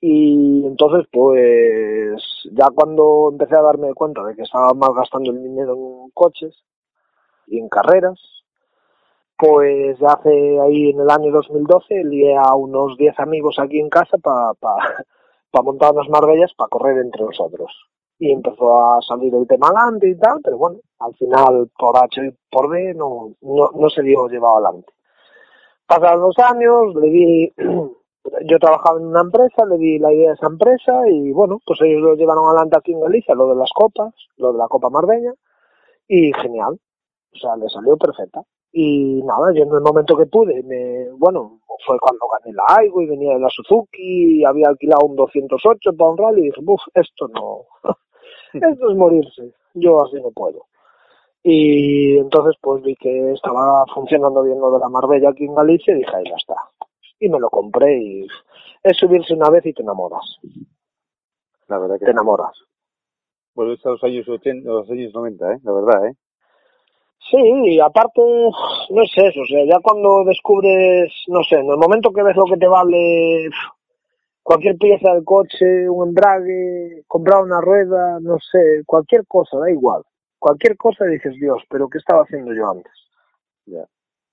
[0.00, 2.22] Y entonces, pues,
[2.52, 6.54] ya cuando empecé a darme cuenta de que estaba más gastando el dinero en coches
[7.46, 8.18] y en carreras,
[9.36, 13.90] pues ya hace ahí en el año 2012 lié a unos 10 amigos aquí en
[13.90, 14.76] casa para pa,
[15.54, 17.70] pa montar unas marbellas para correr entre nosotros.
[18.18, 22.26] Y empezó a salir el tema adelante y tal, pero bueno, al final por H
[22.26, 24.92] y por B no, no, no se dio llevado adelante.
[25.86, 27.52] Pasaron los años, le di,
[28.46, 31.80] yo trabajaba en una empresa, le di la idea a esa empresa y bueno, pues
[31.82, 34.90] ellos lo llevaron adelante aquí en Galicia, lo de las copas, lo de la Copa
[34.90, 35.34] Marbella,
[36.08, 36.80] y genial,
[37.32, 38.42] o sea, le salió perfecta.
[38.76, 43.02] Y nada, yo en el momento que pude, me, bueno, fue cuando gané la Aigo
[43.02, 46.60] y venía de la Suzuki y había alquilado un 208 para un rally y dije,
[46.66, 47.66] uff, esto no,
[48.52, 50.66] esto es morirse, yo así no puedo.
[51.44, 55.94] Y entonces pues vi que estaba funcionando bien lo de la Marbella aquí en Galicia
[55.94, 56.56] y dije, ahí ya está.
[57.20, 58.26] Y me lo compré y
[58.82, 60.38] es subirse una vez y te enamoras,
[61.68, 62.64] La verdad que te enamoras.
[63.54, 65.58] vuelves a los años 80, a los años 90, ¿eh?
[65.64, 66.14] La verdad, ¿eh?
[67.30, 71.78] Sí, y aparte, no es eso, o sea, ya cuando descubres, no sé, en el
[71.78, 73.48] momento que ves lo que te vale
[74.42, 80.02] cualquier pieza del coche, un embrague, comprar una rueda, no sé, cualquier cosa, da igual.
[80.38, 82.92] Cualquier cosa dices, Dios, pero ¿qué estaba haciendo yo antes?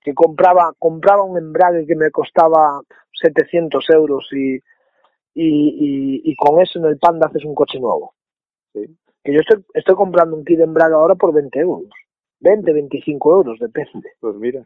[0.02, 2.82] Que compraba, compraba un embrague que me costaba
[3.22, 4.60] 700 euros y, y,
[5.34, 8.14] y, y con eso en el Panda haces un coche nuevo.
[8.74, 8.84] Sí.
[9.24, 11.88] Que yo estoy, estoy comprando un kit de embrague ahora por 20 euros.
[12.42, 14.10] 20, 25 euros, depende.
[14.20, 14.64] Pues mira.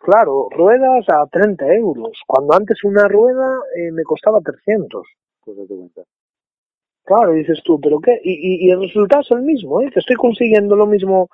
[0.00, 5.06] Claro, ruedas a 30 euros, cuando antes una rueda eh, me costaba 300.
[5.44, 6.02] Pues date cuenta.
[7.04, 8.20] Claro, dices tú, ¿pero qué?
[8.22, 9.90] Y, y, y el resultado es el mismo, ¿eh?
[9.92, 11.28] Que estoy consiguiendo lo mismo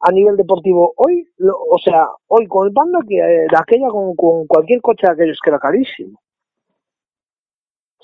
[0.00, 3.88] a nivel deportivo hoy, lo- o sea, hoy con el Panda que eh, de aquella
[3.88, 6.18] con, con cualquier coche de aquellos que era carísimo.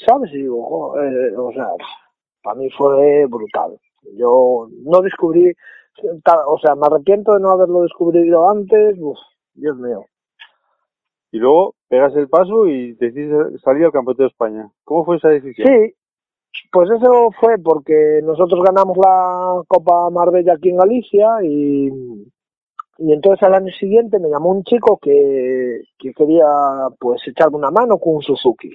[0.06, 0.30] ¿Sabes?
[0.32, 1.68] Y digo, eh, o sea,
[2.42, 3.78] para mí fue brutal.
[4.16, 5.52] Yo no descubrí,
[6.46, 9.18] o sea, me arrepiento de no haberlo descubrido antes, uf,
[9.54, 10.04] Dios mío.
[11.32, 14.70] Y luego pegas el paso y decides salir al campeonato de España.
[14.84, 15.68] ¿Cómo fue esa decisión?
[15.68, 15.94] Sí,
[16.72, 21.88] Pues eso fue porque nosotros ganamos la Copa Marbella aquí en Galicia y,
[22.98, 26.46] y entonces al año siguiente me llamó un chico que, que quería
[26.98, 28.70] pues echarme una mano con un Suzuki.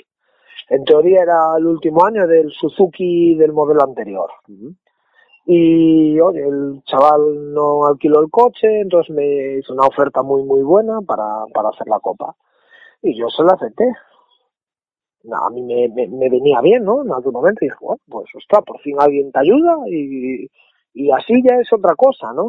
[0.69, 4.29] En teoría era el último año del Suzuki del modelo anterior.
[5.45, 10.61] Y oye, el chaval no alquiló el coche, entonces me hizo una oferta muy muy
[10.63, 12.35] buena para, para hacer la copa.
[13.01, 13.85] Y yo se la acepté.
[15.23, 17.03] No, a mí me, me, venía bien, ¿no?
[17.03, 20.47] En algún momento dije, bueno, pues ostras, por fin alguien te ayuda y,
[20.93, 22.47] y así ya es otra cosa, ¿no?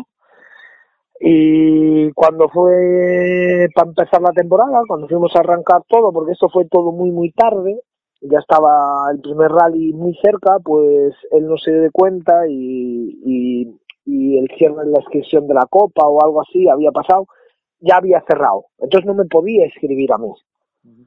[1.21, 6.67] Y cuando fue para empezar la temporada, cuando fuimos a arrancar todo, porque esto fue
[6.67, 7.81] todo muy muy tarde,
[8.21, 13.79] ya estaba el primer rally muy cerca, pues él no se dio cuenta y, y,
[14.05, 17.27] y el cierre de la inscripción de la copa o algo así había pasado,
[17.81, 18.67] ya había cerrado.
[18.79, 20.33] Entonces no me podía escribir a mí.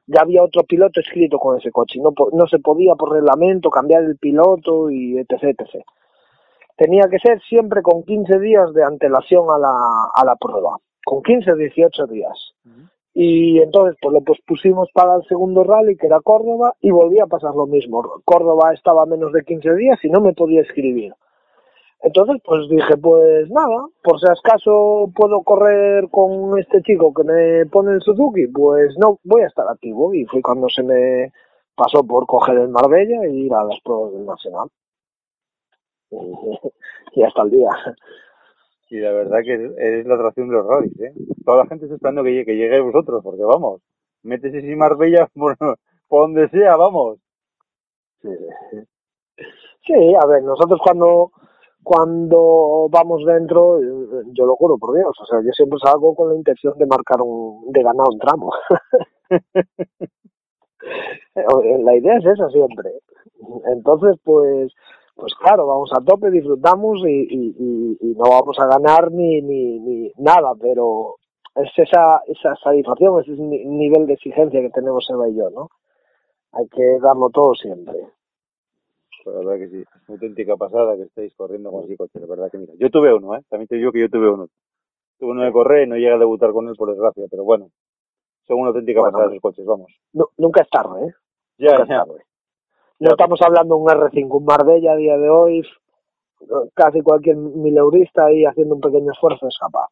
[0.08, 2.00] Ya había otro piloto escrito con ese coche.
[2.02, 5.44] No, no se podía por reglamento cambiar el piloto y etc.
[5.44, 5.86] etc.
[6.76, 10.78] Tenía que ser siempre con 15 días de antelación a la, a la prueba.
[11.06, 12.54] Con 15 o 18 días.
[13.14, 17.28] Y entonces pues lo pospusimos para el segundo rally, que era Córdoba, y volvía a
[17.28, 18.04] pasar lo mismo.
[18.24, 21.14] Córdoba estaba menos de 15 días y no me podía escribir.
[22.02, 27.66] Entonces, pues dije, pues nada, por si acaso puedo correr con este chico que me
[27.66, 30.14] pone el Suzuki, pues no, voy a estar activo.
[30.14, 31.34] Y fue cuando se me
[31.76, 34.70] pasó por coger el Marbella y ir a las pruebas del Nacional.
[37.16, 37.70] Y hasta el día.
[38.90, 41.14] Y la verdad que eres la atracción de los rallies, ¿eh?
[41.46, 43.82] Toda la gente está esperando que, llegue- que lleguéis vosotros, porque vamos,
[44.24, 45.58] metes ese Marbella por,
[46.08, 47.20] por donde sea, vamos.
[48.22, 48.30] Sí,
[49.86, 51.32] Sí, a ver, nosotros cuando
[51.82, 56.30] cuando vamos dentro, eh, yo lo juro por Dios, o sea, yo siempre salgo con
[56.30, 58.52] la intención de marcar un, de ganar un tramo.
[61.36, 62.92] Eh, la idea es esa siempre.
[63.72, 64.72] Entonces, pues,
[65.20, 69.42] pues claro, vamos a tope, disfrutamos y, y, y, y no vamos a ganar ni,
[69.42, 71.16] ni, ni nada, pero
[71.56, 75.70] es esa, esa satisfacción, ese ni- nivel de exigencia que tenemos Eva y yo, ¿no?
[76.54, 77.94] Hay que darlo todo siempre.
[79.24, 82.20] Pues la verdad que sí, es una auténtica pasada que estáis corriendo con ese coche,
[82.20, 82.74] la verdad que mira.
[82.78, 83.42] Yo tuve uno, ¿eh?
[83.50, 84.48] También te digo que yo tuve uno.
[85.20, 87.70] Tuve uno de correr y no llegué a debutar con él por desgracia, pero bueno,
[88.48, 89.92] son una auténtica Bueno, pasada esos coches, vamos.
[90.14, 91.14] Nu- nunca es tarde, ¿eh?
[91.58, 92.06] Ya, Nunca es ya.
[92.06, 92.24] tarde.
[93.00, 95.64] No estamos hablando de un R5, un Marbella a día de hoy,
[96.74, 99.88] casi cualquier mileurista ahí haciendo un pequeño esfuerzo es capaz.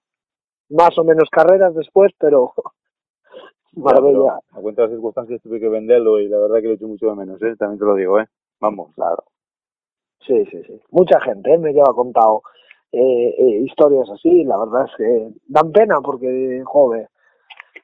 [0.69, 2.53] Más o menos carreras después, pero
[3.73, 6.75] Marbella, A cuenta de las circunstancias tuve que venderlo y la verdad que lo he
[6.75, 7.55] hecho mucho de menos, ¿eh?
[7.57, 8.25] También te lo digo, ¿eh?
[8.59, 8.93] Vamos.
[8.95, 9.23] claro.
[10.25, 10.81] Sí, sí, sí.
[10.91, 11.57] Mucha gente ¿eh?
[11.57, 12.41] me lleva contado
[12.91, 17.09] eh, eh, historias así, la verdad es que dan pena porque, joder,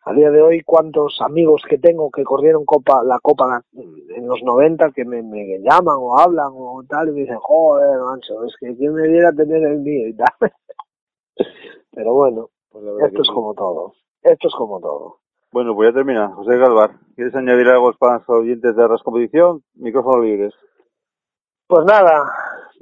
[0.05, 4.41] a día de hoy cuántos amigos que tengo que corrieron copa la copa en los
[4.43, 8.55] 90 que me, me llaman o hablan o tal y me dicen, joder, mancho, es
[8.59, 10.27] que quién me diera tener el mío y tal.
[11.91, 13.33] Pero bueno, Pues esto es sí.
[13.33, 13.93] como todo.
[14.23, 15.17] Esto es como todo.
[15.51, 16.29] Bueno, pues ya termina.
[16.29, 19.63] José Galvar, ¿quieres añadir algo para los oyentes de Arras Competición?
[19.75, 20.53] Micrófono libres.
[21.67, 22.23] Pues nada,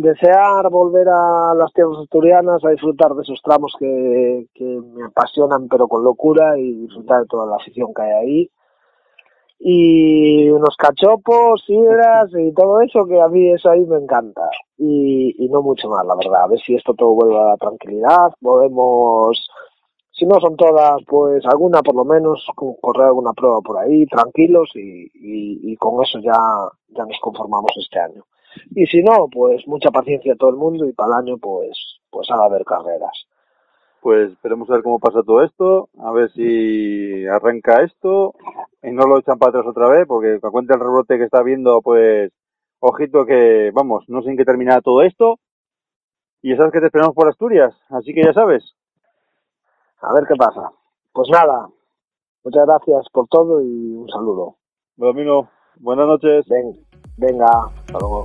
[0.02, 5.88] desear volver a las tierras asturianas a disfrutar de esos tramos que, me apasionan pero
[5.88, 8.52] con locura y disfrutar de toda la afición que hay ahí.
[9.64, 14.50] Y unos cachopos, sidras y todo eso que a mí eso ahí me encanta.
[14.78, 16.44] Y, no mucho más, la verdad.
[16.44, 18.32] A ver si esto todo vuelve a la tranquilidad.
[18.42, 19.48] Podemos,
[20.12, 24.08] si no son todas, pues alguna por lo menos, co- correr alguna prueba por ahí,
[24.08, 26.34] tranquilos y, con eso ya
[27.06, 28.24] nos conformamos este año.
[28.72, 32.00] Y si no, pues mucha paciencia a todo el mundo y para el año pues,
[32.10, 33.28] pues de haber carreras.
[34.02, 38.34] Pues esperemos a ver cómo pasa todo esto, a ver si arranca esto
[38.82, 41.40] y no lo echan para atrás otra vez, porque a cuenta el rebrote que está
[41.40, 42.32] habiendo, pues,
[42.80, 45.40] ojito que, vamos, no sé en qué terminará todo esto.
[46.42, 48.74] Y sabes que te esperamos por Asturias, así que ya sabes.
[50.02, 50.72] A ver qué pasa.
[51.14, 51.70] Pues nada,
[52.44, 54.56] muchas gracias por todo y un saludo.
[54.96, 56.48] Domingo, buenas noches.
[56.48, 56.74] Ven,
[57.18, 57.48] venga,
[57.86, 58.24] hasta luego.